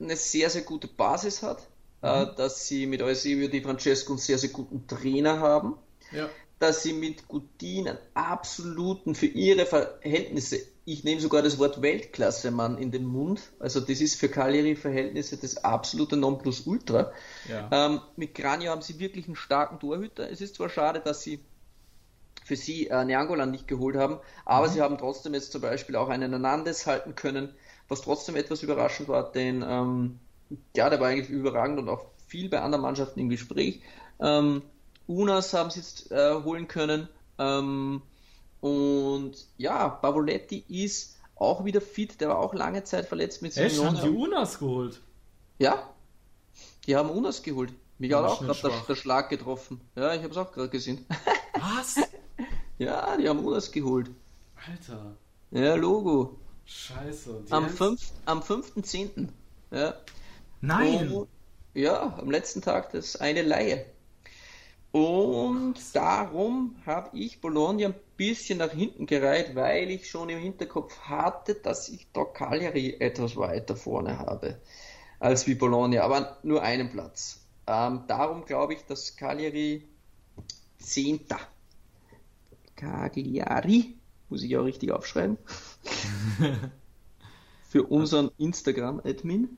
[0.03, 1.69] eine sehr, sehr gute Basis hat,
[2.03, 5.77] äh, dass sie mit Eusebio Di Francesco einen sehr, sehr guten Trainer haben
[6.11, 6.29] Ja.
[6.59, 12.79] dass sie mit Gudin einen absoluten, für ihre Verhältnisse, ich nehme sogar das Wort Weltklasse-Mann
[12.79, 17.13] in den Mund, also das ist für Cagliari-Verhältnisse das absolute Nonplusultra.
[17.49, 17.69] Ja.
[17.73, 20.31] Ähm, mit Granio haben sie wirklich einen starken Torhüter.
[20.31, 21.41] Es ist zwar schade, dass sie
[22.45, 26.09] für sie äh, Neangolan nicht geholt haben, aber sie haben trotzdem jetzt zum Beispiel auch
[26.09, 27.55] einen Hernandez halten können,
[27.93, 30.19] was trotzdem etwas überraschend war, denn ähm,
[30.75, 33.83] ja, der war eigentlich überragend und auch viel bei anderen Mannschaften im Gespräch.
[34.19, 34.63] Ähm,
[35.07, 37.09] Unas haben sie jetzt äh, holen können.
[37.39, 38.03] Ähm,
[38.61, 43.83] und ja, Bavoletti ist auch wieder fit, der war auch lange Zeit verletzt mit Echt?
[43.83, 44.09] Haben die.
[44.09, 45.01] Unas geholt?
[45.59, 45.91] Ja,
[46.87, 47.73] die haben Unas geholt.
[47.99, 49.81] Mich hat auch gerade der, der Schlag getroffen.
[49.97, 51.05] Ja, ich habe es auch gerade gesehen.
[51.55, 51.97] Was?
[52.79, 54.11] ja, die haben Unas geholt.
[54.67, 55.17] Alter.
[55.51, 56.39] Ja, Logo.
[56.65, 57.45] Scheiße.
[57.51, 59.29] Am, fünf, am 5.10.
[59.71, 59.95] Ja.
[60.61, 61.11] Nein.
[61.11, 61.29] Und,
[61.75, 63.87] ja, am letzten Tag das eine Laie.
[64.93, 70.99] Und darum habe ich Bologna ein bisschen nach hinten gereiht, weil ich schon im Hinterkopf
[71.01, 74.61] hatte, dass ich da Cagliari etwas weiter vorne habe
[75.23, 77.47] als wie Bologna, aber nur einen Platz.
[77.67, 79.89] Ähm, darum glaube ich, dass Cagliari
[80.79, 81.39] Zehnter.
[82.75, 83.99] Cagliari,
[84.33, 85.39] muss ich auch richtig aufschreiben.
[87.69, 89.57] Für unseren Instagram-Admin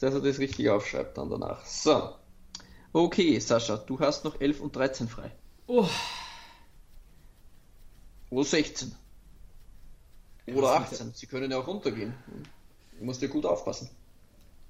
[0.00, 1.64] dass er das richtig aufschreibt dann danach.
[1.64, 2.14] So.
[2.92, 5.32] Okay, Sascha, du hast noch 11 und 13 frei.
[5.66, 5.88] Oh,
[8.30, 8.94] Oder 16.
[10.48, 11.12] Oder Was 18.
[11.14, 12.14] Sie können ja auch runtergehen.
[12.98, 13.90] Du musst ja gut aufpassen.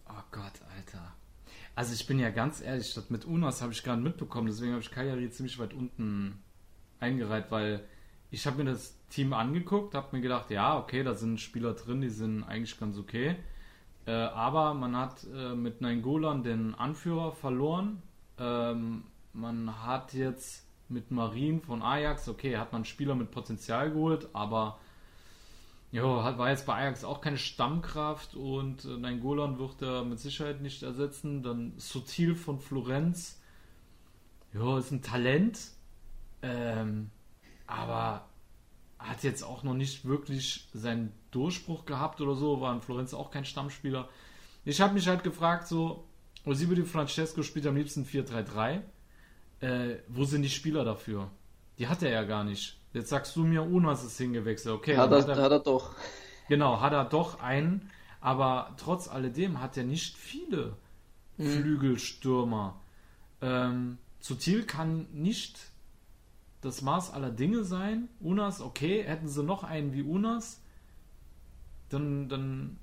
[0.08, 1.14] oh Gott, Alter.
[1.74, 4.82] Also ich bin ja ganz ehrlich, das mit Unas habe ich gerade mitbekommen, deswegen habe
[4.82, 6.42] ich Cagliari ziemlich weit unten
[7.00, 7.86] eingereiht, weil
[8.30, 12.00] ich habe mir das Team angeguckt, habe mir gedacht, ja, okay, da sind Spieler drin,
[12.00, 13.36] die sind eigentlich ganz okay.
[14.06, 18.02] Äh, aber man hat äh, mit Nainggolan den Anführer verloren.
[18.38, 24.28] Ähm, man hat jetzt mit Marin von Ajax, okay, hat man Spieler mit Potenzial geholt,
[24.32, 24.78] aber
[25.92, 30.04] Jo, hat, war jetzt bei Ajax auch keine Stammkraft und äh, nein, Golan wird er
[30.04, 31.42] mit Sicherheit nicht ersetzen.
[31.42, 33.40] Dann Sutil von Florenz.
[34.52, 35.58] Jo, ist ein Talent.
[36.42, 37.10] Ähm,
[37.66, 38.28] aber
[38.98, 42.60] hat jetzt auch noch nicht wirklich seinen Durchbruch gehabt oder so.
[42.60, 44.08] War in Florenz auch kein Stammspieler.
[44.64, 46.04] Ich habe mich halt gefragt, so,
[46.44, 48.80] Osibio Di Francesco spielt am liebsten 4-3-3.
[49.60, 51.30] Äh, wo sind die Spieler dafür?
[51.78, 52.78] Die hat er ja gar nicht.
[52.92, 54.74] Jetzt sagst du mir, Unas ist hingewechselt.
[54.74, 55.94] Okay, hat, dann er, hat er doch.
[56.48, 57.90] Genau, hat er doch einen,
[58.20, 60.76] aber trotz alledem hat er nicht viele
[61.36, 62.80] Flügelstürmer.
[63.42, 65.58] Ähm, Sutil kann nicht
[66.60, 68.08] das Maß aller Dinge sein.
[68.20, 70.60] Unas, okay, hätten sie noch einen wie Unas,
[71.88, 72.78] dann, dann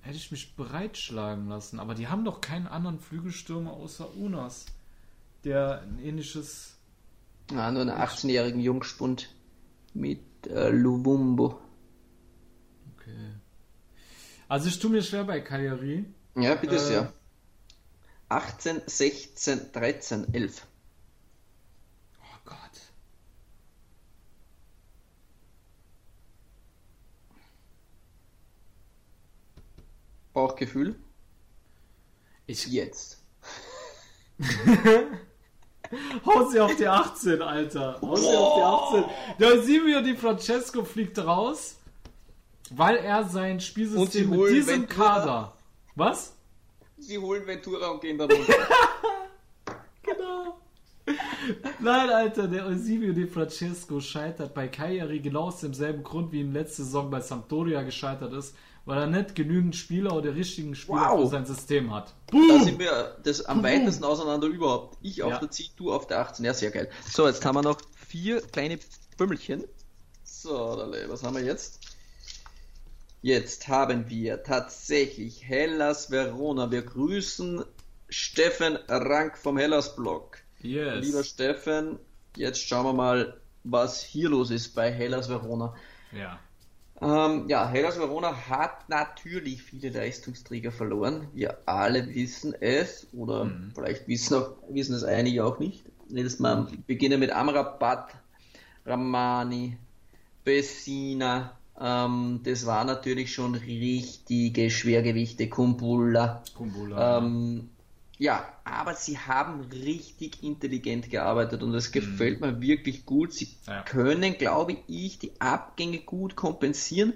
[0.00, 1.80] hätte ich mich breitschlagen lassen.
[1.80, 4.66] Aber die haben doch keinen anderen Flügelstürmer außer Unas,
[5.44, 6.78] der ein ähnliches.
[7.50, 9.34] Ja, nur einen 18-jährigen Jungspund
[9.92, 11.58] mit äh, Lubumbo.
[12.96, 13.34] Okay.
[14.48, 16.04] Also ich tue mir schwer bei Cagliari.
[16.36, 17.12] Ja, bitte Äh, sehr.
[18.28, 20.66] 18, 16, 13, 11.
[30.34, 30.96] Bauchgefühl.
[32.46, 33.22] Ich Jetzt.
[36.26, 37.98] Hau sie auf die 18, Alter.
[38.02, 38.62] Hau sie auf die
[38.98, 39.04] 18.
[39.38, 41.76] Der Silvio Di Francesco fliegt raus,
[42.70, 45.18] weil er sein Spielsystem mit diesem Ventura.
[45.18, 45.52] Kader.
[45.94, 46.34] Was?
[46.98, 48.54] Sie holen Ventura und gehen da runter.
[50.02, 50.60] Genau.
[51.80, 56.52] Nein, Alter, der Eusebio Di Francesco scheitert bei Cagliari genau aus demselben Grund, wie ihm
[56.52, 58.54] letzte Saison bei Sampdoria gescheitert ist,
[58.84, 61.22] weil er nicht genügend Spieler oder richtigen Spieler Wow.
[61.22, 62.14] für sein System hat.
[62.30, 64.98] Da sind wir das am weitesten auseinander überhaupt.
[65.02, 65.38] Ich auf Ja.
[65.38, 66.44] der 10, du auf der 18.
[66.44, 66.90] Ja, sehr geil.
[67.10, 68.78] So, jetzt haben wir noch vier kleine
[69.16, 69.64] Bümmelchen.
[70.22, 71.80] So, Dale, was haben wir jetzt?
[73.22, 76.70] Jetzt haben wir tatsächlich Hellas Verona.
[76.70, 77.64] Wir grüßen
[78.10, 80.38] Steffen Rank vom Hellas Blog.
[80.60, 81.04] Yes.
[81.06, 81.98] Lieber Steffen,
[82.36, 85.74] jetzt schauen wir mal, was hier los ist bei Hellas Verona.
[86.12, 86.38] Ja.
[87.00, 91.28] Ähm, ja, Hellas Verona hat natürlich viele Leistungsträger verloren.
[91.32, 95.84] Wir alle wissen es, oder vielleicht wissen, auch, wissen es einige auch nicht.
[96.08, 98.14] Jetzt mal beginnen mit Amrabat,
[98.86, 99.76] Ramani,
[100.44, 101.58] Bessina.
[101.80, 106.42] Ähm, das war natürlich schon richtige Schwergewichte, Kumbulla.
[106.54, 107.18] Kumbula.
[107.18, 107.70] Ähm,
[108.18, 113.32] ja, aber sie haben richtig intelligent gearbeitet und das gefällt mir wirklich gut.
[113.32, 113.82] Sie Ja.
[113.82, 117.12] können, glaube ich, die Abgänge gut kompensieren.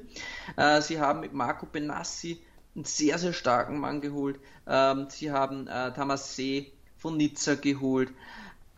[0.57, 2.43] Äh, sie haben mit Marco Benassi
[2.75, 4.41] einen sehr, sehr starken Mann geholt.
[4.67, 8.11] Ähm, sie haben äh, Tamasé von Nizza geholt.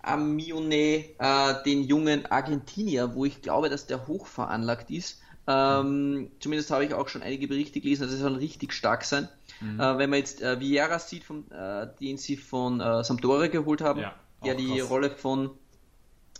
[0.02, 5.20] Amione, äh, den jungen Argentinier, wo ich glaube, dass der hoch veranlagt ist.
[5.46, 9.28] Ähm, zumindest habe ich auch schon einige Berichte gelesen, also er soll richtig stark sein.
[9.62, 13.82] Äh, wenn man jetzt äh, Vieira sieht, von, äh, den sie von äh, Sampdoria geholt
[13.82, 14.14] haben, Ja,
[14.44, 14.88] der die krass.
[14.90, 15.50] Rolle von,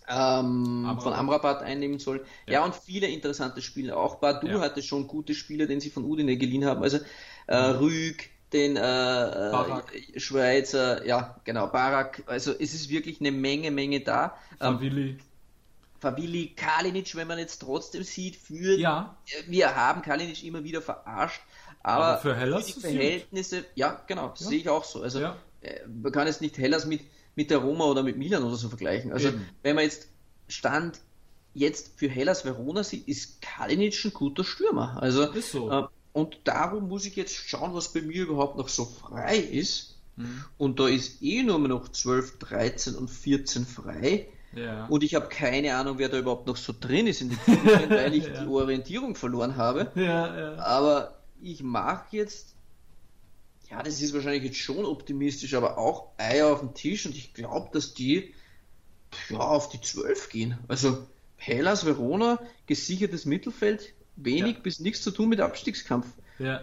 [0.09, 1.03] ähm, Amrabat.
[1.03, 2.25] von Amrabat einnehmen soll.
[2.47, 2.55] Ja.
[2.55, 2.65] Ja.
[2.65, 3.97] und viele interessante Spieler.
[3.99, 4.61] Auch Badu Ja.
[4.61, 6.83] hatte schon gute Spieler, den sie von Udine geliehen haben.
[6.83, 6.99] Also
[7.47, 10.19] äh, Rüg, den äh.
[10.19, 12.23] Schweizer, ja genau, Barak.
[12.27, 14.37] Also es ist wirklich eine Menge, Menge da.
[14.61, 15.19] Ähm, Favilli.
[16.01, 19.17] Favili Kalinic, wenn man jetzt trotzdem sieht, für Ja.
[19.47, 21.41] wir haben Kalinic immer wieder verarscht,
[21.83, 22.85] aber, Aber für Hellas die ist gut.
[22.85, 25.03] Verhältnisse, ja genau, sehe ich auch so.
[25.03, 25.37] Also Ja.
[25.61, 27.03] äh, man kann jetzt nicht Hellas mit,
[27.37, 29.13] mit der Roma oder mit Milan oder so vergleichen.
[29.13, 29.47] Also Eben.
[29.63, 30.09] wenn man jetzt
[30.49, 31.01] Stand
[31.55, 34.99] jetzt für Hellas Verona sieht, ist Kalinic ein guter Stürmer.
[35.03, 35.71] Also Ist so.
[35.71, 39.99] äh, und darum muss ich jetzt schauen, was bei mir überhaupt noch so frei ist.
[40.17, 40.45] Mhm.
[40.59, 44.27] Und da ist eh nur noch 12, 13 und 14 frei.
[44.55, 44.87] Ja.
[44.87, 47.63] Und ich habe keine Ahnung, wer da überhaupt noch so drin ist in den Filmen,
[47.91, 49.91] weil ich die Orientierung verloren habe.
[49.95, 50.57] ja, ja.
[50.59, 52.55] Aber ich mache jetzt,
[53.71, 57.33] ja, das ist wahrscheinlich jetzt schon optimistisch, aber auch Eier auf den Tisch und ich
[57.35, 58.35] glaube, dass die
[59.29, 60.59] ja, auf die 12 gehen.
[60.69, 61.07] Also
[61.37, 64.61] Hellas Verona, gesichertes Mittelfeld, wenig Ja.
[64.63, 66.07] bis nichts zu tun mit Abstiegskampf.
[66.39, 66.63] ja.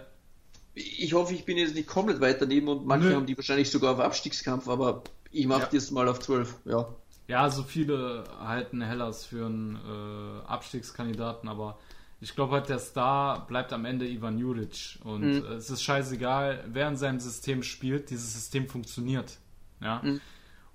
[0.80, 3.14] Ich hoffe, ich bin jetzt nicht komplett weit daneben und manche Nö.
[3.16, 5.02] haben die wahrscheinlich sogar auf Abstiegskampf, aber
[5.32, 5.68] ich mache Ja.
[5.72, 6.54] jetzt mal auf 12.
[6.66, 6.94] Ja.
[7.28, 11.78] Ja, so viele halten Hellas für einen äh, Abstiegskandidaten, aber
[12.20, 14.98] ich glaube halt, der Star bleibt am Ende Ivan Juric.
[15.04, 15.44] Und Mhm.
[15.44, 19.38] äh, es ist scheißegal, wer in seinem System spielt, dieses System funktioniert.
[19.80, 20.00] Ja.
[20.02, 20.20] Mhm.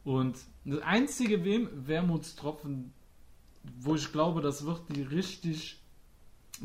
[0.03, 2.93] Und das einzige Wem Wermutstropfen,
[3.79, 5.81] wo ich glaube, das wird die richtig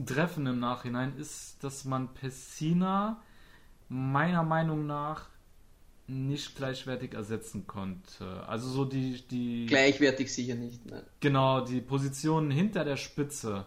[0.05, 3.23] treffen im Nachhinein, ist, dass man Pessina
[3.89, 5.28] meiner Meinung nach
[6.09, 8.47] nicht gleichwertig ersetzen konnte.
[8.48, 10.85] Also so die, die Gleichwertig sicher nicht.
[10.86, 11.02] Nein.
[11.20, 13.66] Genau, die Positionen hinter der Spitze.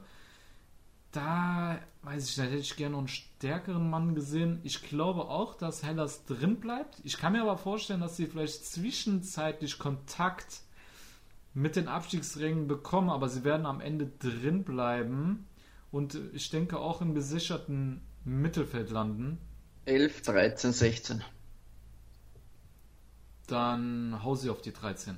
[1.12, 4.60] Da weiß ich nicht, hätte ich gerne noch einen stärkeren Mann gesehen.
[4.64, 7.02] Ich glaube auch, dass Hellas drin bleibt.
[7.04, 10.62] Ich kann mir aber vorstellen, dass sie vielleicht zwischenzeitlich Kontakt
[11.54, 15.48] mit den Abstiegsrängen bekommen, aber sie werden am Ende drin bleiben
[15.92, 19.38] und ich denke auch im gesicherten Mittelfeld landen.
[19.86, 21.24] 11, 13, 16.
[23.52, 25.18] Dann hau sie auf die 13.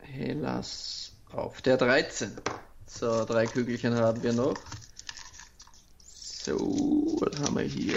[0.00, 2.32] Hellas auf der 13.
[2.86, 4.56] So, drei Kügelchen haben wir noch.
[5.98, 7.96] So, was haben wir hier?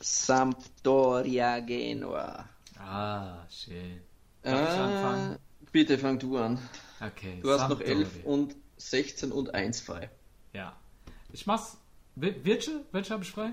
[0.00, 2.48] Sampdoria Genua.
[2.78, 4.00] Ah, schön.
[4.42, 5.38] Darf ich Äh, anfangen?
[5.70, 6.58] Bitte fang du an.
[7.00, 7.38] Okay.
[7.42, 7.96] Du hast noch Sampdoria.
[7.98, 10.10] 11 und 16 und 1 frei.
[10.52, 10.76] Ja.
[11.32, 11.76] Ich mach's.
[12.16, 12.84] Wel- Welche?
[12.90, 13.52] Welche habe ich frei?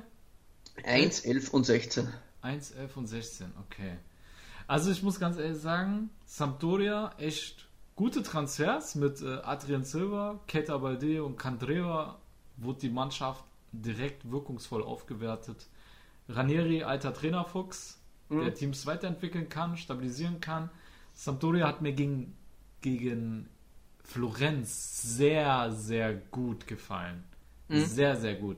[0.83, 2.11] 1, 11 und 16.
[2.47, 3.97] 1, 11 und 16, okay.
[4.67, 10.77] Also ich muss ganz ehrlich sagen, Sampdoria echt gute Transfers mit äh, Adrian Silva, Keita
[10.77, 12.19] Balde und Candreva
[12.55, 13.43] wurde die Mannschaft
[13.73, 15.67] direkt wirkungsvoll aufgewertet.
[16.29, 17.99] Ranieri, alter Trainerfuchs,
[18.29, 20.69] der Teams weiterentwickeln kann, stabilisieren kann.
[21.13, 22.35] Sampdoria hat mir gegen,
[22.81, 23.47] gegen
[24.03, 27.23] Florenz sehr, sehr gut gefallen.
[27.69, 28.57] Sehr, sehr gut.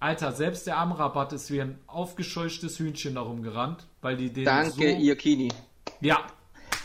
[0.00, 4.72] Alter, selbst der Amrabat ist wie ein aufgescheuchtes Hühnchen darum gerannt, weil die den Danke,
[4.72, 4.82] so...
[4.82, 5.50] Iacchini.
[6.00, 6.20] Ja.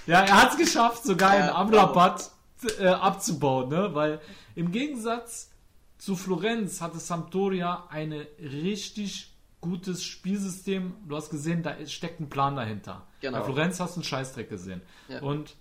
[0.06, 2.32] Ja, er hat es geschafft, sogar einen Ja, Amrabat
[2.80, 3.94] äh, abzubauen, ne?
[3.94, 4.22] Weil
[4.56, 5.52] im Gegensatz
[5.98, 10.96] zu Florenz hatte Sampdoria ein richtig gutes Spielsystem.
[11.08, 13.06] Du hast gesehen, da steckt ein Plan dahinter.
[13.22, 13.40] Genau.
[13.40, 14.82] Bei Florenz hast du einen Scheißdreck gesehen.
[15.10, 15.22] Ja.
[15.22, 15.56] Und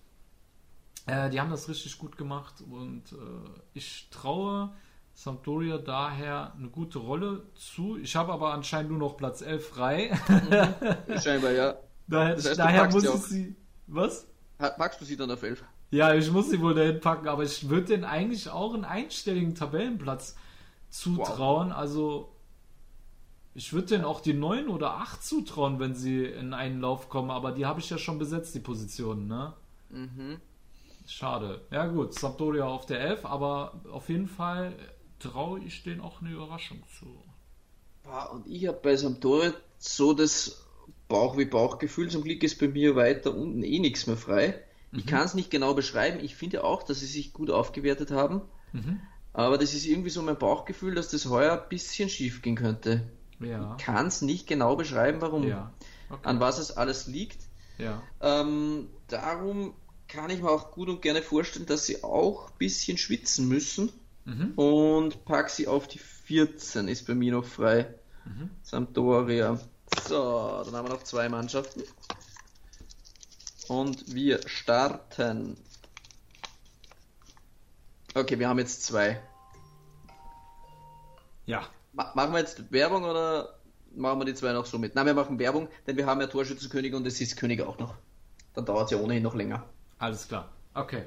[1.07, 3.17] äh, die haben das richtig gut gemacht und äh,
[3.75, 4.71] ich traue
[5.19, 7.99] Sampdoria daher eine gute Rolle zu.
[7.99, 10.17] Ich habe aber anscheinend nur noch Platz 11 frei.
[11.21, 11.75] Scheinbar, ja.
[12.07, 13.57] daher Das heißt, daher packst muss sie ich sie.
[13.89, 14.29] Was?
[14.79, 15.65] Magst du sie dann auf 11?
[15.91, 19.57] Ja, ich muss sie wohl dahin packen, aber ich würde denen eigentlich auch einen einstelligen
[19.57, 20.37] Tabellenplatz
[20.89, 21.73] zutrauen.
[21.73, 22.33] Also
[23.55, 27.33] ich würde denen auch die 9 oder 8 zutrauen, wenn sie in einen Lauf kommen,
[27.33, 29.53] aber die habe ich ja schon besetzt, die Positionen, ne?
[29.91, 30.41] Mhm.
[31.09, 31.63] Schade.
[31.73, 34.75] Ja gut, Sampdoria auf der 11, aber auf jeden Fall
[35.19, 37.07] traue ich denen auch eine Überraschung zu.
[38.33, 40.65] Und ich habe bei Sampdoria so das
[41.09, 42.09] Bauch wie Bauchgefühl.
[42.11, 44.63] Zum Glück ist bei mir weiter unten eh nichts mehr frei.
[44.93, 46.19] Ich kann es nicht genau beschreiben.
[46.21, 48.41] Ich finde auch, dass sie sich gut aufgewertet haben.
[49.35, 53.09] Aber das ist irgendwie so mein Bauchgefühl, dass das heuer ein bisschen schief gehen könnte.
[53.41, 53.77] Ja.
[53.79, 55.47] Ich kann es nicht genau beschreiben, warum.
[55.47, 55.73] Ja.
[56.11, 56.21] Okay.
[56.25, 57.39] An was es alles liegt.
[57.77, 58.03] Ja.
[58.21, 59.75] Ähm, darum
[60.09, 63.93] kann ich mir auch gut und gerne vorstellen, dass sie auch ein bisschen schwitzen müssen.
[64.57, 67.95] Und pack sie auf die 14, ist bei mir noch frei.
[68.63, 69.59] Sampdoria.
[70.07, 71.83] So, dann haben wir noch zwei Mannschaften.
[73.69, 75.57] Und wir starten.
[78.15, 79.21] Okay, wir haben jetzt zwei.
[81.47, 81.67] Ja.
[81.93, 83.59] Ma machen wir jetzt Werbung oder
[83.95, 84.95] machen wir die zwei noch so mit?
[84.95, 87.95] Nein, wir machen Werbung, denn wir haben ja Torschützenkönig und es ist König auch noch.
[88.55, 89.65] Dann dauert es ja ohnehin noch länger.
[89.99, 90.53] Alles klar.
[90.75, 91.05] Okay.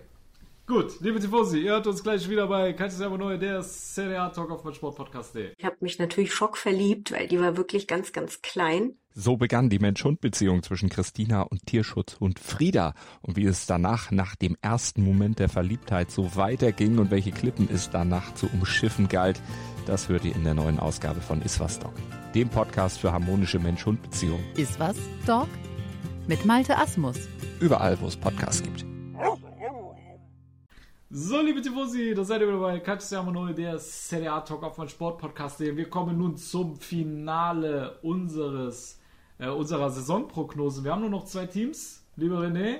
[0.72, 4.52] Gut, liebe Tifosi, ihr hört uns gleich wieder bei Calcio Neu, der Serie A Talk
[4.52, 5.52] auf Sportpodcast.de.
[5.58, 8.94] Ich habe mich natürlich schockverliebt, weil die war wirklich ganz, ganz klein.
[9.14, 12.94] So begann die Mensch-Hund-Beziehung zwischen Christina und Tierschutzhund Frieda.
[13.22, 17.68] Und wie es danach, nach dem ersten Moment der Verliebtheit, so weiterging und welche Klippen
[17.70, 19.42] es danach zu umschiffen galt,
[19.88, 21.96] das hört ihr in der neuen Ausgabe von Iswas Dog,
[22.34, 24.46] dem Podcast für harmonische Mensch-Hund-Beziehungen.
[24.56, 24.96] Ist was,
[25.28, 25.50] Dog?
[26.28, 27.18] Mit Malte Asmus.
[27.60, 28.86] Überall, wo es Podcasts gibt.
[31.14, 34.90] So, liebe Tifosi, da seid ihr wieder bei Calcio Neu, der Serie A Talk auf
[34.90, 35.76] Sportpodcast.de.
[35.76, 38.98] Wir kommen nun zum Finale unseres,
[39.38, 40.86] äh, unserer Saisonprognose.
[40.86, 42.78] Wir haben nur noch zwei Teams, lieber René.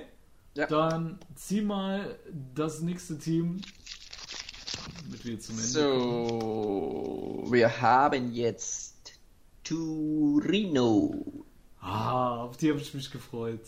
[0.54, 0.66] Ja.
[0.66, 2.18] Dann zieh mal
[2.54, 3.60] das nächste Team
[5.10, 5.68] mit wir zum Ende.
[5.68, 9.12] So, wir haben jetzt
[9.62, 11.44] Turino.
[11.82, 13.60] Ah, auf die habe ich mich gefreut.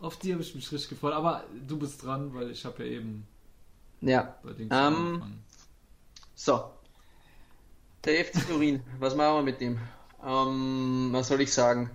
[0.00, 1.12] Auf die habe ich mich richtig gefreut.
[1.12, 3.24] Aber du bist dran, weil ich habe ja eben
[4.00, 4.36] Ja.
[4.70, 5.22] Ähm,
[6.34, 6.64] so.
[8.04, 9.78] Der FC Turin, was machen wir mit dem?
[10.24, 11.90] Ähm, was soll ich sagen?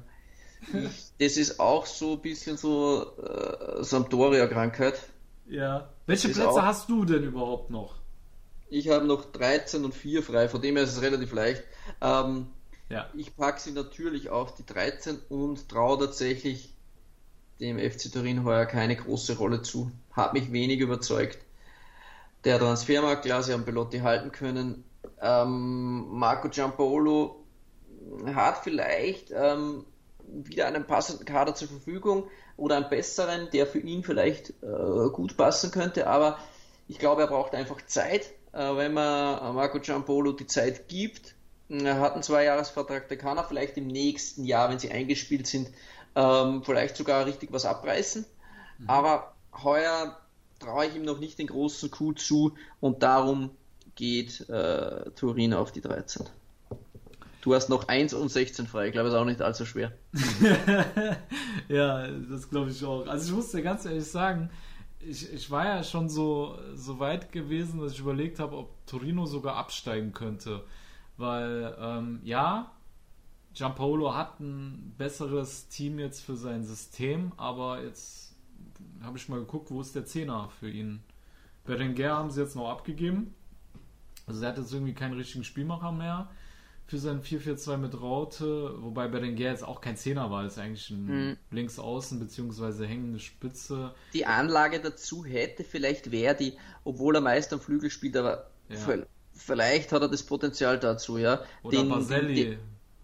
[0.73, 5.01] Ich, das ist auch so ein bisschen so äh, Sampdoria-Krankheit.
[5.47, 5.89] Ja.
[6.05, 7.95] Welche Plätze auch- hast du denn überhaupt noch?
[8.69, 11.63] Ich habe noch 13 und 4 frei, von dem her ist es relativ leicht.
[12.01, 12.47] Ähm,
[12.89, 13.09] Ja.
[13.15, 16.73] ich packe sie natürlich auf die 13 und traue tatsächlich
[17.59, 19.91] dem FC Turin heuer keine große Rolle zu.
[20.13, 21.39] Hat mich wenig überzeugt.
[22.45, 24.83] Der Transfermarkt, klar, sie haben Belotti halten können.
[25.21, 27.45] Ähm, Marco Giampaolo
[28.35, 29.85] hat vielleicht ähm,
[30.27, 35.37] wieder einen passenden Kader zur Verfügung oder einen besseren, der für ihn vielleicht äh, gut
[35.37, 36.37] passen könnte, aber
[36.87, 38.31] ich glaube, er braucht einfach Zeit.
[38.51, 41.35] Äh, wenn man Marco Giampaolo die Zeit gibt,
[41.69, 45.69] er hat einen Zweijahresvertrag, der kann er vielleicht im nächsten Jahr, wenn sie eingespielt sind,
[46.15, 48.25] ähm, vielleicht sogar richtig was abreißen.
[48.85, 49.33] Aber
[49.63, 50.17] heuer
[50.63, 53.51] traue ich ihm noch nicht den großen Coup zu und darum
[53.95, 56.27] geht äh, Turin auf die 13.
[57.41, 59.91] Du hast noch 1 und 16 frei, ich glaube, das ist auch nicht allzu schwer.
[61.67, 63.05] ja, das glaube ich auch.
[63.05, 64.49] Also ich muss dir ganz ehrlich sagen,
[65.01, 69.25] ich, ich war ja schon so, so weit gewesen, dass ich überlegt habe, ob Torino
[69.25, 70.63] sogar absteigen könnte.
[71.17, 72.71] Weil, ähm, ja,
[73.53, 78.22] Giampaolo hat ein besseres Team jetzt für sein System, aber jetzt
[79.03, 81.01] habe ich mal geguckt, wo ist der Zehner für ihn.
[81.65, 83.33] Berenguer haben sie jetzt noch abgegeben.
[84.27, 86.29] Also er hat jetzt irgendwie keinen richtigen Spielmacher mehr
[86.85, 91.05] für sein 4-4-2 mit Raute, wobei Berenguer jetzt auch kein Zehner war, ist eigentlich ein
[91.29, 91.37] Mhm.
[91.51, 92.85] Linksaußen bzw.
[92.85, 93.93] hängende Spitze.
[94.13, 98.77] Die Anlage dazu hätte vielleicht Verdi, obwohl er meist am Flügel spielt, aber Ja.
[99.33, 101.41] vielleicht hat er das Potenzial dazu, ja.
[101.63, 102.33] Oder Den- Baselli.
[102.35, 102.59] den-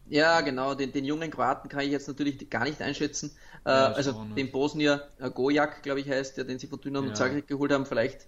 [0.10, 3.38] ja, genau, den, den jungen Kroaten kann ich jetzt natürlich gar nicht einschätzen.
[3.66, 6.82] Ja, äh, ich also den Bosnier äh, Gojak, glaube ich, heißt der, den sie von
[6.82, 7.12] Dynamo Ja.
[7.12, 7.86] Zagreb geholt haben.
[7.86, 8.28] Vielleicht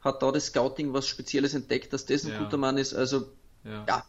[0.00, 2.34] hat da das Scouting was Spezielles entdeckt, dass das ein Ja.
[2.34, 2.94] guter Mann ist.
[2.94, 3.32] Also
[3.64, 3.88] Ja.
[3.88, 4.04] ja,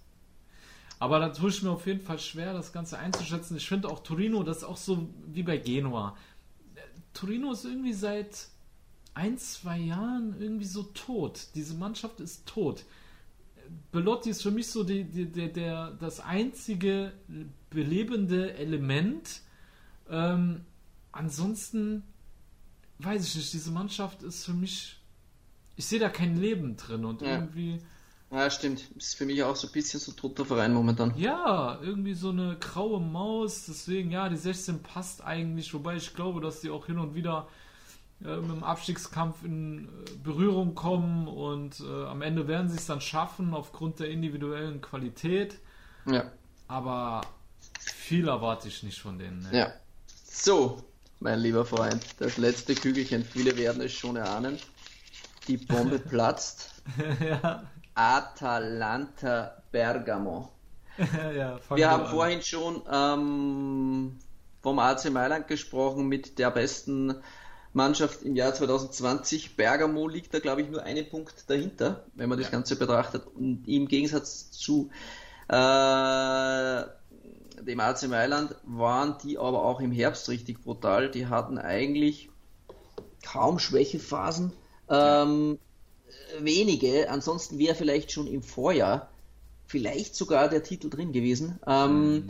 [0.99, 3.57] Aber da tue ich mir auf jeden Fall schwer, das Ganze einzuschätzen.
[3.57, 6.15] Ich finde auch Torino, das ist auch so wie bei Genua.
[7.13, 8.47] Torino ist irgendwie seit
[9.15, 11.47] ein, zwei Jahren irgendwie so tot.
[11.55, 12.85] Diese Mannschaft ist tot.
[13.91, 17.13] Belotti ist für mich so die, die, der, der, das einzige
[17.69, 19.41] belebende Element.
[20.09, 20.61] Ähm,
[21.11, 22.03] ansonsten
[22.99, 24.97] weiß ich nicht, diese Mannschaft ist für mich.
[25.75, 27.35] Ich sehe da kein Leben drin und Ja.
[27.35, 27.79] irgendwie.
[28.31, 28.83] ja, stimmt.
[28.95, 31.13] Ist für mich auch so ein bisschen so toter Verein momentan.
[31.17, 33.65] Ja, irgendwie so eine graue Maus.
[33.67, 35.73] Deswegen, ja, die 16 passt eigentlich.
[35.73, 37.47] Wobei ich glaube, dass die auch hin und wieder
[38.25, 39.89] äh, mit dem Abstiegskampf in äh,
[40.23, 41.27] Berührung kommen.
[41.27, 45.59] Und äh, am Ende werden sie es dann schaffen aufgrund der individuellen Qualität.
[46.05, 46.31] Ja.
[46.67, 47.21] Aber
[47.79, 49.41] viel erwarte ich nicht von denen.
[49.43, 49.57] Ne?
[49.57, 49.73] Ja.
[50.25, 50.83] So,
[51.19, 54.57] mein lieber Freund, das letzte Kügelchen, viele werden es schon erahnen.
[55.47, 56.81] Die Bombe platzt.
[57.19, 57.63] ja.
[57.95, 60.51] Atalanta Bergamo.
[61.35, 62.11] ja, Wir haben an.
[62.11, 64.19] vorhin schon ähm,
[64.61, 67.15] vom AC Mailand gesprochen mit der besten
[67.73, 69.55] Mannschaft im Jahr 2020.
[69.55, 73.25] Bergamo liegt da, glaube ich, nur einen Punkt dahinter, wenn man das Ganze betrachtet.
[73.27, 74.89] Und im Gegensatz zu
[75.47, 76.83] äh,
[77.63, 81.09] dem AC Mailand waren die aber auch im Herbst richtig brutal.
[81.09, 82.29] Die hatten eigentlich
[83.23, 84.53] kaum Schwächephasen.
[84.89, 85.57] Ähm,
[86.39, 89.09] wenige, ansonsten wäre vielleicht schon im Vorjahr
[89.65, 91.59] vielleicht sogar der Titel drin gewesen.
[91.65, 92.29] Ähm,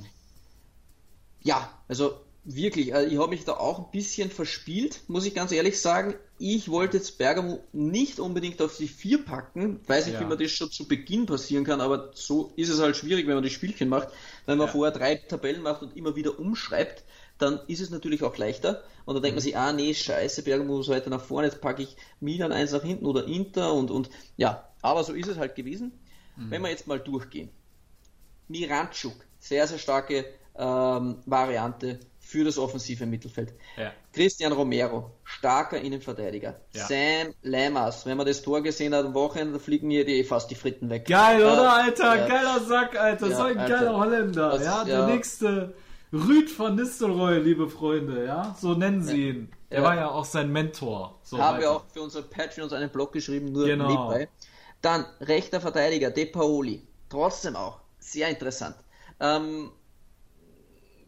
[1.41, 5.51] Ja, also wirklich, also ich habe mich da auch ein bisschen verspielt, muss ich ganz
[5.51, 6.15] ehrlich sagen.
[6.37, 9.79] Ich wollte jetzt Bergamo nicht unbedingt auf die vier packen.
[9.87, 10.19] Weiß nicht, Ja.
[10.21, 13.35] wie man das schon zu Beginn passieren kann, aber so ist es halt schwierig, wenn
[13.35, 14.09] man die Spielchen macht.
[14.45, 14.73] Wenn man Ja.
[14.73, 17.03] vorher drei Tabellen macht und immer wieder umschreibt,
[17.37, 18.83] dann ist es natürlich auch leichter.
[19.05, 21.83] Und dann denkt man sich, ah nee, scheiße, Bergamo muss weiter nach vorne, jetzt packe
[21.83, 25.55] ich Milan eins nach hinten oder Inter und, und ja, aber so ist es halt
[25.55, 25.93] gewesen.
[26.35, 27.49] Wenn wir jetzt mal durchgehen.
[28.47, 30.25] Miranchuk, sehr, sehr starke
[30.57, 33.53] ähm, Variante für das offensive Mittelfeld.
[33.77, 33.91] Ja.
[34.13, 36.55] Christian Romero, starker Innenverteidiger.
[36.71, 36.85] Ja.
[36.87, 40.55] Sam Lammers, wenn man das Tor gesehen hat am Wochenende, fliegen mir die fast die
[40.55, 41.05] Fritten weg.
[41.05, 42.15] Geil, Äh, oder, Alter?
[42.15, 42.27] ja.
[42.27, 43.31] Geiler Sack, Alter.
[43.31, 43.75] So ein Alter.
[43.77, 44.49] geiler Holländer.
[44.51, 45.73] Das- ja, der nächste
[46.11, 48.25] Rüd von Nistelrooy, liebe Freunde.
[48.25, 49.51] Ja, so nennen sie ihn.
[49.69, 51.19] Er war ja auch sein Mentor.
[51.23, 51.75] So Haben wir weiter.
[51.77, 53.87] auch für unsere Patreons einen Blog geschrieben, nur Genau.
[53.89, 54.29] nebenbei.
[54.83, 56.85] Dann rechter Verteidiger, De Paoli.
[57.09, 57.79] Trotzdem auch.
[57.99, 58.75] Sehr interessant.
[59.19, 59.71] Ähm,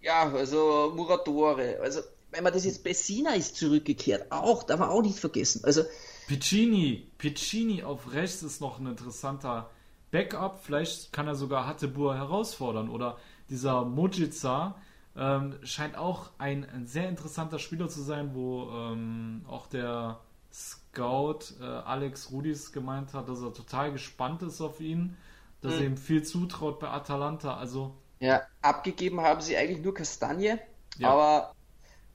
[0.05, 1.79] ja, also Muratore.
[1.81, 2.01] Also,
[2.31, 5.61] wenn man das jetzt Bessina ist zurückgekehrt, auch, darf man auch nicht vergessen.
[5.63, 5.83] Also,
[6.27, 7.07] Piccini.
[7.17, 9.69] Piccini auf rechts ist noch ein interessanter
[10.11, 10.59] Backup.
[10.63, 12.89] Vielleicht kann er sogar Hattebur herausfordern.
[12.89, 13.17] Oder
[13.49, 14.75] dieser Mojica
[15.15, 20.19] ähm, scheint auch ein, ein sehr interessanter Spieler zu sein, wo ähm, auch der
[20.51, 25.17] Scout äh, Alex Rudis gemeint hat, dass er total gespannt ist auf ihn,
[25.61, 25.79] dass Mhm.
[25.79, 27.55] er ihm viel zutraut bei Atalanta.
[27.57, 30.55] Also ja, abgegeben haben sie eigentlich nur Kastanie,
[30.97, 31.09] Ja.
[31.09, 31.55] aber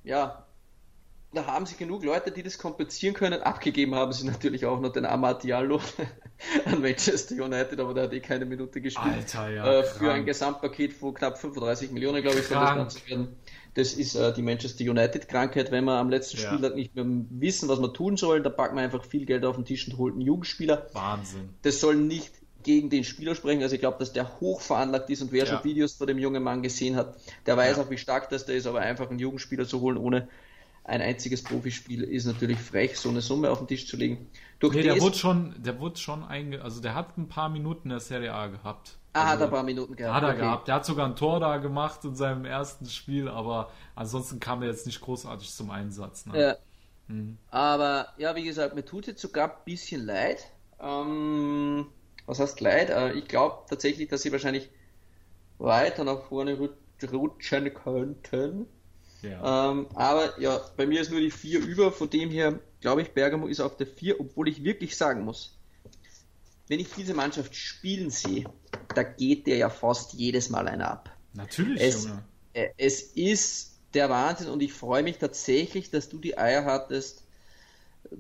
[0.05, 0.47] ja,
[1.33, 3.41] da haben sie genug Leute, die das kompensieren können.
[3.43, 5.81] Abgegeben haben sie natürlich auch noch den Amad Diallo
[6.65, 9.15] an Manchester United, aber der hat eh keine Minute gespielt.
[9.15, 12.75] Alter, ja, äh, für ein Gesamtpaket von knapp 35 Millionen, glaube ich, soll das.
[12.75, 13.37] Ganze werden.
[13.75, 16.49] Das ist äh, die Manchester United-Krankheit, wenn wir am letzten Ja.
[16.49, 19.55] Spieltag nicht mehr wissen, was wir tun sollen, da packt man einfach viel Geld auf
[19.55, 20.89] den Tisch und holt einen Jugendspieler.
[20.95, 21.51] Wahnsinn.
[21.63, 22.33] Das soll nicht
[22.63, 23.63] gegen den Spieler sprechen.
[23.63, 25.47] Also ich glaube, dass der hoch veranlagt ist und wer Ja.
[25.47, 27.17] schon Videos von dem jungen Mann gesehen hat,
[27.47, 27.83] der weiß Ja.
[27.83, 30.29] auch, wie stark das der ist, aber einfach einen Jugendspieler zu holen ohne
[30.85, 34.27] ein einziges Profispiel ist natürlich frech, so eine Summe auf den Tisch zu legen.
[34.59, 37.85] Durch Nee, der wurde schon, der wurde schon einge, also der hat ein paar Minuten
[37.85, 38.97] in der Serie A gehabt.
[39.13, 40.15] Ah, hat also, er ein paar Minuten gehabt.
[40.15, 40.39] Hat er okay.
[40.39, 40.69] gehabt.
[40.69, 44.69] Der hat sogar ein Tor da gemacht in seinem ersten Spiel, aber ansonsten kam er
[44.69, 46.27] jetzt nicht großartig zum Einsatz.
[46.27, 46.41] Ne?
[46.41, 46.57] Ja.
[47.09, 47.39] Mhm.
[47.51, 50.47] Aber ja, wie gesagt, mir tut jetzt sogar ein bisschen leid.
[50.81, 51.87] Ähm,
[52.31, 52.91] was heißt leid?
[52.91, 54.71] Äh, ich glaube tatsächlich, dass sie wahrscheinlich
[55.59, 56.77] weiter nach vorne rut-
[57.13, 58.67] rutschen könnten.
[59.23, 59.73] Ja.
[59.73, 63.13] Ähm, aber ja, bei mir ist nur die 4 über, von dem her glaube ich,
[63.13, 65.59] Bergamo ist auf der 4, obwohl ich wirklich sagen muss,
[66.69, 68.45] wenn ich diese Mannschaft spielen sehe,
[68.95, 71.11] da geht der ja fast jedes Mal einer ab.
[71.35, 72.25] Natürlich, Es, Junge.
[72.55, 77.25] äh, es ist der Wahnsinn und ich freue mich tatsächlich, dass du die Eier hattest,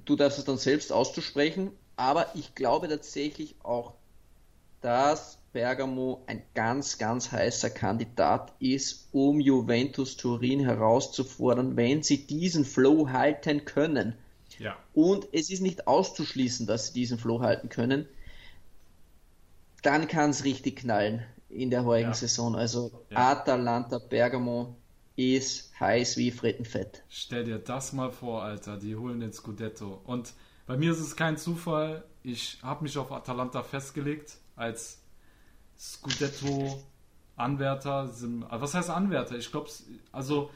[0.04, 3.94] du darfst es dann selbst auszusprechen, aber ich glaube tatsächlich auch,
[4.80, 12.64] dass Bergamo ein ganz, ganz heißer Kandidat ist, um Juventus Turin herauszufordern, wenn sie diesen
[12.64, 14.14] Flow halten können.
[14.58, 14.76] Ja.
[14.94, 18.06] Und es ist nicht auszuschließen, dass sie diesen Flow halten können.
[19.82, 22.14] Dann kann es richtig knallen in der heutigen Ja.
[22.14, 22.54] Saison.
[22.54, 23.32] Also Ja.
[23.32, 24.76] Atalanta Bergamo
[25.16, 27.02] ist heiß wie Frittenfett.
[27.08, 28.76] Stell dir das mal vor, Alter.
[28.76, 30.00] Die holen den Scudetto.
[30.04, 30.32] Und
[30.66, 32.04] bei mir ist es kein Zufall.
[32.22, 35.00] Ich habe mich auf Atalanta festgelegt als
[35.78, 38.08] Scudetto-Anwärter.
[38.08, 39.36] Sind- also Was heißt Anwärter?
[39.36, 39.68] Ich glaube,
[40.12, 40.50] also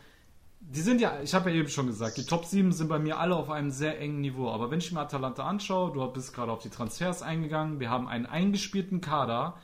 [0.60, 3.18] die sind ja, ich habe ja eben schon gesagt, die Top 7 sind bei mir
[3.18, 4.50] alle auf einem sehr engen Niveau.
[4.50, 8.08] Aber wenn ich mir Atalanta anschaue, du bist gerade auf die Transfers eingegangen, wir haben
[8.08, 9.58] einen eingespielten Kader,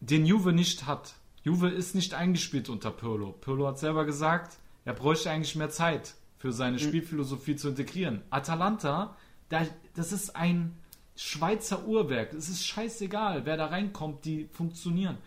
[0.00, 1.14] den Juve nicht hat.
[1.42, 3.32] Juve ist nicht eingespielt unter Pirlo.
[3.32, 8.22] Pirlo hat selber gesagt, er bräuchte eigentlich mehr Zeit für seine Spielphilosophie zu integrieren.
[8.30, 9.14] Atalanta,
[9.50, 10.74] da, das ist ein
[11.20, 12.32] Schweizer Uhrwerk.
[12.32, 15.18] Es ist scheißegal, wer da reinkommt, die funktionieren.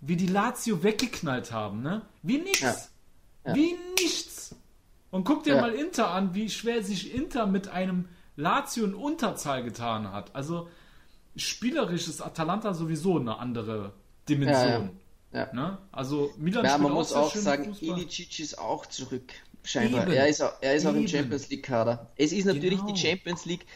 [0.00, 2.02] Wie die Lazio weggeknallt haben, ne?
[2.22, 2.60] Wie nix.
[2.60, 2.76] Ja.
[3.46, 3.54] Ja.
[3.56, 4.54] Wie nichts.
[5.10, 5.60] Und guck dir Ja.
[5.60, 10.34] mal Inter an, wie schwer sich Inter mit einem Lazio in Unterzahl getan hat.
[10.36, 10.68] Also
[11.34, 13.92] spielerisch ist Atalanta sowieso eine andere
[14.28, 14.90] Dimension.
[15.32, 15.78] Ne?
[15.90, 17.76] Also Milan Ja, man muss auch sagen.
[17.80, 19.32] Ilicic ist auch zurück.
[19.64, 20.04] Scheinbar.
[20.04, 20.12] Eben.
[20.12, 21.06] Er ist auch, er ist auch im.
[21.08, 22.08] Champions League Kader.
[22.16, 22.92] Es ist natürlich Genau.
[22.92, 23.66] die Champions League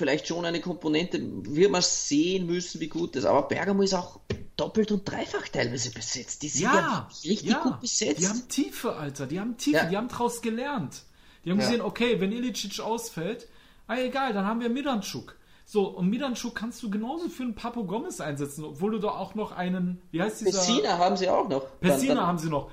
[0.00, 3.28] vielleicht schon eine Komponente, wird man sehen müssen, wie gut das ist.
[3.28, 4.18] Aber Bergamo ist auch
[4.56, 6.42] doppelt und dreifach teilweise besetzt.
[6.42, 8.18] Die sind ja, Ja, richtig ja, gut besetzt.
[8.18, 9.26] Die haben Tiefe, Alter.
[9.26, 9.76] Die haben Tiefe.
[9.76, 9.84] Ja.
[9.84, 11.02] Die haben draus gelernt.
[11.44, 13.46] Die haben gesehen, okay, wenn Ilicic ausfällt,
[13.86, 15.36] ah, egal, dann haben wir Midanchuk.
[15.66, 19.34] So, und Midanchuk kannst du genauso für einen Papo Gomez einsetzen, obwohl du da auch
[19.34, 20.58] noch einen, wie heißt dieser?
[20.58, 21.60] Pessina haben sie auch noch.
[21.60, 22.70] Dann- Pessina dann- haben sie noch.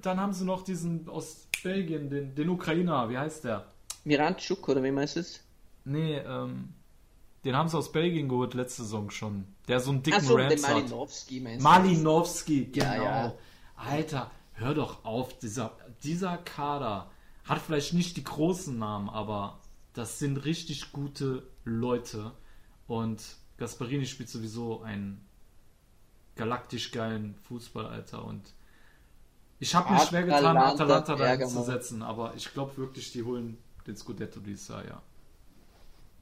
[0.00, 3.66] Dann haben sie noch diesen aus Belgien, den, den Ukrainer, wie heißt der?
[4.04, 5.40] Miranchuk, oder wie meinst du es?
[5.86, 6.74] Nee, ähm,
[7.44, 9.46] den haben sie aus Belgien geholt letzte Saison schon.
[9.68, 10.74] Der so einen dicken Achso, den Rams hat.
[10.74, 11.68] Malinowski meinst du?
[11.68, 12.86] Malinowski, genau.
[12.86, 13.34] Ja, ja.
[13.76, 15.72] Alter, hör doch auf, dieser,
[16.02, 17.08] dieser Kader
[17.44, 19.60] hat vielleicht nicht die großen Namen, aber
[19.92, 22.32] das sind richtig gute Leute.
[22.88, 23.22] Und
[23.56, 25.24] Gasparini spielt sowieso einen
[26.34, 28.24] galaktisch geilen Fußball, Alter.
[28.24, 28.42] Und
[29.60, 33.56] ich habe mir schwer getan, Atalanta da zu setzen, aber ich glaube wirklich, die holen
[33.86, 35.00] den Scudetto dieses Jahr, ja.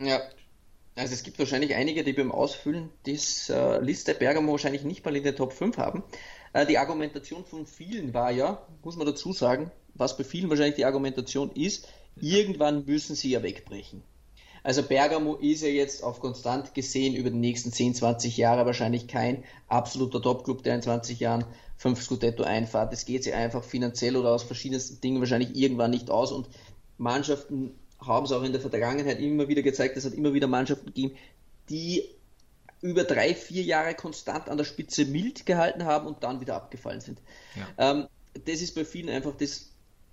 [0.05, 0.21] Ja.
[0.97, 5.25] Also es gibt wahrscheinlich einige, die beim Ausfüllen dieser Liste Bergamo wahrscheinlich nicht mal in
[5.25, 6.05] den Top 5 haben.
[6.53, 10.77] Äh, Die Argumentation von vielen war ja, muss man dazu sagen, was bei vielen wahrscheinlich
[10.77, 11.89] die Argumentation ist,
[12.21, 14.03] irgendwann müssen sie ja wegbrechen.
[14.63, 19.09] Also Bergamo ist ja jetzt auf konstant gesehen über die nächsten 10, 20 Jahre wahrscheinlich
[19.09, 21.45] kein absoluter Topclub, der in 20 Jahren
[21.77, 22.93] 5 Scudetto einfahrt.
[22.93, 26.49] Das geht sie einfach finanziell oder aus verschiedensten Dingen wahrscheinlich irgendwann nicht aus und
[26.97, 27.75] Mannschaften
[28.07, 31.17] haben es auch in der Vergangenheit immer wieder gezeigt, es hat immer wieder Mannschaften gegeben,
[31.69, 32.05] die
[32.81, 37.01] über drei, vier Jahre konstant an der Spitze mild gehalten haben und dann wieder abgefallen
[37.01, 37.19] sind.
[37.79, 38.07] Ähm,
[38.45, 39.71] das ist bei vielen einfach das,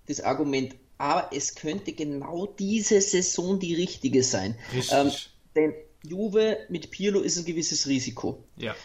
[0.08, 0.76] das Argument.
[0.98, 4.56] Aber es könnte genau diese Saison die richtige sein.
[4.92, 5.12] Ähm,
[5.56, 5.74] denn
[6.08, 8.44] Juve mit Pirlo ist ein gewisses Risiko.
[8.56, 8.76] Ja.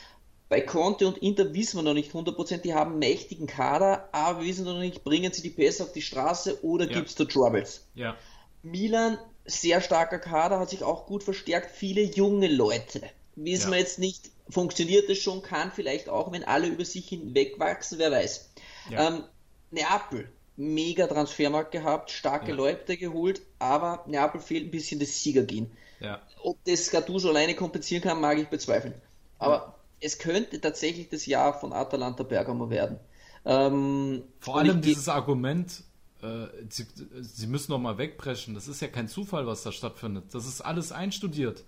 [0.49, 4.41] Bei Conte und Inter wissen wir noch nicht 100%, die haben einen mächtigen Kader, aber
[4.41, 6.93] wir wissen noch nicht, bringen sie die Pässe auf die Straße oder Ja.
[6.93, 7.85] gibt es da Troubles?
[7.95, 8.17] Ja.
[8.63, 13.03] Milan, sehr starker Kader, hat sich auch gut verstärkt, viele junge Leute.
[13.37, 13.73] Wissen Ja.
[13.73, 18.11] wir jetzt nicht, funktioniert das schon, kann vielleicht auch, wenn alle über sich hinwegwachsen, wer
[18.11, 18.51] weiß.
[18.91, 19.09] Ja.
[19.09, 19.25] Ähm,
[19.71, 22.55] Neapel, mega Transfermarkt gehabt, starke Ja.
[22.55, 25.71] Leute geholt, aber Neapel fehlt ein bisschen das Siegergehen.
[26.01, 26.23] Ja.
[26.43, 28.95] Ob das Gattuso alleine kompensieren kann, mag ich bezweifeln.
[29.39, 32.99] Aber es könnte tatsächlich das Jahr von Atalanta Bergamo werden.
[33.45, 35.83] Ähm, Vor allem dieses Argument,
[36.23, 36.87] äh, sie,
[37.21, 38.55] sie müssen noch mal wegbrechen.
[38.55, 40.35] Das ist ja kein Zufall, was da stattfindet.
[40.35, 41.65] Das ist alles einstudiert.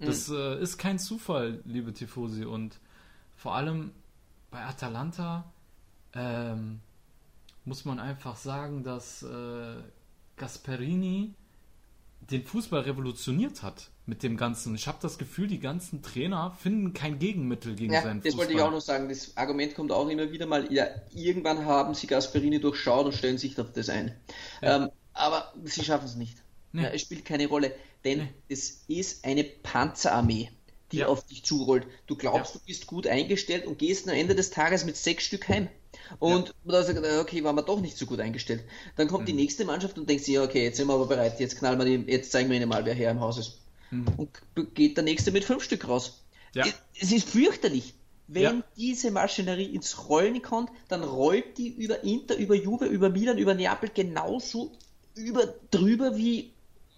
[0.00, 0.36] Das Mhm.
[0.36, 2.44] äh, ist kein Zufall, liebe Tifosi.
[2.44, 2.78] Und
[3.36, 3.92] vor allem
[4.50, 5.44] bei Atalanta
[6.14, 6.80] ähm,
[7.64, 9.76] muss man einfach sagen, dass äh,
[10.36, 11.34] Gasperini
[12.30, 14.74] den Fußball revolutioniert hat mit dem Ganzen.
[14.74, 18.38] Ich habe das Gefühl, die ganzen Trainer finden kein Gegenmittel gegen Ja, seinen das Fußball.
[18.46, 19.08] wollte ich auch noch sagen.
[19.08, 20.72] Das Argument kommt auch immer wieder mal.
[20.72, 24.14] Ja, irgendwann haben sie Gasperini durchschaut und stellen sich auf das ein.
[24.62, 26.38] Ähm, aber sie schaffen es nicht.
[26.72, 26.82] Nee.
[26.82, 27.72] Ja, es spielt keine Rolle,
[28.04, 30.50] denn es ist eine Panzerarmee,
[30.92, 31.06] die Ja.
[31.06, 31.86] auf dich zurollt.
[32.06, 32.60] Du glaubst, Ja.
[32.60, 35.68] du bist gut eingestellt und gehst am Ende des Tages mit sechs Stück heim.
[36.18, 38.64] Und da sagt er, okay, waren wir doch nicht so gut eingestellt.
[38.96, 39.40] Dann kommt die Mhm.
[39.40, 41.84] nächste Mannschaft und denkt sich, ja, okay, jetzt sind wir aber bereit, jetzt knallen wir
[41.84, 43.58] die, jetzt zeigen wir ihnen mal, wer hier im Haus ist.
[44.16, 44.28] Und
[44.74, 46.22] geht der nächste mit fünf Stück raus.
[46.54, 46.60] Mhm.
[46.60, 46.66] Ja.
[47.00, 47.94] Es- ist fürchterlich.
[48.26, 48.62] wenn Ja.
[48.78, 53.52] diese Maschinerie ins Rollen kommt, dann rollt die über Inter, über Juve, über Milan, über
[53.52, 54.72] Neapel genauso
[55.14, 56.50] über drüber wie,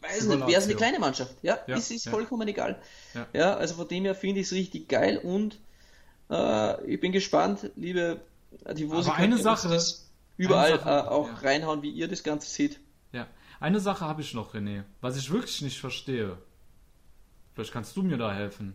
[0.02, 1.34] weiß nicht, wäre es eine kleine Mannschaft.
[1.42, 2.12] Ja, Ja, es ist ja.
[2.12, 2.80] vollkommen egal.
[3.12, 3.26] Ja.
[3.32, 5.58] Ja, also von dem her finde ich es richtig geil und
[6.30, 8.20] äh, ich bin gespannt, liebe
[8.74, 9.78] die Aber eine Sache-
[10.36, 11.34] überall Sache, äh, auch ja.
[11.36, 12.80] reinhauen, wie ihr das Ganze seht.
[13.12, 13.26] Ja.
[13.60, 16.36] Eine Sache habe ich noch, René, was ich wirklich nicht verstehe.
[17.54, 18.74] Vielleicht kannst du mir da helfen.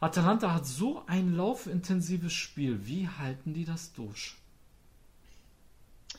[0.00, 2.86] Atalanta hat so ein laufintensives Spiel.
[2.86, 4.34] Wie halten die das durch?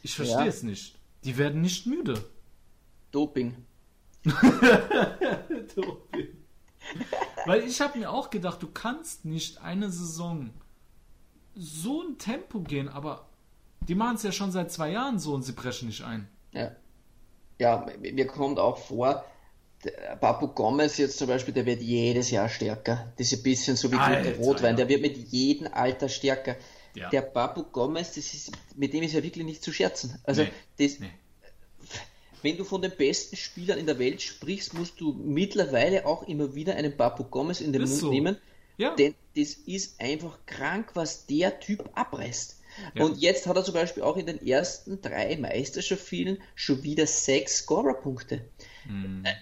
[0.03, 0.45] Ich verstehe Ja.
[0.45, 0.95] es nicht.
[1.23, 2.23] Die werden nicht müde.
[3.11, 3.65] Doping.
[7.45, 10.51] Weil ich habe mir auch gedacht, du kannst nicht eine Saison
[11.55, 13.27] so ein Tempo gehen, aber
[13.87, 16.27] die machen es ja schon seit zwei Jahren so und sie brechen nicht ein.
[16.53, 16.71] Ja.
[17.59, 19.23] Ja, mir kommt auch vor,
[19.83, 23.11] der Papu Gomez jetzt zum Beispiel, der wird jedes Jahr stärker.
[23.17, 26.55] Das ist ein bisschen so wie Alter, Rotwein, der wird mit jedem Alter stärker.
[26.95, 27.09] Ja.
[27.09, 30.19] Der Papu Gomez, das ist, mit dem ist ja wirklich nicht zu scherzen.
[30.23, 31.09] Also, Nee, das, nee.
[32.41, 36.53] wenn du von den besten Spielern in der Welt sprichst, musst du mittlerweile auch immer
[36.55, 38.09] wieder einen Papu Gomez in den Ist Mund so.
[38.09, 38.37] nehmen.
[38.81, 38.95] Ja.
[38.95, 42.59] Denn das ist einfach krank, was der Typ abreißt.
[42.95, 43.05] Ja.
[43.05, 47.59] Und jetzt hat er zum Beispiel auch in den ersten drei Meisterschaftsspielen schon wieder sechs
[47.59, 48.45] Scorerpunkte.
[49.23, 49.33] Äh,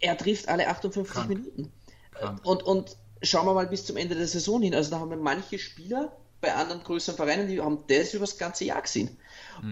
[0.00, 1.28] Er trifft alle 58 Krank.
[1.28, 1.72] Minuten.
[2.12, 2.40] Krank.
[2.44, 4.74] Und, und schauen wir mal bis zum Ende der Saison hin.
[4.74, 8.38] Also da haben wir manche Spieler bei anderen größeren Vereinen, die haben das über das
[8.38, 9.18] ganze Jahr gesehen.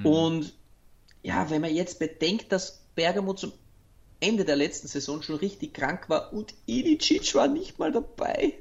[0.05, 0.53] Und
[1.23, 3.53] ja, wenn man jetzt bedenkt, dass Bergamo zum
[4.21, 8.53] Ende der letzten Saison schon richtig krank war und Ilicic war nicht mal dabei,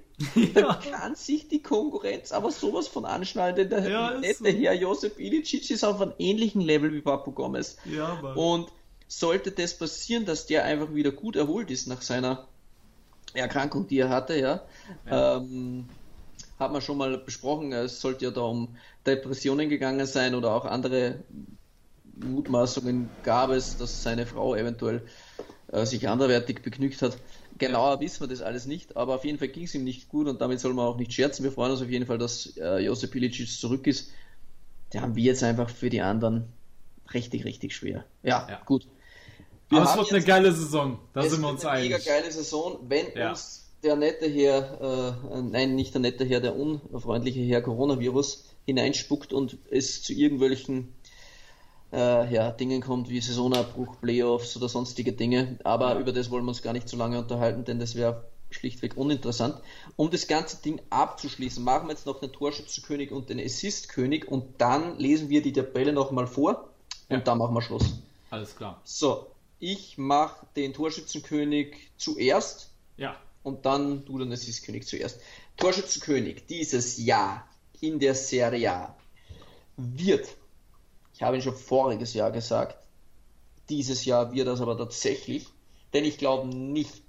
[0.53, 4.49] dann kann sich die Konkurrenz aber sowas von anschnallen, denn der Ja, nette so.
[4.49, 7.77] Herr Josep Ilicic ist auf einem ähnlichen Level wie Papu Gomez.
[7.83, 8.37] Ja, Mann.
[8.37, 8.71] Und
[9.07, 12.49] sollte das passieren, dass der einfach wieder gut erholt ist nach seiner
[13.33, 14.67] Erkrankung, die er hatte, ja,
[15.09, 15.89] Ähm,
[16.59, 20.65] hat man schon mal besprochen, es sollte ja da um Depressionen gegangen sein oder auch
[20.65, 21.25] andere
[22.03, 25.07] Mutmaßungen gab es, dass seine Frau eventuell
[25.67, 27.21] äh, sich anderweitig begnügt hat.
[27.57, 30.27] Genauer wissen wir das alles nicht, aber auf jeden Fall ging es ihm nicht gut
[30.27, 31.43] und damit soll man auch nicht scherzen.
[31.43, 34.11] Wir freuen uns auf jeden Fall, dass äh, Josep Ilicic zurück ist.
[34.93, 36.45] Der haben wir jetzt einfach für die anderen
[37.13, 38.05] richtig, richtig schwer.
[38.23, 38.61] Ja, Ja.
[38.65, 38.87] gut.
[39.69, 40.99] Aber es haben wird eine geile Saison.
[41.13, 41.91] Da es sind wir wird uns eine einig.
[41.91, 43.31] mega geile Saison, wenn Ja.
[43.31, 49.33] uns der nette Herr, äh, nein, nicht der nette Herr, der unfreundliche Herr Coronavirus hineinspuckt
[49.33, 50.93] und es zu irgendwelchen
[51.93, 55.57] äh, ja, Dingen kommt wie Saisonabbruch, Playoffs oder sonstige Dinge.
[55.63, 58.95] Aber über das wollen wir uns gar nicht so lange unterhalten, denn das wäre schlichtweg
[58.97, 59.61] uninteressant.
[59.95, 64.61] Um das ganze Ding abzuschließen, machen wir jetzt noch den Torschützenkönig und den Assistkönig und
[64.61, 66.69] dann lesen wir die Tabelle nochmal vor
[67.09, 67.19] und Ja.
[67.19, 67.99] dann machen wir Schluss.
[68.29, 68.79] Alles klar.
[68.83, 69.27] So,
[69.59, 73.17] ich mache den Torschützenkönig zuerst Ja.
[73.43, 75.19] und dann du den Assistkönig zuerst.
[75.57, 77.47] Torschützenkönig dieses Jahr
[77.81, 78.95] in der Serie A
[79.75, 80.36] wird,
[81.17, 82.77] ich habe ihn schon voriges Jahr gesagt,
[83.69, 85.47] dieses Jahr wird das aber tatsächlich,
[85.91, 87.03] denn ich glaube nicht,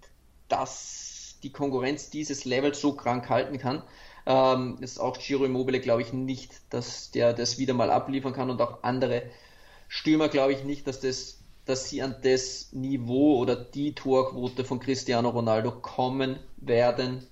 [0.49, 3.83] dass die Konkurrenz dieses Level so krank halten kann.
[4.25, 8.49] Ähm, ist auch Giro Immobile, glaube ich nicht, dass der das wieder mal abliefern kann
[8.49, 9.25] und auch andere
[9.89, 14.81] Stürmer glaube ich nicht, dass das, dass sie an das Niveau oder die Torquote von
[14.81, 17.27] Cristiano Ronaldo kommen werden.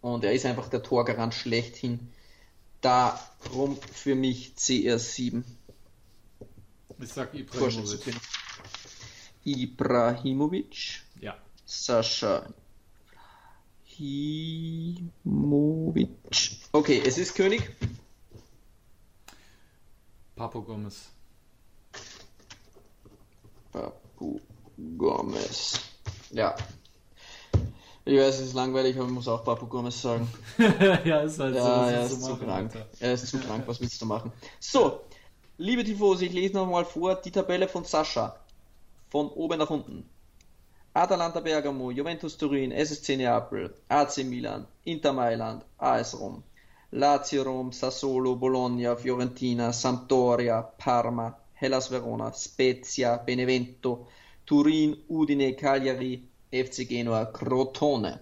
[0.00, 2.08] Und er ist einfach der Torgarant schlechthin.
[2.80, 5.42] Darum für mich CR7.
[7.02, 8.14] Ich sag Ibrahimovic.
[9.44, 11.00] Ibrahimovic.
[11.20, 11.36] Ja.
[11.64, 12.46] Sascha
[14.00, 15.00] Himovic.
[16.72, 17.70] Okay, es ist König.
[20.36, 21.10] Papo Gomez.
[23.72, 24.40] Papu
[24.96, 25.80] Gomez.
[26.30, 26.54] Ja.
[28.04, 30.26] Ich weiß, es ist langweilig, aber ich muss auch Papu Gomez sagen.
[30.58, 31.60] ja, ist halt so.
[31.60, 32.86] Ja, das er ist ist so zu machen, krank.
[33.00, 34.32] Er ist zu krank, was willst du machen?
[34.58, 35.02] So,
[35.60, 38.34] liebe Tifosi, ich lese nochmal vor die Tabelle von Sascha.
[39.10, 40.08] Von oben nach unten.
[40.94, 46.42] Atalanta Bergamo, Juventus Turin, SSC Neapel, AC Milan, Inter Mailand, AS Rom,
[46.92, 54.06] Lazio Rom, Sassuolo, Bologna, Fiorentina, Sampdoria, Parma, Hellas Verona, Spezia, Benevento,
[54.46, 58.18] Turin, Udine, Cagliari, FC Genua, Crotone.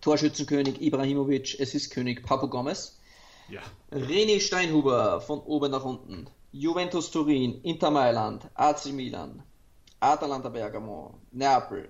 [0.00, 2.96] Torschützenkönig Ibrahimovic, es ist König Papu Gomez.
[3.48, 3.60] Ja.
[3.90, 6.28] René Steinhuber von oben nach unten.
[6.56, 9.42] Juventus Turin, Inter Mailand, AC Milan,
[10.00, 11.88] Atalanta Bergamo, Neapel,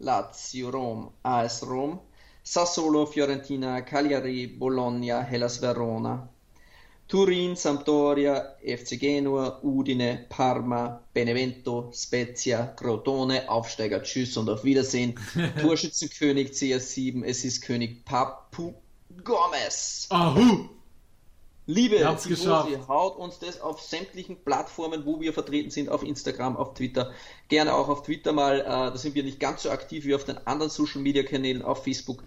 [0.00, 1.98] Lazio Rom, AS Rom,
[2.42, 6.28] Sassuolo Fiorentina, Cagliari, Bologna, Hellas Verona,
[7.08, 15.14] Turin, Sampdoria, FC Genua, Udine, Parma, Benevento, Spezia, Crotone, Aufsteiger, Tschüss und auf Wiedersehen.
[15.62, 18.74] Torschützenkönig CS7, es ist König Papu
[19.24, 20.06] Gomez.
[20.10, 20.81] Ahu!
[21.72, 22.26] Liebe Wir haben's
[22.86, 27.12] haut uns das auf sämtlichen Plattformen, wo wir vertreten sind, auf Instagram, auf Twitter,
[27.48, 30.24] gerne auch auf Twitter mal, äh, da sind wir nicht ganz so aktiv wie auf
[30.24, 32.24] den anderen Social Media Kanälen, auf Facebook.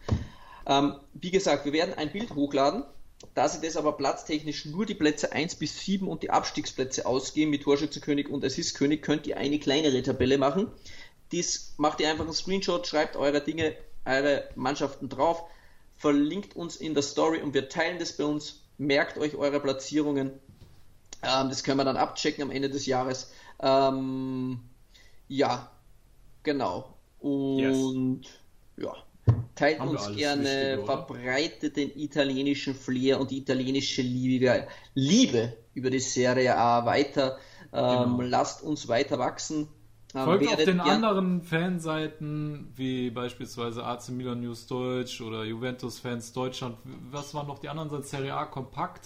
[0.66, 2.86] Ähm, wie gesagt, wir werden ein Bild hochladen,
[3.36, 7.52] da sie das aber platztechnisch nur die Plätze 1 bis 7 und die Abstiegsplätze ausgehen
[7.52, 10.72] mit Torschützenkönig und Assistkönig, könnt ihr eine kleinere Tabelle machen.
[11.32, 15.44] Dies macht ihr einfach einen Screenshot, schreibt eure Dinge, eure Mannschaften drauf,
[15.98, 18.65] verlinkt uns in der Story und wir teilen das bei uns.
[18.78, 20.32] Merkt euch eure Platzierungen.
[21.24, 23.32] Ähm, das können wir dann abchecken am Ende des Jahres.
[23.60, 24.60] Ähm,
[25.28, 25.72] ja,
[26.44, 26.94] genau.
[27.20, 28.22] Und
[28.78, 28.94] ja,
[29.56, 30.86] teilt Haben uns gerne, Wichtige, oder?
[30.86, 37.38] verbreitet den italienischen Flair und die italienische Liebe, Liebe über die Serie A weiter.
[37.74, 38.22] Ähm, Genau.
[38.22, 39.68] Lasst uns weiter wachsen.
[40.16, 46.00] Ähm, Folgt auf werdet den anderen Fanseiten, wie beispielsweise AC Milan News Deutsch oder Juventus
[46.00, 46.78] Fans Deutschland.
[47.12, 48.04] Was waren noch die anderen Seiten?
[48.04, 49.06] Serie A Kompakt?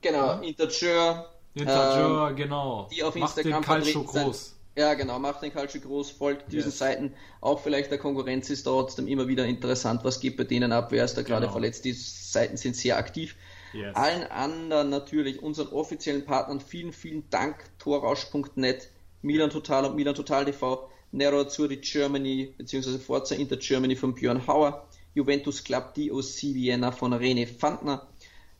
[0.00, 1.26] Genau, Integer.
[1.54, 2.88] Integer, ähm, genau.
[2.92, 4.54] die auf Macht Instagram den Calcio groß.
[4.76, 6.78] Ja, genau, macht den Calcio groß, folgt diesen Yes.
[6.78, 7.12] Seiten.
[7.40, 11.04] Auch vielleicht der Konkurrenz ist trotzdem immer wieder interessant, was geht bei denen ab, wer
[11.04, 11.52] ist da gerade Genau.
[11.52, 11.84] verletzt.
[11.84, 13.34] Die Seiten sind sehr aktiv.
[13.72, 13.96] Yes.
[13.96, 17.56] Allen anderen natürlich, unseren offiziellen Partnern, vielen, vielen Dank.
[17.80, 18.88] Torrausch.net,
[19.22, 24.46] Milan Total und Milan Total TV, Nero Azzurri Germany, beziehungsweise Forza Inter Germany von Björn
[24.46, 28.06] Hauer, Juventus Club DOC Vienna von René Fandner,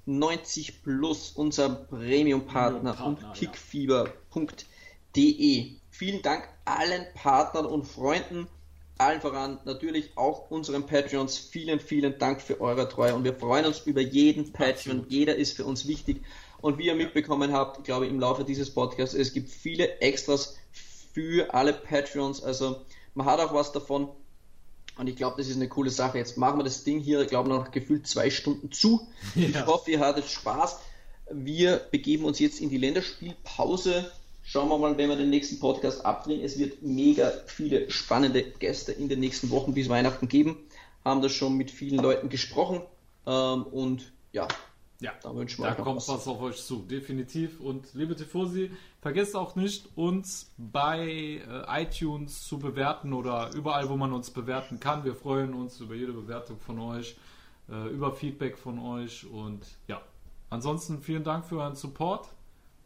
[0.06, 3.32] 90 Plus, unser Premium-Partner Premium-Partner, und ja.
[3.32, 5.72] kickfieber.de.
[5.90, 8.46] Vielen Dank allen Partnern und Freunden,
[8.96, 11.38] allen voran natürlich auch unseren Patreons.
[11.38, 15.06] Vielen, vielen Dank für eure Treue und wir freuen uns über jeden Patreon.
[15.08, 16.22] Jeder ist für uns wichtig.
[16.60, 20.56] Und wie ihr mitbekommen habt, glaube ich, im Laufe dieses Podcasts, es gibt viele Extras
[21.12, 22.42] für alle Patreons.
[22.42, 22.82] Also
[23.14, 24.08] man hat auch was davon.
[24.96, 26.18] Und ich glaube, das ist eine coole Sache.
[26.18, 29.06] Jetzt machen wir das Ding hier, ich glaube, noch gefühlt zwei Stunden zu.
[29.36, 29.66] Ich Ja.
[29.66, 30.78] hoffe, ihr hattet Spaß.
[31.30, 34.10] Wir begeben uns jetzt in die Länderspielpause.
[34.42, 36.42] Schauen wir mal, wenn wir den nächsten Podcast abdrehen.
[36.42, 40.56] Es wird mega viele spannende Gäste in den nächsten Wochen bis Weihnachten geben.
[41.04, 42.80] Haben da schon mit vielen Leuten gesprochen.
[43.26, 44.48] Ähm, und ja,
[45.00, 46.08] Ja, Da da kommt was.
[46.08, 47.60] was auf euch zu, definitiv.
[47.60, 53.96] Und liebe Tifosi, vergesst auch nicht, uns bei äh, iTunes zu bewerten oder überall, wo
[53.96, 55.04] man uns bewerten kann.
[55.04, 57.16] Wir freuen uns über jede Bewertung von euch,
[57.70, 59.24] äh, über Feedback von euch.
[59.30, 60.00] Und ja,
[60.50, 62.28] ansonsten vielen Dank für euren Support.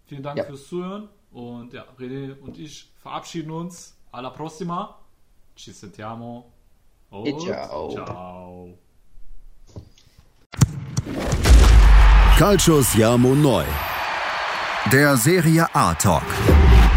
[0.04, 0.44] Vielen Dank Ja.
[0.44, 1.08] fürs Zuhören.
[1.32, 3.96] Und ja, René und ich verabschieden uns.
[4.10, 4.98] Alla prossima.
[5.56, 6.52] Ci sentiamo.
[7.10, 7.90] Und E ciao.
[7.90, 8.78] ciao.
[12.42, 13.62] Calcius Jamo Neu.
[14.90, 16.24] Der Serie A Talk.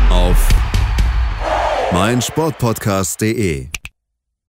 [0.10, 0.50] Auf
[1.92, 3.75] meinsportpodcast.de.